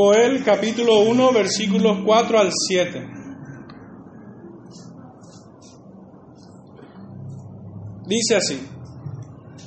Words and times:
Joel 0.00 0.44
capítulo 0.44 1.00
1 1.00 1.32
versículos 1.32 1.98
4 2.04 2.38
al 2.38 2.50
7. 2.52 3.08
Dice 8.06 8.36
así, 8.36 8.60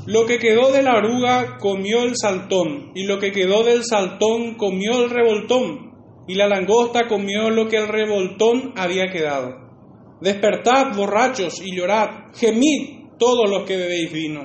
lo 0.06 0.26
que 0.26 0.40
quedó 0.40 0.72
de 0.72 0.84
la 0.84 0.96
oruga 0.96 1.58
comió 1.58 2.04
el 2.04 2.16
saltón, 2.16 2.94
y 2.96 3.04
lo 3.04 3.20
que 3.20 3.34
quedó 3.34 3.66
del 3.66 3.84
saltón 3.84 4.56
comió 4.56 5.04
el 5.04 5.10
revoltón, 5.10 5.92
y 6.30 6.36
la 6.36 6.48
langosta 6.48 7.10
comió 7.10 7.50
lo 7.50 7.68
que 7.68 7.76
el 7.76 7.90
revoltón 7.90 8.72
había 8.78 9.12
quedado. 9.12 9.50
Despertad, 10.22 10.96
borrachos, 10.96 11.62
y 11.62 11.76
llorad, 11.76 12.32
gemid 12.36 13.18
todos 13.20 13.50
los 13.50 13.64
que 13.66 13.76
bebéis 13.76 14.14
vino, 14.14 14.44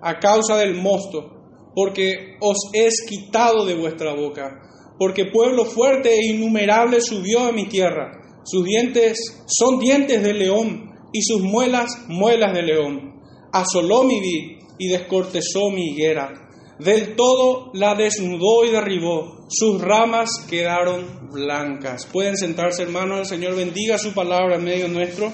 a 0.00 0.20
causa 0.20 0.56
del 0.56 0.76
mosto, 0.76 1.72
porque 1.74 2.36
os 2.40 2.70
es 2.72 3.04
quitado 3.08 3.66
de 3.66 3.74
vuestra 3.74 4.14
boca 4.14 4.62
porque 4.98 5.26
pueblo 5.26 5.64
fuerte 5.64 6.10
e 6.14 6.26
innumerable 6.26 7.00
subió 7.00 7.40
a 7.40 7.52
mi 7.52 7.66
tierra. 7.66 8.12
Sus 8.44 8.64
dientes 8.64 9.44
son 9.46 9.78
dientes 9.78 10.22
de 10.22 10.32
león 10.32 10.92
y 11.12 11.22
sus 11.22 11.42
muelas 11.42 12.04
muelas 12.08 12.54
de 12.54 12.62
león. 12.62 13.20
Asoló 13.52 14.04
mi 14.04 14.20
vid 14.20 14.58
y 14.78 14.88
descortezó 14.88 15.70
mi 15.70 15.90
higuera. 15.90 16.32
Del 16.78 17.16
todo 17.16 17.70
la 17.74 17.94
desnudó 17.94 18.64
y 18.64 18.70
derribó. 18.70 19.46
Sus 19.48 19.80
ramas 19.80 20.30
quedaron 20.48 21.30
blancas. 21.32 22.06
Pueden 22.06 22.36
sentarse, 22.36 22.82
hermanos. 22.82 23.20
El 23.20 23.26
Señor 23.26 23.56
bendiga 23.56 23.98
su 23.98 24.12
palabra 24.12 24.56
en 24.56 24.64
medio 24.64 24.88
nuestro. 24.88 25.32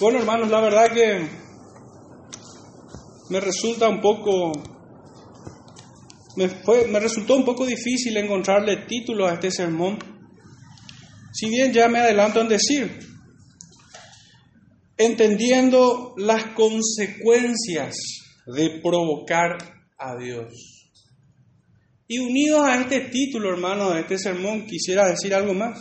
Bueno, 0.00 0.18
hermanos, 0.18 0.48
la 0.50 0.60
verdad 0.60 0.92
que 0.92 1.39
me 3.30 3.40
resulta 3.40 3.88
un 3.88 4.00
poco, 4.00 4.52
me, 6.36 7.00
resultó 7.00 7.36
un 7.36 7.44
poco 7.44 7.64
difícil 7.64 8.16
encontrarle 8.16 8.86
título 8.88 9.26
a 9.26 9.34
este 9.34 9.52
sermón, 9.52 9.98
si 11.32 11.48
bien 11.48 11.72
ya 11.72 11.88
me 11.88 12.00
adelanto 12.00 12.40
en 12.40 12.48
decir, 12.48 12.98
entendiendo 14.96 16.14
las 16.16 16.46
consecuencias 16.54 17.94
de 18.46 18.80
provocar 18.82 19.58
a 19.96 20.16
Dios. 20.16 20.90
Y 22.08 22.18
unidos 22.18 22.62
a 22.66 22.80
este 22.80 23.00
título, 23.02 23.50
hermano, 23.50 23.90
de 23.90 24.00
este 24.00 24.18
sermón, 24.18 24.66
quisiera 24.66 25.08
decir 25.08 25.32
algo 25.32 25.54
más. 25.54 25.78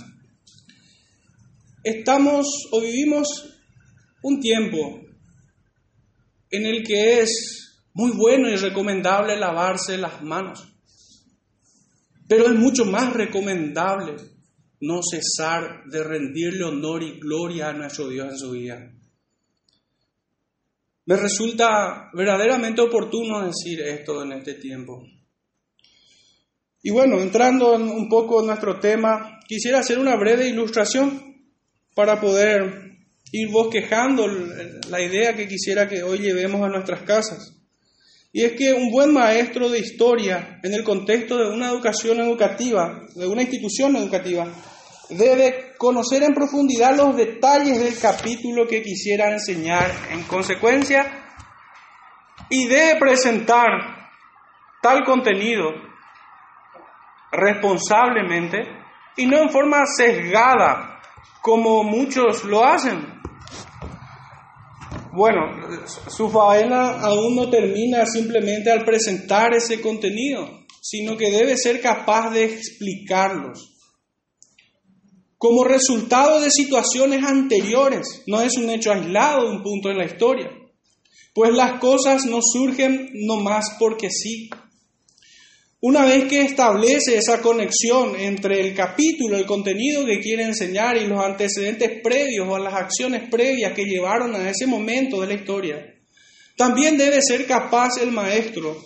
Estamos 1.84 2.46
o 2.72 2.82
vivimos 2.82 3.28
un 4.22 4.40
tiempo 4.40 5.09
en 6.50 6.66
el 6.66 6.84
que 6.84 7.22
es 7.22 7.82
muy 7.94 8.12
bueno 8.12 8.50
y 8.50 8.56
recomendable 8.56 9.38
lavarse 9.38 9.98
las 9.98 10.22
manos. 10.22 10.68
Pero 12.28 12.46
es 12.46 12.56
mucho 12.56 12.86
más 12.86 13.14
recomendable 13.14 14.16
no 14.82 15.02
cesar 15.04 15.84
de 15.86 16.04
rendirle 16.04 16.64
honor 16.64 17.04
y 17.04 17.20
gloria 17.20 17.70
a 17.70 17.74
nuestro 17.74 18.08
Dios 18.08 18.32
en 18.32 18.38
su 18.38 18.52
vida. 18.52 18.92
Me 21.06 21.16
resulta 21.16 22.10
verdaderamente 22.14 22.82
oportuno 22.82 23.46
decir 23.46 23.82
esto 23.82 24.24
en 24.24 24.34
este 24.34 24.54
tiempo. 24.54 25.04
Y 26.82 26.92
bueno, 26.92 27.20
entrando 27.20 27.74
un 27.74 28.08
poco 28.08 28.42
en 28.42 28.48
nuestro 28.48 28.80
tema, 28.80 29.40
quisiera 29.48 29.80
hacer 29.80 30.00
una 30.00 30.16
breve 30.16 30.48
ilustración 30.48 31.50
para 31.94 32.22
poder 32.22 32.99
ir 33.32 33.50
bosquejando 33.50 34.28
la 34.90 35.02
idea 35.02 35.36
que 35.36 35.48
quisiera 35.48 35.88
que 35.88 36.04
hoy 36.04 36.20
llevemos 36.20 36.62
a 36.62 36.70
nuestras 36.70 37.04
casas. 37.04 37.56
Y 38.32 38.44
es 38.44 38.54
que 38.54 38.74
un 38.74 38.92
buen 38.92 39.12
maestro 39.12 39.70
de 39.70 39.80
historia, 39.80 40.60
en 40.64 40.74
el 40.74 40.84
contexto 40.84 41.38
de 41.38 41.50
una 41.50 41.70
educación 41.70 42.20
educativa, 42.20 43.02
de 43.16 43.28
una 43.28 43.42
institución 43.42 43.96
educativa, 43.96 44.48
debe 45.10 45.74
conocer 45.78 46.22
en 46.24 46.36
profundidad 46.36 46.96
los 46.96 47.16
detalles 47.16 47.80
del 47.80 47.98
capítulo 47.98 48.68
que 48.68 48.84
quisiera 48.84 49.32
enseñar 49.32 49.92
en 50.12 50.24
consecuencia 50.24 51.26
y 52.50 52.68
debe 52.68 53.00
presentar 53.00 53.68
tal 54.82 55.04
contenido 55.04 55.66
responsablemente 57.32 58.60
y 59.18 59.26
no 59.26 59.38
en 59.38 59.50
forma 59.50 59.86
sesgada 59.86 61.00
como 61.42 61.84
muchos 61.84 62.44
lo 62.44 62.64
hacen. 62.66 63.19
Bueno, 65.12 65.42
su 66.08 66.30
faena 66.30 67.02
aún 67.02 67.36
no 67.36 67.50
termina 67.50 68.06
simplemente 68.06 68.72
al 68.72 68.86
presentar 68.86 69.54
ese 69.54 69.82
contenido, 69.82 70.48
sino 70.82 71.18
que 71.18 71.32
debe 71.32 71.58
ser 71.58 71.82
capaz 71.82 72.32
de 72.32 72.46
explicarlos. 72.46 73.76
Como 75.38 75.64
resultado 75.64 76.42
de 76.42 76.52
situaciones 76.52 77.24
anteriores, 77.24 78.24
no 78.28 78.42
es 78.42 78.58
un 78.58 78.70
hecho 78.70 78.92
aislado 78.92 79.50
un 79.50 79.64
punto 79.64 79.90
en 79.90 79.98
la 79.98 80.06
historia, 80.06 80.52
pues 81.34 81.54
las 81.54 81.80
cosas 81.80 82.26
no 82.26 82.40
surgen 82.42 83.10
nomás 83.14 83.78
porque 83.80 84.10
sí, 84.10 84.50
una 85.82 86.04
vez 86.06 86.26
que 86.26 86.42
establece 86.42 87.18
esa 87.18 87.42
conexión 87.42 88.16
entre 88.20 88.60
el 88.60 88.76
capítulo, 88.76 89.38
el 89.38 89.46
contenido 89.46 90.06
que 90.06 90.20
quiere 90.20 90.44
enseñar 90.44 90.98
y 90.98 91.08
los 91.08 91.24
antecedentes 91.24 92.02
previos 92.04 92.48
o 92.50 92.58
las 92.58 92.74
acciones 92.74 93.30
previas 93.30 93.74
que 93.74 93.86
llevaron 93.86 94.36
a 94.36 94.50
ese 94.50 94.68
momento 94.68 95.22
de 95.22 95.28
la 95.28 95.34
historia, 95.36 95.96
también 96.58 96.98
debe 96.98 97.22
ser 97.22 97.46
capaz 97.46 97.92
el 98.02 98.12
maestro 98.12 98.78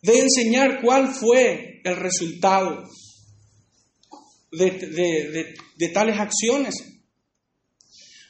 de 0.00 0.18
enseñar 0.20 0.80
cuál 0.80 1.12
fue 1.12 1.80
el 1.82 1.96
resultado 1.96 2.84
de, 4.52 5.56
de 5.76 5.88
tales 5.88 6.20
acciones, 6.20 6.74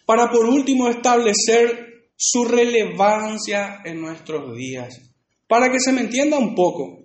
para 0.06 0.30
por 0.30 0.46
último 0.46 0.88
establecer 0.88 2.08
su 2.16 2.44
relevancia 2.44 3.82
en 3.84 4.00
nuestros 4.00 4.56
días. 4.56 5.13
Para 5.54 5.70
que 5.70 5.78
se 5.78 5.92
me 5.92 6.00
entienda 6.00 6.36
un 6.36 6.52
poco, 6.52 7.04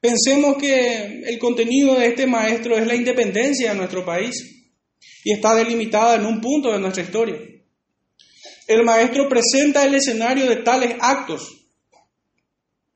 pensemos 0.00 0.56
que 0.56 1.20
el 1.26 1.38
contenido 1.38 1.94
de 1.96 2.06
este 2.06 2.26
maestro 2.26 2.78
es 2.78 2.86
la 2.86 2.94
independencia 2.94 3.72
de 3.72 3.76
nuestro 3.76 4.06
país 4.06 4.64
y 5.22 5.34
está 5.34 5.54
delimitada 5.54 6.14
en 6.14 6.24
un 6.24 6.40
punto 6.40 6.72
de 6.72 6.78
nuestra 6.78 7.02
historia. 7.02 7.36
El 8.66 8.84
maestro 8.84 9.28
presenta 9.28 9.84
el 9.84 9.96
escenario 9.96 10.48
de 10.48 10.62
tales 10.62 10.96
actos 10.98 11.46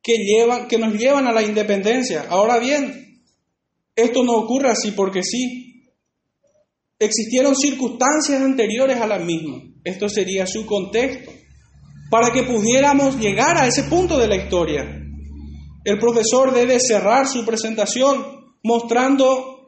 que, 0.01 0.15
llevan, 0.15 0.69
que 0.69 0.79
nos 0.79 0.95
llevan 0.95 1.27
a 1.27 1.33
la 1.33 1.43
independencia. 1.43 2.25
Ahora 2.31 2.59
bien, 2.59 3.23
esto 3.95 4.25
no 4.25 4.39
ocurre 4.39 4.71
así 4.71 4.93
porque 4.93 5.23
sí. 5.23 5.93
Existieron 6.99 7.55
circunstancias 7.55 8.41
anteriores 8.41 8.97
a 8.97 9.07
la 9.07 9.19
misma. 9.19 9.63
Esto 9.85 10.09
sería 10.09 10.47
su 10.47 10.65
contexto 10.65 11.38
para 12.11 12.31
que 12.33 12.45
pudiéramos 12.45 13.19
llegar 13.19 13.57
a 13.59 13.67
ese 13.67 13.85
punto 13.85 14.19
de 14.19 14.29
la 14.29 14.37
historia. 14.37 14.99
El 15.85 15.99
profesor 15.99 16.53
debe 16.53 16.81
cerrar 16.81 17.27
su 17.27 17.45
presentación 17.45 18.39
mostrando 18.63 19.59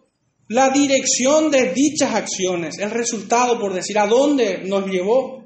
la 0.48 0.70
dirección 0.70 1.50
de 1.50 1.72
dichas 1.72 2.14
acciones, 2.14 2.78
el 2.78 2.90
resultado, 2.90 3.58
por 3.58 3.72
decir, 3.72 3.98
a 3.98 4.06
dónde 4.06 4.62
nos 4.64 4.86
llevó 4.86 5.44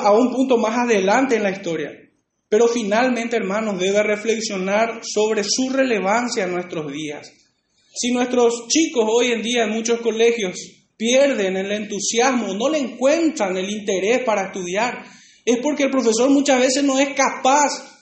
a 0.00 0.12
un 0.12 0.32
punto 0.32 0.56
más 0.56 0.78
adelante 0.78 1.36
en 1.36 1.42
la 1.42 1.50
historia. 1.50 1.90
Pero 2.48 2.68
finalmente, 2.68 3.36
hermanos, 3.36 3.78
debe 3.78 4.02
reflexionar 4.02 5.00
sobre 5.02 5.42
su 5.44 5.68
relevancia 5.70 6.44
en 6.44 6.52
nuestros 6.52 6.90
días. 6.90 7.30
Si 7.94 8.12
nuestros 8.12 8.68
chicos 8.68 9.04
hoy 9.06 9.32
en 9.32 9.42
día 9.42 9.64
en 9.64 9.70
muchos 9.70 10.00
colegios 10.00 10.58
pierden 10.96 11.56
el 11.56 11.70
entusiasmo, 11.72 12.54
no 12.54 12.68
le 12.68 12.78
encuentran 12.78 13.56
el 13.56 13.68
interés 13.68 14.22
para 14.24 14.46
estudiar, 14.46 15.04
es 15.44 15.58
porque 15.62 15.84
el 15.84 15.90
profesor 15.90 16.30
muchas 16.30 16.60
veces 16.60 16.82
no 16.82 16.98
es 16.98 17.10
capaz 17.14 17.96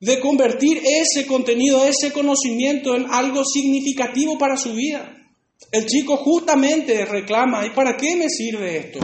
de 0.00 0.20
convertir 0.20 0.80
ese 0.84 1.26
contenido, 1.26 1.84
ese 1.84 2.12
conocimiento 2.12 2.94
en 2.94 3.06
algo 3.10 3.44
significativo 3.44 4.38
para 4.38 4.56
su 4.56 4.72
vida. 4.74 5.14
El 5.72 5.86
chico 5.86 6.16
justamente 6.16 7.04
reclama, 7.04 7.66
¿y 7.66 7.70
para 7.70 7.96
qué 7.96 8.14
me 8.16 8.28
sirve 8.28 8.76
esto? 8.76 9.00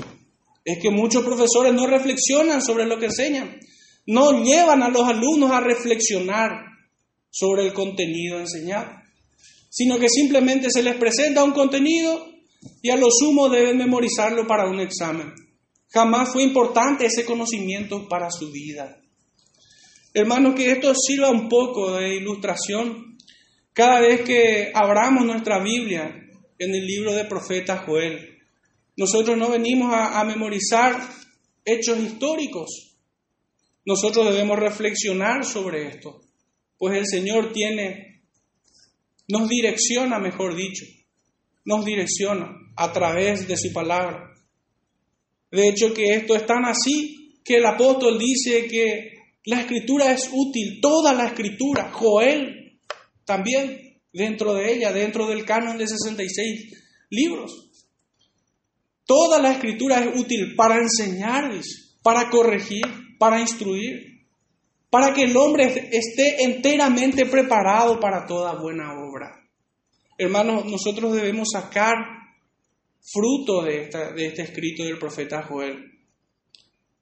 Es 0.65 0.79
que 0.79 0.91
muchos 0.91 1.25
profesores 1.25 1.75
no 1.75 1.87
reflexionan 1.87 2.63
sobre 2.63 2.87
lo 2.87 2.99
que 2.99 3.07
enseñan, 3.07 3.59
no 4.07 4.45
llevan 4.45 4.83
a 4.83 4.89
los 4.89 5.07
alumnos 5.07 5.51
a 5.51 5.61
reflexionar 5.61 6.53
sobre 7.29 7.67
el 7.67 7.73
contenido 7.75 8.39
enseñado, 8.39 8.93
sino 9.69 9.99
que 9.99 10.09
simplemente 10.09 10.71
se 10.71 10.83
les 10.83 10.95
presenta 10.95 11.43
un 11.43 11.53
contenido 11.53 12.34
y 12.83 12.91
a 12.91 12.97
lo 12.97 13.09
sumo 13.11 13.49
deben 13.49 13.79
memorizarlo 13.79 14.47
para 14.47 14.69
un 14.69 14.81
examen. 14.81 15.33
Jamás 15.89 16.33
fue 16.33 16.43
importante 16.43 17.07
ese 17.07 17.25
conocimiento 17.25 18.09
para 18.09 18.31
su 18.31 18.51
vida. 18.51 19.01
Hermanos, 20.13 20.55
que 20.55 20.73
esto 20.73 20.93
sirva 20.95 21.31
un 21.31 21.49
poco 21.49 21.93
de 21.93 22.17
ilustración 22.17 23.17
cada 23.73 24.01
vez 24.01 24.23
que 24.23 24.71
abramos 24.75 25.25
nuestra 25.25 25.63
Biblia 25.63 26.15
en 26.59 26.75
el 26.75 26.87
libro 26.87 27.13
de 27.13 27.25
profeta 27.25 27.85
Joel. 27.87 28.39
Nosotros 28.97 29.37
no 29.37 29.51
venimos 29.51 29.93
a, 29.93 30.21
a 30.21 30.25
memorizar 30.25 31.01
hechos 31.65 31.99
históricos, 31.99 32.97
nosotros 33.85 34.33
debemos 34.33 34.59
reflexionar 34.59 35.45
sobre 35.45 35.89
esto, 35.89 36.21
pues 36.79 36.97
el 36.97 37.07
Señor 37.07 37.53
tiene, 37.53 38.23
nos 39.29 39.49
direcciona, 39.49 40.19
mejor 40.19 40.55
dicho, 40.55 40.85
nos 41.65 41.85
direcciona 41.85 42.51
a 42.77 42.93
través 42.93 43.47
de 43.47 43.57
su 43.57 43.73
palabra. 43.73 44.33
De 45.51 45.69
hecho, 45.69 45.95
que 45.95 46.15
esto 46.15 46.35
es 46.35 46.47
tan 46.47 46.65
así 46.65 47.41
que 47.45 47.57
el 47.57 47.67
apóstol 47.67 48.19
dice 48.19 48.67
que 48.67 49.13
la 49.45 49.61
escritura 49.61 50.13
es 50.13 50.31
útil, 50.33 50.81
toda 50.81 51.13
la 51.13 51.27
escritura, 51.27 51.91
Joel 51.93 52.81
también 53.25 54.01
dentro 54.13 54.55
de 54.55 54.73
ella, 54.73 54.93
dentro 54.93 55.27
del 55.27 55.45
canon 55.45 55.77
de 55.77 55.87
66 55.87 57.07
libros. 57.11 57.71
Toda 59.05 59.41
la 59.41 59.53
escritura 59.53 60.03
es 60.03 60.19
útil 60.19 60.55
para 60.57 60.79
enseñar, 60.79 61.51
para 62.03 62.31
corregir, 62.31 62.85
para 63.19 63.41
instruir, 63.41 64.27
para 64.89 65.13
que 65.13 65.25
el 65.25 65.37
hombre 65.37 65.91
esté 65.93 66.43
enteramente 66.45 67.27
preparado 67.27 68.01
para 68.01 68.27
toda 68.27 68.55
buena 68.55 68.93
obra. 68.95 69.44
Hermanos, 70.19 70.65
nosotros 70.67 71.15
debemos 71.15 71.49
sacar 71.53 71.95
fruto 73.03 73.63
de, 73.63 73.91
de 74.17 74.27
este 74.27 74.43
escrito 74.43 74.85
del 74.85 74.99
profeta 74.99 75.43
Joel, 75.43 75.93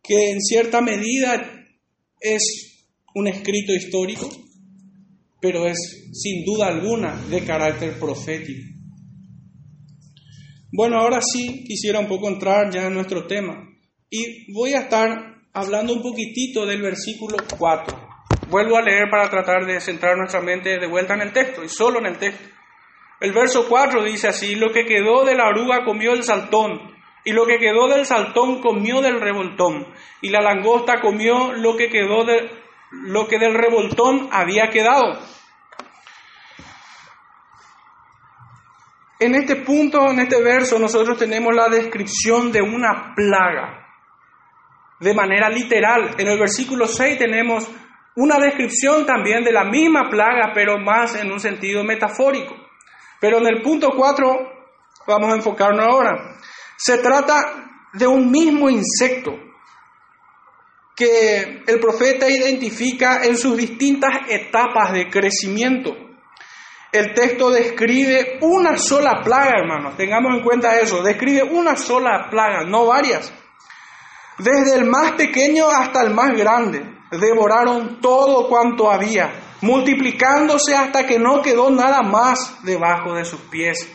que 0.03 0.31
en 0.31 0.41
cierta 0.41 0.81
medida 0.81 1.67
es 2.21 2.43
un 3.15 3.29
escrito 3.29 3.73
histórico, 3.73 4.31
pero 5.41 5.67
es 5.67 5.79
sin 6.13 6.45
duda 6.45 6.69
alguna 6.69 7.15
de 7.29 7.45
carácter 7.45 7.99
profético. 7.99 8.73
Bueno, 10.73 10.99
ahora 10.99 11.21
sí 11.21 11.65
quisiera 11.67 12.01
un 12.01 12.09
poco 12.09 12.29
entrar 12.29 12.73
ya 12.73 12.87
en 12.87 12.95
nuestro 12.95 13.27
tema 13.27 13.69
y 14.09 14.53
voy 14.53 14.73
a 14.73 14.83
estar 14.83 15.43
hablando 15.53 15.93
un 15.93 16.03
poquitito 16.03 16.65
del 16.65 16.81
versículo 16.81 17.37
4. 17.59 18.09
Vuelvo 18.49 18.77
a 18.77 18.83
leer 18.83 19.09
para 19.11 19.29
tratar 19.29 19.67
de 19.67 19.81
centrar 19.81 20.17
nuestra 20.17 20.41
mente 20.41 20.79
de 20.79 20.87
vuelta 20.87 21.15
en 21.15 21.23
el 21.23 21.33
texto 21.33 21.63
y 21.63 21.69
solo 21.69 21.99
en 21.99 22.07
el 22.07 22.19
texto. 22.19 22.49
El 23.23 23.33
verso 23.33 23.69
4 23.69 24.03
dice 24.03 24.27
así, 24.27 24.57
lo 24.57 24.73
que 24.73 24.85
quedó 24.85 25.25
de 25.25 25.37
la 25.37 25.47
oruga 25.47 25.85
comió 25.85 26.13
el 26.13 26.25
saltón 26.25 26.93
y 27.25 27.31
lo 27.31 27.47
que 27.47 27.59
quedó 27.59 27.87
del 27.87 28.05
saltón 28.05 28.61
comió 28.61 29.01
del 29.01 29.21
revoltón, 29.21 29.87
y 30.21 30.31
la 30.31 30.41
langosta 30.41 31.01
comió 31.01 31.53
lo 31.53 31.77
que 31.77 31.89
quedó 31.89 32.25
de 32.25 32.51
lo 32.91 33.29
que 33.29 33.39
del 33.39 33.55
revoltón 33.55 34.29
había 34.33 34.71
quedado. 34.71 35.21
En 39.21 39.37
este 39.37 39.55
punto, 39.55 40.11
en 40.11 40.19
este 40.19 40.43
verso, 40.43 40.81
nosotros 40.81 41.17
tenemos 41.17 41.55
la 41.55 41.69
descripción 41.69 42.51
de 42.51 42.61
una 42.61 43.15
plaga, 43.15 43.87
de 44.99 45.15
manera 45.15 45.49
literal. 45.49 46.17
En 46.19 46.27
el 46.27 46.41
versículo 46.41 46.89
6 46.89 47.19
tenemos 47.19 47.71
una 48.17 48.39
descripción 48.39 49.07
también 49.07 49.45
de 49.45 49.53
la 49.53 49.63
misma 49.63 50.11
plaga, 50.11 50.51
pero 50.53 50.81
más 50.81 51.15
en 51.15 51.31
un 51.31 51.39
sentido 51.39 51.85
metafórico. 51.85 52.62
Pero 53.23 53.39
en 53.39 53.47
el 53.47 53.63
punto 53.63 53.93
4 53.97 54.37
vamos 55.07 55.33
a 55.33 55.37
enfocarnos 55.37 55.87
ahora. 55.87 56.41
Se 56.77 56.99
trata 56.99 57.87
de 57.93 58.05
un 58.05 58.33
mismo 58.33 58.69
insecto 58.69 59.31
que 60.97 61.63
el 61.65 61.79
profeta 61.79 62.29
identifica 62.29 63.23
en 63.23 63.37
sus 63.37 63.57
distintas 63.57 64.29
etapas 64.29 64.93
de 64.93 65.09
crecimiento. 65.09 65.95
El 66.91 67.15
texto 67.15 67.51
describe 67.53 68.39
una 68.41 68.77
sola 68.77 69.21
plaga, 69.23 69.53
hermanos, 69.61 69.97
tengamos 69.97 70.35
en 70.37 70.43
cuenta 70.43 70.81
eso, 70.81 71.01
describe 71.01 71.45
una 71.45 71.77
sola 71.77 72.27
plaga, 72.29 72.65
no 72.65 72.87
varias. 72.87 73.33
Desde 74.39 74.79
el 74.79 74.87
más 74.87 75.13
pequeño 75.13 75.71
hasta 75.71 76.03
el 76.03 76.13
más 76.13 76.37
grande, 76.37 76.83
devoraron 77.13 78.01
todo 78.01 78.49
cuanto 78.49 78.91
había, 78.91 79.33
multiplicándose 79.63 80.75
hasta 80.75 81.07
que 81.07 81.19
no 81.19 81.41
quedó 81.41 81.71
nada 81.71 82.03
más 82.03 82.63
debajo 82.65 83.15
de 83.15 83.25
sus 83.25 83.41
pies. 83.43 83.89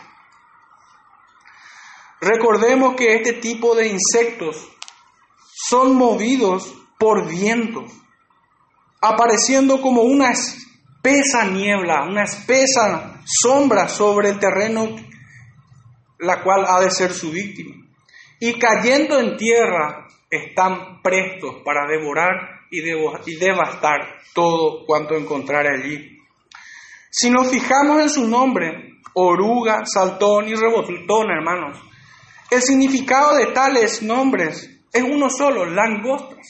Recordemos 2.19 2.95
que 2.95 3.15
este 3.15 3.33
tipo 3.33 3.75
de 3.75 3.89
insectos 3.89 4.67
son 5.53 5.95
movidos 5.95 6.73
por 6.97 7.27
viento, 7.27 7.85
apareciendo 9.01 9.81
como 9.81 10.01
una 10.01 10.31
espesa 10.31 11.45
niebla, 11.45 12.05
una 12.05 12.23
espesa 12.23 13.21
sombra 13.25 13.87
sobre 13.87 14.29
el 14.29 14.39
terreno, 14.39 14.95
la 16.19 16.41
cual 16.41 16.65
ha 16.67 16.79
de 16.79 16.89
ser 16.89 17.13
su 17.13 17.31
víctima. 17.31 17.75
Y 18.39 18.57
cayendo 18.57 19.19
en 19.19 19.35
tierra, 19.35 20.07
están 20.29 21.01
prestos 21.01 21.57
para 21.63 21.87
devorar 21.87 22.56
y, 22.69 23.35
devastar 23.35 24.19
todo 24.33 24.85
cuanto 24.85 25.15
encontrar 25.15 25.65
allí. 25.67 26.17
Si 27.09 27.29
nos 27.29 27.49
fijamos 27.49 28.01
en 28.01 28.09
su 28.09 28.27
nombre, 28.27 28.99
oruga, 29.13 29.85
saltón 29.85 30.47
y 30.47 30.55
rebotón, 30.55 31.31
hermanos, 31.31 31.79
el 32.51 32.61
significado 32.61 33.35
de 33.35 33.47
tales 33.47 34.01
nombres 34.01 34.69
es 34.93 35.03
uno 35.03 35.29
solo, 35.29 35.65
langostas. 35.65 36.45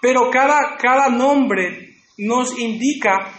Pero 0.00 0.30
cada, 0.30 0.76
cada 0.78 1.08
nombre 1.08 1.96
nos 2.18 2.58
indica 2.58 3.32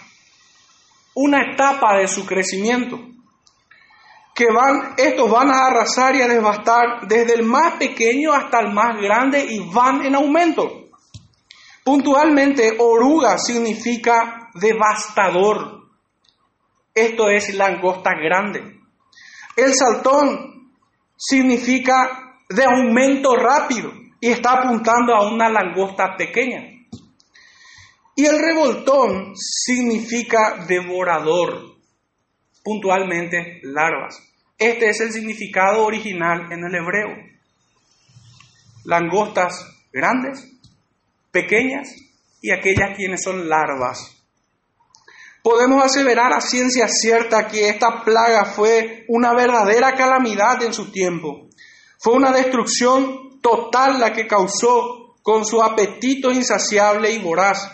una 1.13 1.51
etapa 1.51 1.97
de 1.97 2.07
su 2.07 2.25
crecimiento. 2.25 2.99
Que 4.33 4.45
van, 4.51 4.95
estos 4.97 5.29
van 5.29 5.49
a 5.49 5.67
arrasar 5.67 6.15
y 6.15 6.21
a 6.21 6.27
devastar 6.27 7.07
desde 7.07 7.35
el 7.35 7.43
más 7.43 7.75
pequeño 7.75 8.33
hasta 8.33 8.61
el 8.61 8.73
más 8.73 8.97
grande 8.99 9.45
y 9.45 9.59
van 9.71 10.03
en 10.03 10.15
aumento. 10.15 10.82
Puntualmente, 11.83 12.77
oruga 12.79 13.37
significa 13.37 14.49
devastador. 14.53 15.89
Esto 16.93 17.29
es 17.29 17.53
langosta 17.55 18.11
grande. 18.15 18.79
El 19.55 19.73
saltón 19.73 20.71
significa 21.17 22.39
de 22.49 22.63
aumento 22.63 23.35
rápido 23.35 23.91
y 24.21 24.29
está 24.29 24.53
apuntando 24.53 25.13
a 25.13 25.27
una 25.27 25.49
langosta 25.49 26.15
pequeña. 26.15 26.69
Y 28.15 28.25
el 28.25 28.39
revoltón 28.39 29.33
significa 29.35 30.65
devorador, 30.67 31.75
puntualmente 32.63 33.59
larvas. 33.63 34.15
Este 34.57 34.89
es 34.89 35.01
el 35.01 35.11
significado 35.11 35.83
original 35.83 36.51
en 36.51 36.63
el 36.63 36.75
hebreo. 36.75 37.09
Langostas 38.85 39.65
grandes, 39.91 40.52
pequeñas 41.33 41.89
y 42.41 42.51
aquellas 42.51 42.95
quienes 42.95 43.23
son 43.23 43.49
larvas 43.49 44.23
podemos 45.43 45.83
aseverar 45.83 46.33
a 46.33 46.41
ciencia 46.41 46.87
cierta 46.87 47.47
que 47.47 47.67
esta 47.67 48.03
plaga 48.03 48.45
fue 48.45 49.03
una 49.09 49.35
verdadera 49.35 49.93
calamidad 49.93 50.63
en 50.63 50.73
su 50.73 50.89
tiempo. 50.89 51.49
Fue 51.99 52.13
una 52.13 52.31
destrucción 52.31 53.41
total 53.41 53.99
la 53.99 54.13
que 54.13 54.25
causó 54.25 55.17
con 55.21 55.45
su 55.45 55.61
apetito 55.61 56.31
insaciable 56.31 57.11
y 57.11 57.19
voraz, 57.19 57.69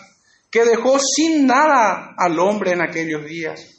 que 0.52 0.66
dejó 0.66 0.98
sin 1.00 1.46
nada 1.46 2.16
al 2.18 2.40
hombre 2.40 2.72
en 2.72 2.82
aquellos 2.82 3.24
días. 3.26 3.76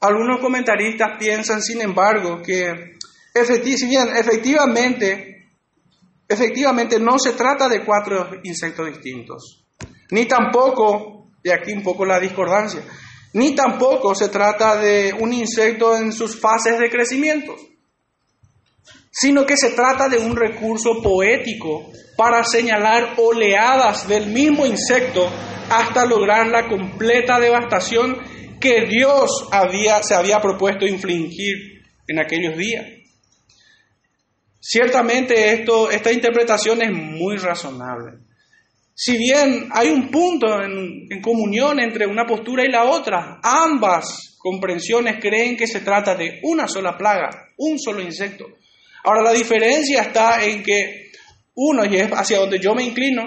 Algunos 0.00 0.40
comentaristas 0.40 1.18
piensan, 1.18 1.62
sin 1.62 1.82
embargo, 1.82 2.40
que 2.42 2.96
efectivamente, 3.34 5.33
efectivamente 6.28 6.98
no 6.98 7.18
se 7.18 7.32
trata 7.32 7.68
de 7.68 7.84
cuatro 7.84 8.40
insectos 8.42 8.86
distintos, 8.88 9.64
ni 10.10 10.26
tampoco 10.26 11.14
y 11.44 11.50
aquí 11.50 11.72
un 11.72 11.82
poco 11.82 12.04
la 12.04 12.18
discordancia. 12.18 12.82
Ni 13.34 13.54
tampoco 13.54 14.14
se 14.14 14.28
trata 14.28 14.76
de 14.76 15.12
un 15.18 15.32
insecto 15.32 15.96
en 15.96 16.12
sus 16.12 16.40
fases 16.40 16.78
de 16.78 16.88
crecimiento, 16.88 17.54
sino 19.10 19.44
que 19.44 19.56
se 19.56 19.70
trata 19.70 20.08
de 20.08 20.18
un 20.18 20.34
recurso 20.34 21.02
poético 21.02 21.90
para 22.16 22.44
señalar 22.44 23.14
oleadas 23.18 24.08
del 24.08 24.28
mismo 24.28 24.64
insecto 24.64 25.28
hasta 25.68 26.06
lograr 26.06 26.46
la 26.46 26.68
completa 26.68 27.38
devastación 27.38 28.16
que 28.60 28.86
Dios 28.86 29.48
había, 29.50 30.02
se 30.02 30.14
había 30.14 30.40
propuesto 30.40 30.86
infligir 30.86 31.82
en 32.06 32.20
aquellos 32.20 32.56
días. 32.56 32.86
Ciertamente 34.66 35.52
esto, 35.52 35.90
esta 35.90 36.10
interpretación 36.10 36.80
es 36.80 36.90
muy 36.90 37.36
razonable. 37.36 38.12
Si 38.94 39.18
bien 39.18 39.68
hay 39.70 39.88
un 39.88 40.10
punto 40.10 40.46
en, 40.62 41.20
comunión 41.20 41.80
entre 41.80 42.06
una 42.06 42.24
postura 42.24 42.64
y 42.64 42.70
la 42.70 42.84
otra, 42.84 43.40
ambas 43.42 44.38
comprensiones 44.38 45.20
creen 45.20 45.58
que 45.58 45.66
se 45.66 45.80
trata 45.80 46.14
de 46.14 46.40
una 46.44 46.66
sola 46.66 46.96
plaga, 46.96 47.28
un 47.58 47.78
solo 47.78 48.00
insecto. 48.00 48.46
Ahora 49.04 49.20
la 49.20 49.32
diferencia 49.32 50.00
está 50.00 50.42
en 50.42 50.62
que 50.62 51.10
uno, 51.56 51.84
y 51.84 51.96
es 51.96 52.08
hacia 52.10 52.38
donde 52.38 52.58
yo 52.58 52.74
me 52.74 52.84
inclino, 52.84 53.22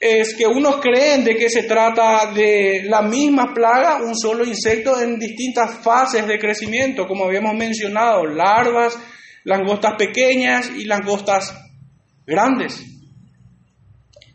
es 0.00 0.34
que 0.34 0.46
unos 0.46 0.76
creen 0.76 1.22
de 1.22 1.36
que 1.36 1.50
se 1.50 1.64
trata 1.64 2.32
de 2.32 2.84
la 2.86 3.02
misma 3.02 3.52
plaga, 3.52 4.02
un 4.02 4.16
solo 4.16 4.42
insecto 4.42 4.98
en 5.02 5.18
distintas 5.18 5.84
fases 5.84 6.26
de 6.26 6.38
crecimiento, 6.38 7.06
como 7.06 7.26
habíamos 7.26 7.54
mencionado, 7.54 8.24
larvas, 8.24 8.98
langostas 9.46 9.94
pequeñas 9.96 10.70
y 10.76 10.84
langostas 10.84 11.56
grandes. 12.26 12.84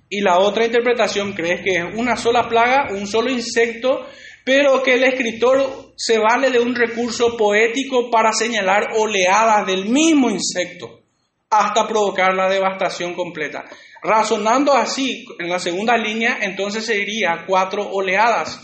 Y 0.10 0.22
la 0.22 0.40
otra 0.40 0.66
interpretación 0.66 1.34
crees 1.34 1.62
que 1.62 1.78
es 1.78 1.86
una 1.96 2.16
sola 2.16 2.48
plaga, 2.48 2.88
un 2.92 3.06
solo 3.06 3.30
insecto, 3.30 4.08
pero 4.46 4.82
que 4.82 4.94
el 4.94 5.04
escritor 5.04 5.94
se 5.98 6.18
vale 6.18 6.50
de 6.50 6.60
un 6.60 6.74
recurso 6.74 7.36
poético 7.36 8.10
para 8.10 8.32
señalar 8.32 8.94
oleadas 8.98 9.68
del 9.68 9.86
mismo 9.90 10.30
insecto 10.30 11.02
hasta 11.50 11.88
provocar 11.88 12.34
la 12.34 12.50
devastación 12.50 13.14
completa. 13.14 13.66
Razonando 14.02 14.74
así, 14.74 15.26
en 15.40 15.50
la 15.50 15.60
segunda 15.60 15.98
línea, 15.98 16.40
entonces 16.42 16.86
se 16.86 16.96
diría 16.96 17.44
cuatro 17.46 17.86
oleadas 17.86 18.62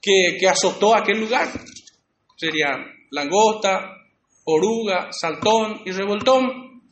que, 0.00 0.36
que 0.38 0.48
azotó 0.48 0.94
aquel 0.94 1.18
lugar. 1.18 1.48
Serían 2.36 2.86
langosta, 3.10 3.99
oruga, 4.44 5.08
saltón 5.12 5.82
y 5.84 5.92
revoltón. 5.92 6.82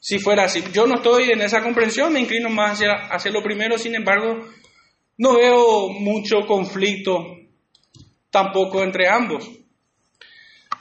Si 0.00 0.18
fuera 0.18 0.44
así, 0.44 0.62
yo 0.72 0.86
no 0.86 0.96
estoy 0.96 1.30
en 1.30 1.42
esa 1.42 1.62
comprensión, 1.62 2.12
me 2.12 2.20
inclino 2.20 2.48
más 2.48 2.74
hacia, 2.74 2.92
hacia 3.10 3.32
lo 3.32 3.42
primero, 3.42 3.76
sin 3.76 3.94
embargo, 3.94 4.46
no 5.18 5.34
veo 5.34 5.88
mucho 5.88 6.46
conflicto 6.46 7.24
tampoco 8.30 8.82
entre 8.82 9.08
ambos. 9.08 9.50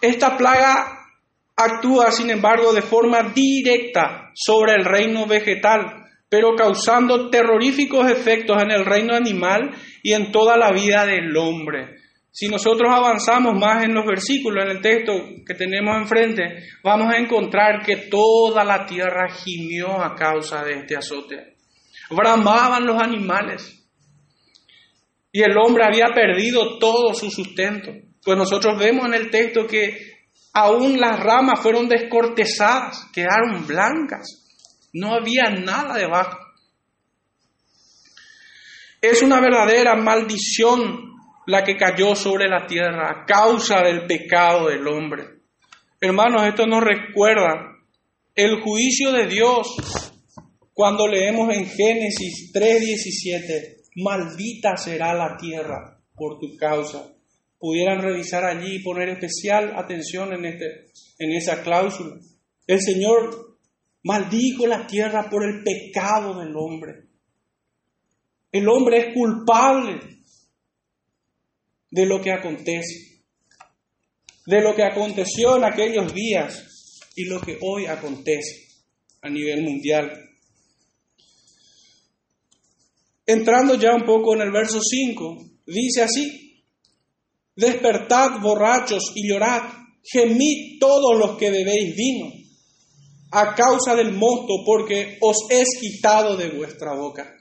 Esta 0.02 0.38
plaga 0.38 1.08
actúa, 1.56 2.12
sin 2.12 2.30
embargo, 2.30 2.74
de 2.74 2.82
forma 2.82 3.32
directa 3.34 4.32
sobre 4.36 4.74
el 4.74 4.86
reino 4.86 5.26
vegetal, 5.26 6.06
pero 6.30 6.56
causando 6.56 7.30
terroríficos 7.30 8.12
efectos 8.12 8.62
en 8.62 8.72
el 8.72 8.86
reino 8.86 9.16
animal 9.16 9.72
y 10.04 10.14
en 10.14 10.32
toda 10.32 10.58
la 10.58 10.72
vida 10.72 11.06
del 11.06 11.36
hombre. 11.38 11.96
Si 12.36 12.50
nosotros 12.50 12.92
avanzamos 12.94 13.58
más 13.58 13.86
en 13.86 13.94
los 13.94 14.06
versículos, 14.06 14.66
en 14.66 14.72
el 14.72 14.82
texto 14.82 15.14
que 15.48 15.54
tenemos 15.54 15.96
enfrente, 15.96 16.68
vamos 16.84 17.08
a 17.14 17.18
encontrar 17.18 17.82
que 17.82 18.10
toda 18.10 18.66
la 18.66 18.86
tierra 18.86 19.30
gimió 19.30 20.04
a 20.04 20.16
causa 20.16 20.62
de 20.66 20.80
este 20.80 20.98
azote. 20.98 21.56
Bramaban 22.10 22.86
los 22.86 23.02
animales. 23.02 23.82
Y 25.32 25.44
el 25.44 25.58
hombre 25.58 25.86
había 25.86 26.08
perdido 26.14 26.78
todo 26.78 27.14
su 27.14 27.32
sustento. 27.32 27.94
Pues 28.22 28.38
nosotros 28.38 28.78
vemos 28.78 29.06
en 29.06 29.14
el 29.14 29.30
texto 29.30 29.66
que 29.66 29.98
aún 30.52 31.00
las 31.00 31.18
ramas 31.18 31.62
fueron 31.62 31.88
descortezadas, 31.88 33.12
quedaron 33.14 33.66
blancas. 33.66 34.46
No 34.92 35.14
había 35.14 35.52
nada 35.52 35.96
debajo. 35.96 36.38
Es 39.00 39.22
una 39.22 39.40
verdadera 39.40 39.96
maldición 39.96 41.15
la 41.48 41.64
que 41.64 41.78
cayó 41.78 42.16
sobre 42.16 42.48
la 42.48 42.66
tierra 42.68 43.10
a 43.10 43.26
causa 43.26 43.82
del 43.82 44.06
pecado 44.06 44.68
del 44.68 44.88
hombre. 44.88 45.24
Hermanos, 46.02 46.46
esto 46.48 46.66
nos 46.66 46.84
recuerda 46.84 47.76
el 48.36 48.62
juicio 48.62 49.12
de 49.12 49.28
Dios 49.28 49.76
cuando 50.74 51.08
leemos 51.08 51.56
en 51.56 51.66
Génesis 51.68 52.52
3:17, 52.54 53.84
maldita 53.96 54.76
será 54.76 55.14
la 55.14 55.38
tierra 55.38 56.02
por 56.16 56.40
tu 56.40 56.58
causa. 56.58 57.14
Pudieran 57.58 58.02
revisar 58.02 58.44
allí 58.44 58.76
y 58.76 58.84
poner 58.84 59.10
especial 59.10 59.74
atención 59.78 60.34
en, 60.34 60.46
este, 60.46 60.88
en 61.18 61.32
esa 61.32 61.64
cláusula. 61.64 62.18
El 62.68 62.82
Señor 62.82 63.58
maldijo 64.04 64.68
la 64.68 64.86
tierra 64.86 65.30
por 65.30 65.46
el 65.46 65.64
pecado 65.64 66.40
del 66.40 66.54
hombre. 66.58 67.06
El 68.52 68.68
hombre 68.68 68.98
es 68.98 69.14
culpable 69.14 70.15
de 71.96 72.06
lo 72.06 72.22
que 72.22 72.30
acontece, 72.30 73.24
de 74.46 74.62
lo 74.62 74.76
que 74.76 74.84
aconteció 74.84 75.56
en 75.56 75.64
aquellos 75.64 76.14
días 76.14 77.02
y 77.16 77.24
lo 77.24 77.40
que 77.40 77.58
hoy 77.62 77.86
acontece 77.86 78.68
a 79.22 79.30
nivel 79.30 79.64
mundial. 79.64 80.12
Entrando 83.26 83.76
ya 83.76 83.96
un 83.96 84.04
poco 84.04 84.36
en 84.36 84.42
el 84.42 84.52
verso 84.52 84.82
5, 84.82 85.38
dice 85.68 86.04
así, 86.04 86.62
despertad 87.56 88.42
borrachos 88.42 89.14
y 89.16 89.30
llorad, 89.30 89.64
gemid 90.04 90.78
todos 90.82 91.18
los 91.18 91.38
que 91.38 91.50
bebéis 91.50 91.96
vino, 91.96 92.30
a 93.32 93.56
causa 93.56 93.96
del 93.96 94.12
mosto, 94.12 94.66
porque 94.66 95.18
os 95.22 95.38
es 95.50 95.80
quitado 95.80 96.36
de 96.36 96.50
vuestra 96.50 96.94
boca. 96.94 97.38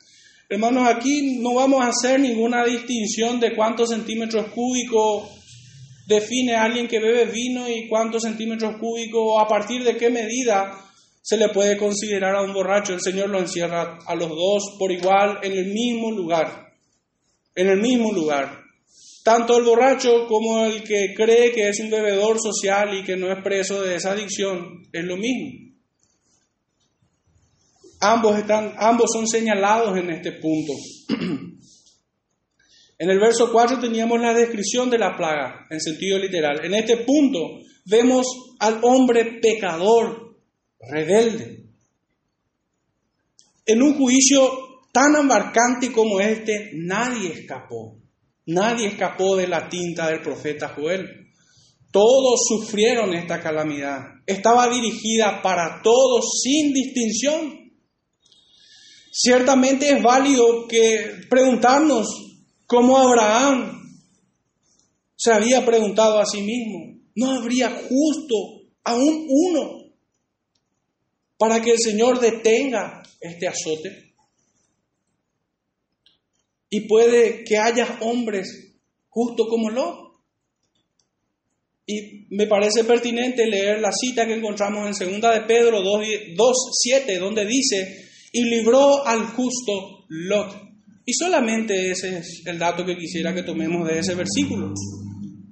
Hermanos, 0.49 0.87
aquí 0.89 1.39
no 1.41 1.55
vamos 1.55 1.83
a 1.83 1.89
hacer 1.89 2.21
ninguna 2.21 2.65
distinción 2.65 3.41
de 3.41 3.55
cuántos 3.55 3.91
centímetros 3.91 4.49
cúbicos 4.49 5.31
define 6.07 6.55
alguien 6.55 6.87
que 6.87 7.01
bebe 7.01 7.25
vino 7.25 7.69
y 7.69 7.89
cuántos 7.89 8.23
centímetros 8.23 8.77
cúbicos, 8.79 9.43
a 9.43 9.49
partir 9.49 9.83
de 9.83 9.97
qué 9.97 10.11
medida 10.11 10.79
se 11.23 11.39
le 11.39 11.49
puede 11.49 11.79
considerar 11.79 12.37
a 12.37 12.43
un 12.43 12.53
borracho. 12.53 12.93
El 12.93 13.01
Señor 13.01 13.31
lo 13.31 13.41
encierra 13.41 13.99
a 14.07 14.15
los 14.15 14.29
dos 14.29 14.77
por 14.79 14.93
igual 14.93 15.39
en 15.43 15.53
el 15.53 15.73
mismo 15.73 16.11
lugar. 16.11 16.75
En 17.55 17.69
el 17.69 17.81
mismo 17.81 18.13
lugar. 18.13 18.61
Tanto 19.25 19.57
el 19.57 19.65
borracho 19.65 20.27
como 20.27 20.67
el 20.67 20.83
que 20.83 21.15
cree 21.17 21.53
que 21.53 21.71
es 21.71 21.81
un 21.81 21.89
bebedor 21.89 22.39
social 22.39 22.99
y 22.99 23.03
que 23.03 23.17
no 23.17 23.33
es 23.33 23.43
preso 23.43 23.81
de 23.81 23.95
esa 23.95 24.13
adicción 24.13 24.83
es 24.93 25.05
lo 25.05 25.17
mismo. 25.17 25.74
Ambos, 28.07 28.39
están, 28.39 28.75
ambos 28.77 29.11
son 29.15 29.27
señalados 29.27 29.97
en 29.97 30.11
este 30.11 30.33
punto. 30.33 30.73
En 32.97 33.11
el 33.11 33.19
verso 33.19 33.51
4 33.51 33.81
teníamos 33.81 34.21
la 34.21 34.33
descripción 34.33 34.89
de 34.89 34.99
la 34.99 35.17
plaga 35.17 35.67
en 35.69 35.81
sentido 35.81 36.17
literal. 36.17 36.65
En 36.65 36.75
este 36.75 36.99
punto 36.99 37.59
vemos 37.87 38.25
al 38.61 38.79
hombre 38.83 39.41
pecador, 39.43 40.37
rebelde. 40.79 41.67
En 43.67 43.83
un 43.83 43.99
juicio 43.99 44.49
tan 44.93 45.17
embarcante 45.17 45.91
como 45.91 46.21
este, 46.21 46.71
nadie 46.75 47.33
escapó. 47.33 47.99
Nadie 48.47 48.87
escapó 48.87 49.35
de 49.35 49.49
la 49.49 49.69
tinta 49.69 50.09
del 50.09 50.23
profeta 50.23 50.69
Joel. 50.69 51.33
Todos 51.91 52.41
sufrieron 52.47 53.13
esta 53.15 53.41
calamidad. 53.41 54.03
Estaba 54.25 54.69
dirigida 54.69 55.43
para 55.43 55.83
todos 55.83 56.41
sin 56.43 56.73
distinción. 56.73 57.64
Ciertamente 59.17 59.91
es 59.91 60.03
válido 60.03 60.67
que 60.67 61.27
preguntarnos 61.31 62.09
cómo 62.67 62.99
Abraham 62.99 63.81
se 65.15 65.33
había 65.33 65.65
preguntado 65.65 66.19
a 66.19 66.27
sí 66.27 66.43
mismo, 66.43 67.01
¿no 67.15 67.31
habría 67.31 67.71
justo 67.71 68.35
aún 68.83 69.25
uno 69.29 69.85
para 71.39 71.63
que 71.63 71.71
el 71.71 71.79
Señor 71.79 72.19
detenga 72.19 73.05
este 73.21 73.47
azote? 73.47 74.15
Y 76.71 76.89
puede 76.89 77.45
que 77.45 77.57
haya 77.57 77.99
hombres 78.01 78.75
justo 79.11 79.47
como 79.47 79.71
lo. 79.71 80.25
Y 81.87 82.27
me 82.31 82.49
parece 82.49 82.83
pertinente 82.83 83.47
leer 83.47 83.81
la 83.81 83.93
cita 83.93 84.27
que 84.27 84.35
encontramos 84.35 85.01
en 85.01 85.21
2 85.21 85.35
de 85.35 85.41
Pedro 85.43 85.81
2.7, 85.81 87.21
donde 87.21 87.47
dice, 87.47 88.04
y 88.35 88.43
libró 88.43 89.07
al 89.07 89.27
justo 89.29 90.05
Lot. 90.09 90.61
Y 91.07 91.13
solamente 91.15 91.93
ese 91.93 92.19
es 92.19 92.43
el 92.45 92.59
dato 92.59 92.85
que 92.85 92.97
quisiera 92.97 93.33
que 93.33 93.45
tomemos 93.45 93.87
de 93.87 94.01
ese 94.01 94.17
versículo. 94.17 94.75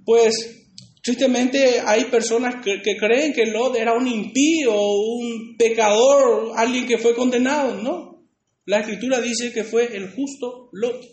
Pues 0.05 0.67
tristemente 1.01 1.81
hay 1.87 2.07
personas 2.07 2.57
que, 2.57 2.81
creen 2.99 3.33
que 3.33 3.47
Lot 3.47 3.77
era 3.77 3.95
un 3.95 4.09
impío, 4.09 4.75
un 4.75 5.57
pecador, 5.57 6.55
alguien 6.57 6.85
que 6.85 6.99
fue 6.99 7.15
condenado. 7.15 7.81
No, 7.81 8.27
la 8.67 8.81
escritura 8.81 9.21
dice 9.21 9.53
que 9.53 9.63
fue 9.63 9.97
el 9.97 10.11
justo 10.11 10.69
Lot. 10.73 11.05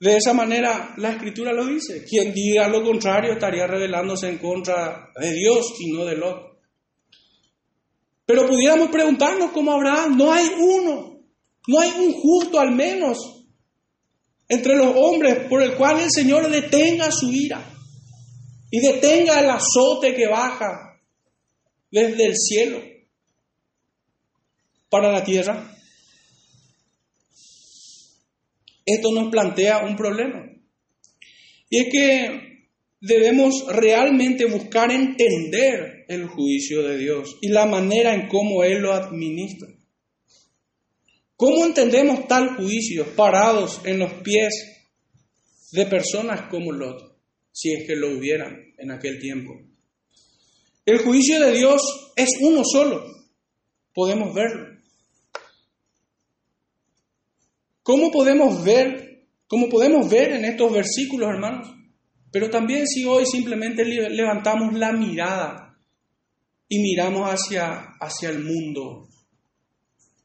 De 0.00 0.16
esa 0.16 0.32
manera 0.32 0.94
la 0.96 1.12
escritura 1.12 1.52
lo 1.52 1.66
dice. 1.66 2.04
Quien 2.04 2.34
diga 2.34 2.66
lo 2.66 2.82
contrario 2.82 3.34
estaría 3.34 3.68
rebelándose 3.68 4.28
en 4.28 4.38
contra 4.38 5.12
de 5.20 5.32
Dios 5.32 5.74
y 5.78 5.92
no 5.92 6.04
de 6.04 6.16
Lot. 6.16 6.49
Pero 8.30 8.46
pudiéramos 8.46 8.90
preguntarnos 8.90 9.50
como 9.50 9.72
Abraham, 9.72 10.16
no 10.16 10.32
hay 10.32 10.46
uno, 10.56 11.20
no 11.66 11.80
hay 11.80 11.90
un 11.98 12.12
justo 12.12 12.60
al 12.60 12.70
menos 12.70 13.18
entre 14.48 14.76
los 14.76 14.94
hombres 14.94 15.48
por 15.48 15.60
el 15.60 15.74
cual 15.74 15.98
el 15.98 16.12
Señor 16.12 16.48
detenga 16.48 17.10
su 17.10 17.32
ira 17.32 17.60
y 18.70 18.78
detenga 18.78 19.40
el 19.40 19.50
azote 19.50 20.14
que 20.14 20.28
baja 20.28 20.96
desde 21.90 22.26
el 22.26 22.36
cielo 22.36 22.80
para 24.88 25.10
la 25.10 25.24
tierra. 25.24 25.76
Esto 28.86 29.10
nos 29.10 29.28
plantea 29.28 29.84
un 29.84 29.96
problema. 29.96 30.46
Y 31.68 31.78
es 31.78 31.88
que 31.90 32.68
debemos 33.00 33.66
realmente 33.66 34.44
buscar 34.44 34.92
entender 34.92 35.99
el 36.10 36.26
juicio 36.26 36.82
de 36.82 36.98
Dios 36.98 37.38
y 37.40 37.50
la 37.50 37.66
manera 37.66 38.12
en 38.12 38.26
cómo 38.26 38.64
Él 38.64 38.82
lo 38.82 38.92
administra. 38.92 39.68
¿Cómo 41.36 41.64
entendemos 41.64 42.26
tal 42.26 42.56
juicio 42.56 43.14
parados 43.14 43.80
en 43.84 44.00
los 44.00 44.12
pies 44.14 44.52
de 45.70 45.86
personas 45.86 46.50
como 46.50 46.72
Lot, 46.72 47.16
si 47.52 47.72
es 47.72 47.86
que 47.86 47.94
lo 47.94 48.10
hubieran 48.10 48.74
en 48.76 48.90
aquel 48.90 49.20
tiempo? 49.20 49.52
El 50.84 50.98
juicio 50.98 51.40
de 51.40 51.52
Dios 51.52 51.80
es 52.16 52.30
uno 52.40 52.62
solo, 52.64 53.04
podemos 53.94 54.34
verlo. 54.34 54.66
¿Cómo 57.84 58.10
podemos 58.10 58.64
ver, 58.64 59.28
cómo 59.46 59.68
podemos 59.68 60.10
ver 60.10 60.32
en 60.32 60.44
estos 60.44 60.72
versículos, 60.72 61.28
hermanos? 61.30 61.68
Pero 62.32 62.50
también 62.50 62.88
si 62.88 63.04
hoy 63.04 63.26
simplemente 63.26 63.84
levantamos 63.84 64.74
la 64.74 64.92
mirada 64.92 65.69
y 66.72 66.78
miramos 66.78 67.28
hacia, 67.28 67.96
hacia 68.00 68.30
el 68.30 68.44
mundo, 68.44 69.08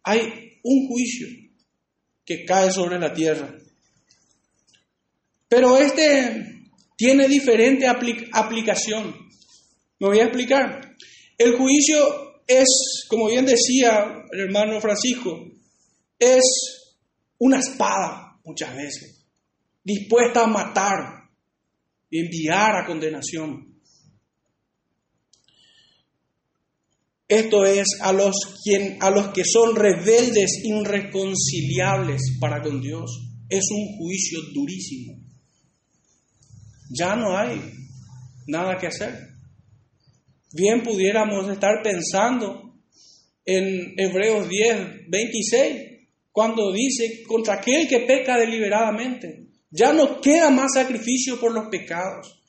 hay 0.04 0.60
un 0.64 0.88
juicio 0.88 1.28
que 2.24 2.46
cae 2.46 2.72
sobre 2.72 3.00
la 3.00 3.12
tierra. 3.12 3.52
Pero 5.50 5.78
este 5.78 6.70
tiene 6.96 7.28
diferente 7.28 7.88
aplicación. 7.88 9.16
Me 10.00 10.08
voy 10.08 10.20
a 10.20 10.26
explicar. 10.26 10.96
El 11.36 11.58
juicio 11.58 12.44
es, 12.46 13.06
como 13.10 13.28
bien 13.28 13.46
decía 13.46 14.24
el 14.32 14.42
hermano 14.42 14.80
Francisco, 14.80 15.48
es 16.20 16.44
una 17.40 17.58
espada 17.58 18.40
muchas 18.44 18.76
veces, 18.76 19.26
dispuesta 19.84 20.44
a 20.44 20.48
matar 20.48 21.28
y 22.12 22.20
enviar 22.20 22.76
a 22.76 22.86
condenación. 22.86 23.75
Esto 27.28 27.66
es 27.66 27.88
a 28.02 28.14
los, 28.14 28.36
quien, 28.64 28.98
a 29.02 29.10
los 29.10 29.30
que 29.30 29.44
son 29.44 29.76
rebeldes, 29.76 30.62
irreconciliables 30.64 32.22
para 32.40 32.62
con 32.62 32.82
Dios. 32.82 33.10
Es 33.50 33.66
un 33.72 33.98
juicio 33.98 34.40
durísimo. 34.54 35.14
Ya 36.92 37.16
no 37.16 37.36
hay 37.36 37.60
nada 38.48 38.78
que 38.78 38.88
hacer. 38.88 39.36
Bien 40.54 40.84
pudiéramos 40.84 41.50
estar 41.50 41.82
pensando 41.84 42.76
en 43.44 43.94
Hebreos 43.98 44.48
10, 44.48 45.10
26, 45.10 45.96
cuando 46.32 46.72
dice, 46.72 47.24
contra 47.28 47.56
aquel 47.56 47.88
que 47.88 48.02
peca 48.02 48.38
deliberadamente, 48.38 49.48
ya 49.70 49.94
no 49.94 50.22
queda 50.22 50.50
más 50.50 50.74
sacrificio 50.74 51.40
por 51.40 51.54
los 51.54 51.68
pecados, 51.70 52.42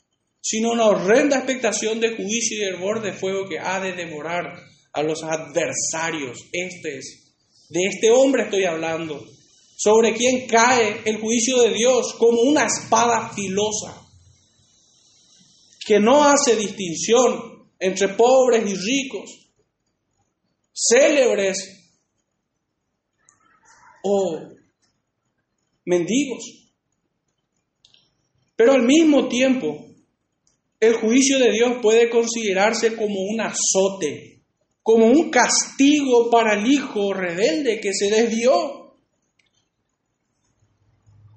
sino 0.49 0.71
una 0.71 0.85
horrenda 0.85 1.39
expectación 1.39 1.99
de 1.99 2.15
juicio 2.15 2.59
y 2.59 2.63
hervor 2.63 3.03
de 3.03 3.13
fuego 3.13 3.49
que 3.49 3.59
ha 3.59 3.81
de 3.81 3.95
devorar 3.95 4.45
a 4.93 5.03
los 5.03 5.25
adversarios. 5.25 6.39
Este 6.53 6.99
es, 6.99 7.35
de 7.69 7.81
este 7.87 8.13
hombre 8.13 8.45
estoy 8.45 8.65
hablando, 8.65 9.27
sobre 9.77 10.15
quien 10.15 10.47
cae 10.47 11.03
el 11.05 11.21
juicio 11.21 11.61
de 11.63 11.75
Dios 11.75 12.15
como 12.17 12.43
una 12.43 12.65
espada 12.65 13.31
filosa, 13.31 14.07
que 15.85 15.99
no 15.99 16.23
hace 16.23 16.55
distinción 16.55 17.69
entre 17.81 18.11
pobres 18.11 18.71
y 18.71 18.77
ricos, 18.77 19.49
célebres 20.73 21.91
o 24.05 24.43
mendigos. 25.85 26.71
Pero 28.55 28.75
al 28.75 28.83
mismo 28.85 29.27
tiempo, 29.29 29.96
el 30.81 30.95
juicio 30.95 31.39
de 31.39 31.53
Dios 31.53 31.79
puede 31.83 32.11
considerarse 32.11 32.97
como 32.97 33.21
un 33.23 33.41
azote, 33.41 34.43
como 34.83 35.07
un 35.07 35.31
castigo 35.31 36.31
para 36.31 36.55
el 36.55 36.67
hijo 36.71 37.13
rebelde 37.13 37.81
que 37.81 37.93
se 37.93 38.11
desvió. 38.11 38.97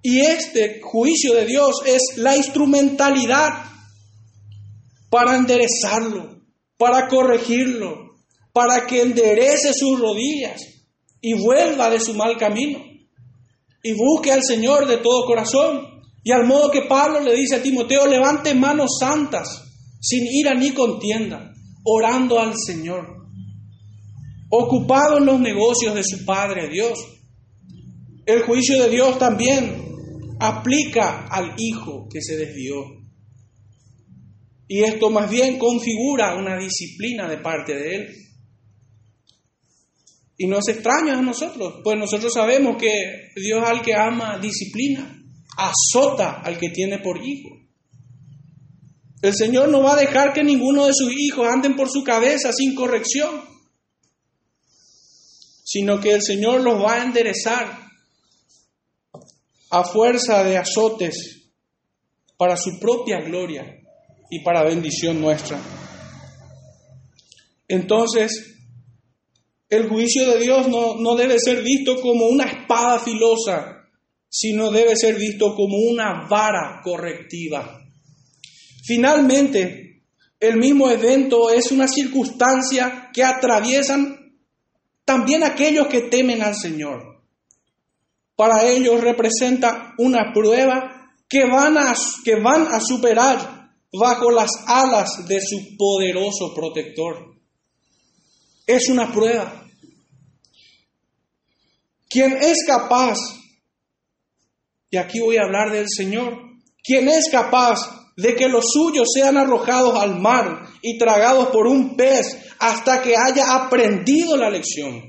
Y 0.01 0.21
este 0.21 0.79
juicio 0.81 1.33
de 1.33 1.45
Dios 1.45 1.81
es 1.85 2.17
la 2.17 2.35
instrumentalidad 2.35 3.65
para 5.09 5.35
enderezarlo, 5.35 6.41
para 6.77 7.07
corregirlo, 7.07 8.15
para 8.53 8.85
que 8.85 9.01
enderece 9.01 9.73
sus 9.73 9.99
rodillas 9.99 10.61
y 11.21 11.33
vuelva 11.33 11.89
de 11.89 11.99
su 11.99 12.13
mal 12.13 12.37
camino 12.37 12.79
y 13.83 13.93
busque 13.93 14.31
al 14.31 14.43
Señor 14.43 14.87
de 14.87 14.97
todo 14.97 15.25
corazón 15.25 15.88
y 16.23 16.31
al 16.31 16.45
modo 16.45 16.69
que 16.69 16.83
Pablo 16.83 17.21
le 17.21 17.35
dice 17.35 17.55
a 17.55 17.61
Timoteo, 17.61 18.05
levante 18.05 18.53
manos 18.53 18.97
santas, 18.99 19.47
sin 20.01 20.25
ira 20.25 20.53
ni 20.53 20.71
contienda, 20.71 21.53
orando 21.83 22.39
al 22.39 22.55
Señor, 22.57 23.05
ocupado 24.49 25.17
en 25.17 25.25
los 25.25 25.39
negocios 25.39 25.95
de 25.95 26.03
su 26.03 26.25
Padre 26.25 26.69
Dios. 26.69 26.99
El 28.25 28.43
juicio 28.43 28.81
de 28.83 28.89
Dios 28.89 29.17
también 29.17 29.81
aplica 30.39 31.27
al 31.27 31.55
Hijo 31.57 32.07
que 32.11 32.21
se 32.21 32.37
desvió. 32.37 32.83
Y 34.67 34.83
esto 34.83 35.09
más 35.09 35.29
bien 35.31 35.57
configura 35.57 36.35
una 36.35 36.57
disciplina 36.57 37.27
de 37.27 37.37
parte 37.37 37.73
de 37.73 37.95
Él. 37.95 38.07
Y 40.37 40.47
no 40.47 40.59
es 40.59 40.67
extraño 40.67 41.13
a 41.13 41.21
nosotros, 41.21 41.81
pues 41.83 41.97
nosotros 41.97 42.31
sabemos 42.31 42.77
que 42.77 43.31
Dios 43.35 43.63
al 43.65 43.81
que 43.81 43.95
ama 43.95 44.37
disciplina 44.37 45.18
azota 45.57 46.41
al 46.43 46.57
que 46.57 46.69
tiene 46.69 46.99
por 46.99 47.23
hijo. 47.23 47.49
El 49.21 49.35
Señor 49.35 49.69
no 49.69 49.83
va 49.83 49.93
a 49.93 49.99
dejar 49.99 50.33
que 50.33 50.43
ninguno 50.43 50.85
de 50.85 50.93
sus 50.93 51.11
hijos 51.11 51.45
anden 51.47 51.75
por 51.75 51.89
su 51.89 52.03
cabeza 52.03 52.53
sin 52.53 52.73
corrección, 52.73 53.41
sino 55.63 55.99
que 55.99 56.13
el 56.13 56.21
Señor 56.21 56.61
los 56.61 56.81
va 56.81 56.95
a 56.95 57.03
enderezar 57.03 57.89
a 59.71 59.83
fuerza 59.83 60.43
de 60.43 60.57
azotes 60.57 61.51
para 62.37 62.55
su 62.55 62.79
propia 62.79 63.19
gloria 63.19 63.65
y 64.29 64.41
para 64.41 64.63
bendición 64.63 65.19
nuestra. 65.19 65.59
Entonces, 67.67 68.55
el 69.69 69.89
juicio 69.89 70.27
de 70.31 70.39
Dios 70.39 70.67
no, 70.69 70.95
no 70.95 71.15
debe 71.15 71.39
ser 71.39 71.61
visto 71.61 72.01
como 72.01 72.27
una 72.27 72.45
espada 72.45 72.99
filosa 72.99 73.78
sino 74.29 74.71
debe 74.71 74.95
ser 74.95 75.15
visto 75.15 75.55
como 75.55 75.77
una 75.77 76.27
vara 76.29 76.81
correctiva. 76.83 77.81
Finalmente, 78.85 80.03
el 80.39 80.57
mismo 80.57 80.89
evento 80.89 81.49
es 81.49 81.71
una 81.71 81.87
circunstancia 81.87 83.09
que 83.13 83.23
atraviesan 83.23 84.37
también 85.03 85.43
aquellos 85.43 85.87
que 85.87 86.01
temen 86.01 86.41
al 86.41 86.55
Señor. 86.55 87.23
Para 88.35 88.65
ellos 88.65 89.01
representa 89.01 89.93
una 89.97 90.31
prueba 90.33 91.13
que 91.27 91.45
van 91.45 91.77
a, 91.77 91.93
que 92.23 92.35
van 92.35 92.67
a 92.67 92.79
superar 92.79 93.71
bajo 93.91 94.31
las 94.31 94.49
alas 94.65 95.27
de 95.27 95.41
su 95.41 95.75
poderoso 95.77 96.53
protector. 96.55 97.35
Es 98.65 98.87
una 98.89 99.11
prueba. 99.11 99.65
Quien 102.07 102.37
es 102.41 102.63
capaz 102.65 103.17
y 104.91 104.97
aquí 104.97 105.19
voy 105.19 105.37
a 105.37 105.43
hablar 105.43 105.71
del 105.71 105.85
Señor, 105.87 106.37
quien 106.83 107.07
es 107.07 107.29
capaz 107.29 107.79
de 108.17 108.35
que 108.35 108.49
los 108.49 108.65
suyos 108.73 109.07
sean 109.13 109.37
arrojados 109.37 109.95
al 110.01 110.19
mar 110.19 110.65
y 110.81 110.97
tragados 110.97 111.49
por 111.49 111.67
un 111.67 111.95
pez 111.95 112.37
hasta 112.59 113.01
que 113.01 113.15
haya 113.15 113.55
aprendido 113.55 114.35
la 114.35 114.49
lección. 114.49 115.01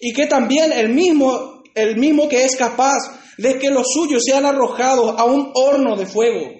Y 0.00 0.12
que 0.12 0.26
también 0.26 0.72
el 0.72 0.90
mismo, 0.90 1.62
el 1.74 1.96
mismo 1.96 2.28
que 2.28 2.44
es 2.44 2.56
capaz 2.56 2.98
de 3.36 3.58
que 3.58 3.70
los 3.70 3.86
suyos 3.92 4.22
sean 4.24 4.46
arrojados 4.46 5.14
a 5.18 5.24
un 5.24 5.50
horno 5.54 5.96
de 5.96 6.06
fuego 6.06 6.50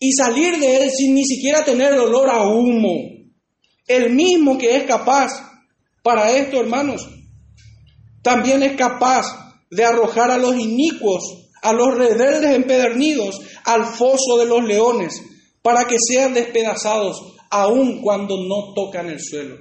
y 0.00 0.12
salir 0.12 0.58
de 0.58 0.84
él 0.84 0.90
sin 0.90 1.14
ni 1.14 1.24
siquiera 1.24 1.64
tener 1.64 1.92
olor 1.92 2.30
a 2.30 2.42
humo. 2.48 2.96
El 3.86 4.10
mismo 4.14 4.58
que 4.58 4.76
es 4.76 4.84
capaz 4.84 5.30
para 6.02 6.32
esto, 6.32 6.60
hermanos, 6.60 7.08
también 8.22 8.62
es 8.62 8.76
capaz 8.76 9.54
de 9.70 9.84
arrojar 9.84 10.30
a 10.30 10.38
los 10.38 10.56
inicuos 10.56 11.47
a 11.62 11.72
los 11.72 11.94
rebeldes 11.96 12.54
empedernidos 12.54 13.40
al 13.64 13.84
foso 13.84 14.38
de 14.38 14.46
los 14.46 14.64
leones, 14.64 15.22
para 15.62 15.84
que 15.86 15.96
sean 15.98 16.34
despedazados 16.34 17.36
aun 17.50 18.00
cuando 18.02 18.36
no 18.36 18.74
tocan 18.74 19.08
el 19.08 19.20
suelo. 19.20 19.56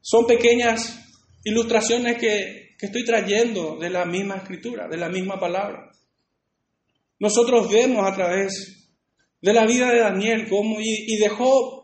Son 0.00 0.26
pequeñas 0.26 0.98
ilustraciones 1.44 2.18
que, 2.18 2.74
que, 2.76 2.86
estoy 2.86 3.04
trayendo 3.04 3.76
de 3.76 3.90
la 3.90 4.04
misma 4.04 4.36
escritura, 4.36 4.88
de 4.88 4.96
la 4.96 5.08
misma 5.08 5.38
palabra. 5.38 5.92
Nosotros 7.20 7.70
vemos 7.70 8.04
a 8.04 8.14
través 8.14 8.90
de 9.40 9.52
la 9.52 9.66
vida 9.66 9.90
de 9.90 10.00
Daniel 10.00 10.48
como, 10.48 10.80
y, 10.80 11.14
y 11.14 11.16
de 11.16 11.30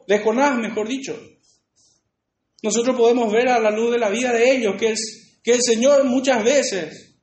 de 0.07 0.19
Jonás, 0.19 0.59
mejor 0.59 0.89
dicho, 0.89 1.17
nosotros 2.67 2.97
podemos 2.97 3.33
ver 3.33 3.49
a 3.49 3.61
la 3.61 3.71
luz 3.71 3.93
de 3.93 3.99
la 3.99 4.11
vida 4.11 4.33
de 4.33 4.57
ellos 4.57 4.75
que, 4.77 4.91
es, 4.91 5.39
que 5.45 5.53
el 5.53 5.63
Señor 5.63 6.03
muchas 6.05 6.43
veces 6.43 7.15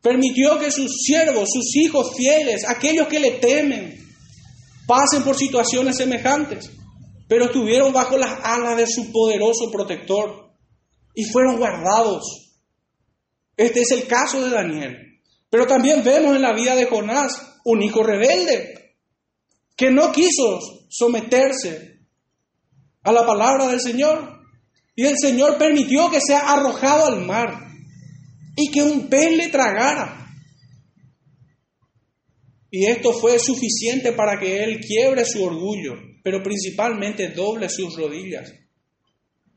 permitió 0.00 0.56
que 0.56 0.70
sus 0.70 1.02
siervos, 1.02 1.48
sus 1.52 1.74
hijos 1.74 2.14
fieles, 2.16 2.64
aquellos 2.64 3.08
que 3.08 3.18
le 3.18 3.32
temen, 3.32 3.98
pasen 4.86 5.24
por 5.24 5.36
situaciones 5.36 5.96
semejantes, 5.96 6.70
pero 7.26 7.46
estuvieron 7.46 7.92
bajo 7.92 8.16
las 8.16 8.38
alas 8.44 8.76
de 8.76 8.86
su 8.86 9.10
poderoso 9.10 9.68
protector 9.72 10.52
y 11.12 11.24
fueron 11.24 11.56
guardados. 11.56 12.52
Este 13.56 13.80
es 13.80 13.90
el 13.90 14.06
caso 14.06 14.44
de 14.44 14.50
Daniel. 14.50 14.96
Pero 15.50 15.66
también 15.66 16.04
vemos 16.04 16.36
en 16.36 16.42
la 16.42 16.52
vida 16.52 16.76
de 16.76 16.86
Jonás 16.86 17.32
un 17.64 17.82
hijo 17.82 18.04
rebelde 18.04 18.94
que 19.76 19.90
no 19.90 20.12
quiso 20.12 20.60
someterse 20.88 21.98
a 23.02 23.10
la 23.10 23.26
palabra 23.26 23.66
del 23.66 23.80
Señor 23.80 24.37
Y 24.98 25.06
el 25.06 25.14
Señor 25.16 25.58
permitió 25.58 26.10
que 26.10 26.20
sea 26.20 26.40
arrojado 26.40 27.06
al 27.06 27.24
mar 27.24 27.68
y 28.56 28.68
que 28.72 28.82
un 28.82 29.08
pez 29.08 29.36
le 29.36 29.46
tragara. 29.46 30.28
Y 32.68 32.84
esto 32.84 33.12
fue 33.12 33.38
suficiente 33.38 34.10
para 34.10 34.40
que 34.40 34.64
él 34.64 34.80
quiebre 34.80 35.24
su 35.24 35.44
orgullo, 35.44 35.92
pero 36.24 36.42
principalmente 36.42 37.28
doble 37.28 37.68
sus 37.68 37.94
rodillas 37.94 38.52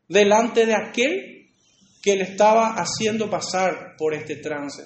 delante 0.08 0.67
de 0.67 0.75
aquel 0.75 1.49
que 2.04 2.17
le 2.17 2.25
estaba 2.25 2.75
haciendo 2.75 3.27
pasar 3.27 3.95
por 3.97 4.13
este 4.13 4.36
trance. 4.36 4.84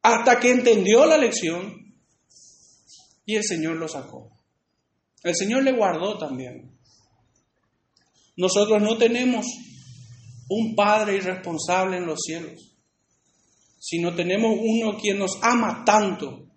Hasta 0.00 0.40
que 0.40 0.50
entendió 0.50 1.04
la 1.04 1.18
lección 1.18 1.94
y 3.26 3.34
el 3.34 3.44
Señor 3.44 3.76
lo 3.76 3.86
sacó. 3.86 4.30
El 5.22 5.36
Señor 5.36 5.62
le 5.62 5.72
guardó 5.72 6.16
también. 6.16 6.71
Nosotros 8.36 8.80
no 8.80 8.96
tenemos 8.96 9.46
un 10.48 10.74
Padre 10.74 11.16
irresponsable 11.16 11.98
en 11.98 12.06
los 12.06 12.20
cielos, 12.20 12.76
sino 13.78 14.14
tenemos 14.14 14.56
uno 14.58 14.98
quien 14.98 15.18
nos 15.18 15.38
ama 15.42 15.82
tanto 15.84 16.48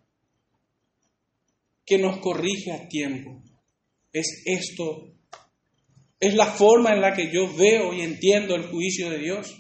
que 1.86 1.98
nos 1.98 2.18
corrige 2.20 2.72
a 2.72 2.88
tiempo. 2.88 3.42
Es 4.12 4.44
esto, 4.46 5.14
es 6.20 6.34
la 6.34 6.48
forma 6.48 6.92
en 6.92 7.02
la 7.02 7.14
que 7.14 7.32
yo 7.32 7.54
veo 7.56 7.94
y 7.94 8.02
entiendo 8.02 8.56
el 8.56 8.70
juicio 8.70 9.10
de 9.10 9.20
Dios 9.20 9.56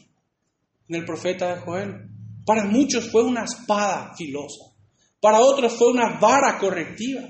en 0.88 0.96
el 0.96 1.06
profeta 1.06 1.54
de 1.54 1.62
Joel. 1.62 2.10
Para 2.46 2.66
muchos 2.66 3.10
fue 3.12 3.24
una 3.24 3.44
espada 3.44 4.14
filosa, 4.18 4.74
para 5.20 5.40
otros 5.40 5.74
fue 5.74 5.92
una 5.92 6.20
vara 6.20 6.58
correctiva 6.60 7.28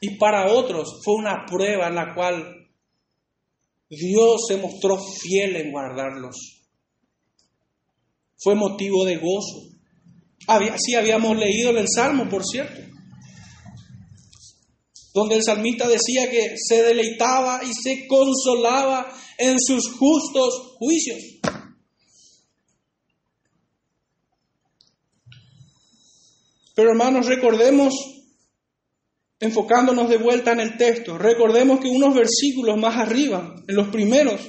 y 0.00 0.10
para 0.16 0.52
otros 0.52 1.00
fue 1.02 1.14
una 1.14 1.44
prueba 1.46 1.88
en 1.88 1.94
la 1.94 2.14
cual 2.14 2.55
Dios 3.88 4.40
se 4.48 4.56
mostró 4.56 4.98
fiel 4.98 5.56
en 5.56 5.72
guardarlos. 5.72 6.36
Fue 8.38 8.54
motivo 8.54 9.04
de 9.04 9.16
gozo. 9.16 9.68
Así 10.46 10.94
habíamos 10.94 11.36
leído 11.36 11.70
en 11.70 11.78
el 11.78 11.86
Salmo, 11.88 12.28
por 12.28 12.44
cierto 12.44 12.86
donde 15.16 15.36
el 15.36 15.42
salmista 15.42 15.88
decía 15.88 16.30
que 16.30 16.56
se 16.62 16.82
deleitaba 16.82 17.62
y 17.64 17.72
se 17.72 18.06
consolaba 18.06 19.10
en 19.38 19.56
sus 19.58 19.90
justos 19.92 20.74
juicios. 20.78 21.18
Pero 26.74 26.90
hermanos, 26.90 27.24
recordemos, 27.24 27.94
enfocándonos 29.40 30.08
de 30.08 30.16
vuelta 30.16 30.52
en 30.52 30.60
el 30.60 30.76
texto, 30.76 31.18
recordemos 31.18 31.80
que 31.80 31.88
unos 31.88 32.14
versículos 32.14 32.76
más 32.78 32.96
arriba, 32.96 33.54
en 33.66 33.74
los 33.74 33.88
primeros, 33.88 34.40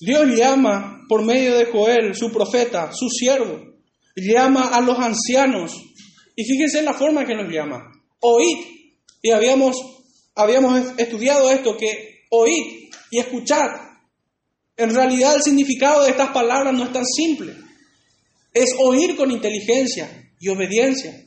Dios 0.00 0.26
llama 0.36 1.04
por 1.08 1.24
medio 1.24 1.56
de 1.56 1.66
Joel, 1.66 2.14
su 2.14 2.30
profeta, 2.30 2.92
su 2.92 3.08
siervo, 3.08 3.74
llama 4.16 4.68
a 4.68 4.80
los 4.80 4.98
ancianos. 4.98 5.72
Y 6.36 6.44
fíjense 6.44 6.80
en 6.80 6.84
la 6.84 6.94
forma 6.94 7.24
que 7.24 7.34
los 7.34 7.52
llama. 7.52 7.92
Oíd 8.20 8.58
y 9.22 9.30
habíamos, 9.30 9.76
habíamos 10.34 10.98
estudiado 10.98 11.50
esto, 11.50 11.76
que 11.76 12.24
oír 12.30 12.90
y 13.10 13.18
escuchar, 13.18 13.84
en 14.76 14.94
realidad 14.94 15.36
el 15.36 15.42
significado 15.42 16.02
de 16.02 16.10
estas 16.10 16.30
palabras 16.30 16.74
no 16.74 16.84
es 16.84 16.92
tan 16.92 17.06
simple. 17.06 17.54
Es 18.52 18.70
oír 18.78 19.16
con 19.16 19.30
inteligencia 19.30 20.30
y 20.40 20.48
obediencia. 20.48 21.24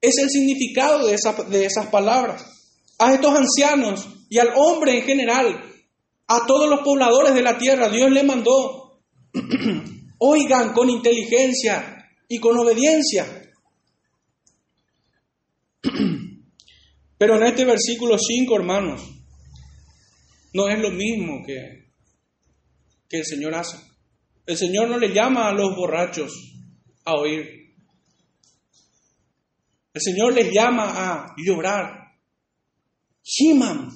Es 0.00 0.18
el 0.18 0.30
significado 0.30 1.06
de, 1.06 1.16
de 1.48 1.64
esas 1.64 1.86
palabras. 1.86 2.44
A 2.98 3.14
estos 3.14 3.34
ancianos 3.34 4.08
y 4.28 4.38
al 4.38 4.50
hombre 4.56 4.98
en 4.98 5.04
general, 5.04 5.64
a 6.26 6.46
todos 6.46 6.68
los 6.68 6.80
pobladores 6.80 7.34
de 7.34 7.42
la 7.42 7.58
tierra, 7.58 7.88
Dios 7.88 8.10
le 8.10 8.22
mandó, 8.22 9.00
oigan 10.18 10.72
con 10.72 10.90
inteligencia 10.90 12.06
y 12.28 12.38
con 12.38 12.58
obediencia. 12.58 13.26
Pero 17.18 17.36
en 17.36 17.42
este 17.44 17.64
versículo 17.64 18.16
5, 18.18 18.56
hermanos, 18.56 19.02
no 20.52 20.68
es 20.68 20.78
lo 20.78 20.90
mismo 20.90 21.42
que, 21.44 21.90
que 23.08 23.18
el 23.18 23.24
Señor 23.24 23.54
hace. 23.54 23.78
El 24.46 24.56
Señor 24.56 24.88
no 24.88 24.98
le 24.98 25.12
llama 25.12 25.48
a 25.48 25.52
los 25.52 25.74
borrachos 25.74 26.32
a 27.04 27.14
oír. 27.14 27.67
El 29.98 30.02
Señor 30.14 30.32
les 30.32 30.52
llama 30.52 30.92
a 30.94 31.34
llorar. 31.36 32.12
Shiman. 33.20 33.90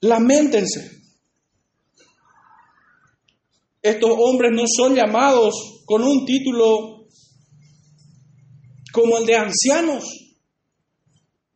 Lamentense. 0.00 1.02
Estos 3.82 4.10
hombres 4.18 4.52
no 4.54 4.62
son 4.66 4.94
llamados 4.94 5.82
con 5.84 6.04
un 6.04 6.24
título 6.24 7.06
como 8.94 9.18
el 9.18 9.26
de 9.26 9.36
ancianos 9.36 10.04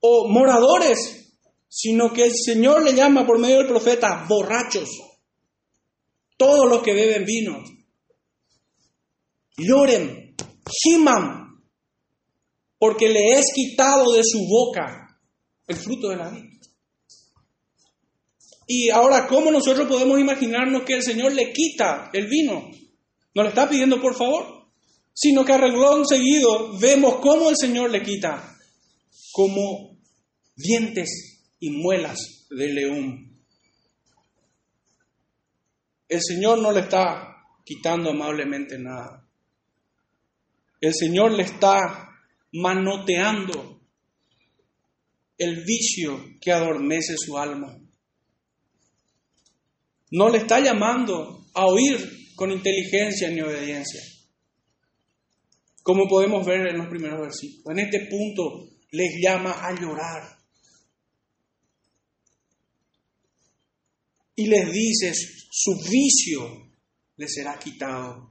o 0.00 0.28
moradores, 0.28 1.38
sino 1.70 2.12
que 2.12 2.24
el 2.24 2.32
Señor 2.34 2.82
le 2.82 2.92
llama 2.92 3.26
por 3.26 3.38
medio 3.38 3.60
del 3.60 3.68
profeta 3.68 4.26
borrachos, 4.28 4.90
todos 6.36 6.68
los 6.68 6.82
que 6.82 6.92
beben 6.92 7.24
vino. 7.24 7.64
Lloren, 9.56 10.17
giman, 10.68 11.62
porque 12.78 13.09
le 13.09 13.38
es 13.38 13.46
quitado 13.54 14.12
de 14.12 14.22
su 14.24 14.46
boca 14.48 15.20
el 15.66 15.76
fruto 15.76 16.09
de 16.09 16.16
la 16.16 16.31
vida. 16.31 16.48
Y 18.66 18.90
ahora, 18.90 19.26
¿cómo 19.26 19.50
nosotros 19.50 19.88
podemos 19.88 20.20
imaginarnos 20.20 20.83
que 20.83 20.94
el 20.94 21.02
Señor 21.02 21.33
le 21.33 21.52
quita 21.52 22.11
el 22.12 22.26
vino? 22.26 22.70
¿Nos 23.35 23.44
lo 23.44 23.48
está 23.48 23.68
pidiendo 23.68 24.00
por 24.00 24.14
favor? 24.14 24.59
sino 25.20 25.44
que 25.44 25.52
a 25.52 25.61
seguido 26.09 26.78
vemos 26.78 27.16
cómo 27.16 27.50
el 27.50 27.57
Señor 27.57 27.90
le 27.90 28.04
quita 28.04 28.57
como 29.33 29.98
dientes 30.54 31.42
y 31.59 31.70
muelas 31.70 32.46
de 32.48 32.72
león. 32.72 33.42
El 36.09 36.20
Señor 36.22 36.59
no 36.59 36.70
le 36.70 36.81
está 36.81 37.35
quitando 37.64 38.11
amablemente 38.11 38.78
nada. 38.78 39.27
El 40.80 40.94
Señor 40.94 41.32
le 41.32 41.42
está 41.42 42.08
manoteando 42.52 43.80
el 45.36 45.64
vicio 45.64 46.36
que 46.40 46.52
adormece 46.52 47.14
su 47.16 47.36
alma. 47.36 47.78
No 50.10 50.28
le 50.30 50.38
está 50.38 50.60
llamando 50.60 51.46
a 51.54 51.66
oír 51.66 52.34
con 52.34 52.50
inteligencia 52.50 53.30
ni 53.30 53.40
obediencia 53.40 54.00
como 55.88 56.06
podemos 56.06 56.44
ver 56.44 56.66
en 56.68 56.76
los 56.76 56.88
primeros 56.88 57.18
versículos. 57.18 57.64
En 57.70 57.78
este 57.78 58.06
punto 58.10 58.68
les 58.90 59.08
llama 59.22 59.52
a 59.52 59.74
llorar. 59.74 60.38
Y 64.36 64.48
les 64.48 64.70
dice, 64.70 65.14
su 65.14 65.80
vicio 65.90 66.74
les 67.16 67.32
será 67.32 67.58
quitado. 67.58 68.27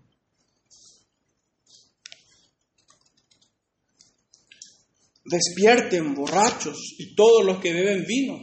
Despierten 5.30 6.14
borrachos 6.14 6.96
y 6.98 7.16
todos 7.16 7.46
los 7.46 7.60
que 7.60 7.74
beben 7.74 8.06
vino. 8.06 8.40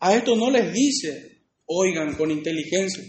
A 0.00 0.14
esto 0.14 0.36
no 0.36 0.50
les 0.50 0.72
dice, 0.72 1.42
oigan 1.66 2.14
con 2.14 2.30
inteligencia. 2.30 3.04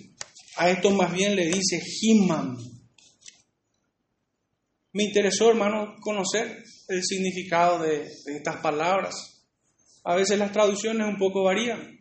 A 0.57 0.69
esto 0.69 0.89
más 0.91 1.13
bien 1.13 1.35
le 1.35 1.47
dice, 1.47 1.79
giman 1.79 2.57
me 4.91 5.03
interesó, 5.03 5.49
hermano, 5.51 5.95
conocer 6.01 6.63
el 6.87 7.03
significado 7.03 7.83
de, 7.83 8.07
estas 8.25 8.57
palabras. 8.57 9.13
A 10.03 10.15
veces 10.15 10.39
las 10.39 10.51
traducciones 10.51 11.07
un 11.07 11.17
poco 11.17 11.43
varían. 11.43 11.99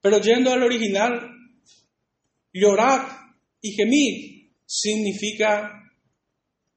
Pero 0.00 0.20
yendo 0.20 0.52
al 0.52 0.62
original, 0.62 1.30
llorar 2.52 3.08
y 3.60 3.72
gemir 3.72 4.52
significa 4.64 5.72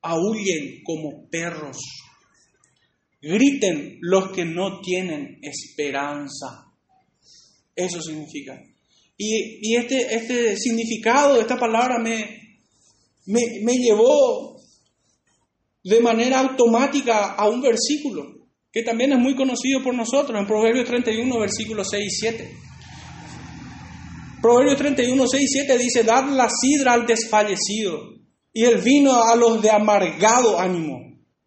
aúllen 0.02 0.82
como 0.84 1.30
perros. 1.30 1.78
Griten 3.24 4.00
los 4.02 4.32
que 4.32 4.44
no 4.44 4.82
tienen 4.82 5.40
esperanza. 5.42 6.66
Eso 7.74 8.02
significa. 8.02 8.62
Y, 9.18 9.76
este, 9.76 10.14
este 10.14 10.58
significado 10.58 11.40
esta 11.40 11.58
palabra 11.58 12.00
me, 12.00 12.58
me, 13.28 13.42
me 13.64 13.78
llevó 13.78 14.58
de 15.84 16.02
manera 16.02 16.42
automática 16.42 17.34
a 17.34 17.48
un 17.48 17.62
versículo 17.62 18.44
que 18.74 18.84
también 18.84 19.14
es 19.14 19.20
muy 19.20 19.36
conocido 19.36 19.82
por 19.82 19.94
nosotros 19.96 20.38
en 20.38 20.46
Proverbios 20.46 20.88
31, 20.88 21.40
versículos 21.40 21.88
6 21.92 22.04
y 22.04 22.10
7. 22.10 22.58
Proverbios 24.42 24.78
31, 24.78 25.28
6 25.28 25.44
y 25.44 25.48
7 25.48 25.78
dice, 25.78 26.04
dad 26.04 26.28
la 26.30 26.50
sidra 26.50 26.92
al 26.92 27.06
desfallecido 27.06 28.16
y 28.52 28.66
el 28.66 28.82
vino 28.82 29.24
a 29.24 29.34
los 29.38 29.62
de 29.62 29.70
amargado 29.70 30.60
ánimo. 30.60 31.00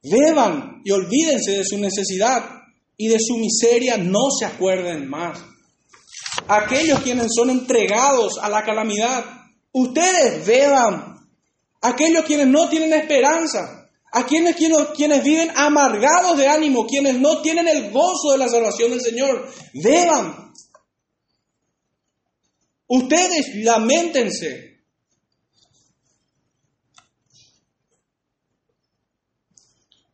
Beban 0.03 0.76
y 0.87 0.92
olvídense 0.92 1.51
de 1.51 1.64
su 1.64 1.79
necesidad 1.79 2.62
y 2.96 3.09
de 3.09 3.18
su 3.18 3.37
miseria 3.38 3.96
no 3.96 4.31
se 4.31 4.44
acuerden 4.46 5.09
más. 5.09 5.40
aquellos 6.46 7.01
quienes 7.01 7.27
son 7.35 7.51
entregados 7.51 8.38
a 8.40 8.49
la 8.49 8.62
calamidad. 8.62 9.25
Ustedes 9.72 10.46
beban, 10.46 11.27
aquellos 11.83 12.25
quienes 12.25 12.46
no 12.46 12.68
tienen 12.68 12.92
esperanza, 12.92 13.88
a 14.12 14.27
quienes, 14.27 14.55
quienes 14.94 15.25
viven 15.25 15.51
amargados 15.57 16.38
de 16.38 16.46
ánimo, 16.46 16.87
quienes 16.87 17.18
no 17.18 17.42
tienen 17.42 17.66
el 17.66 17.90
gozo 17.90 18.31
de 18.31 18.38
la 18.38 18.49
salvación 18.49 18.92
del 18.92 19.01
Señor, 19.01 19.51
beban. 19.75 20.53
Ustedes 22.87 23.57
lamentense. 23.57 24.76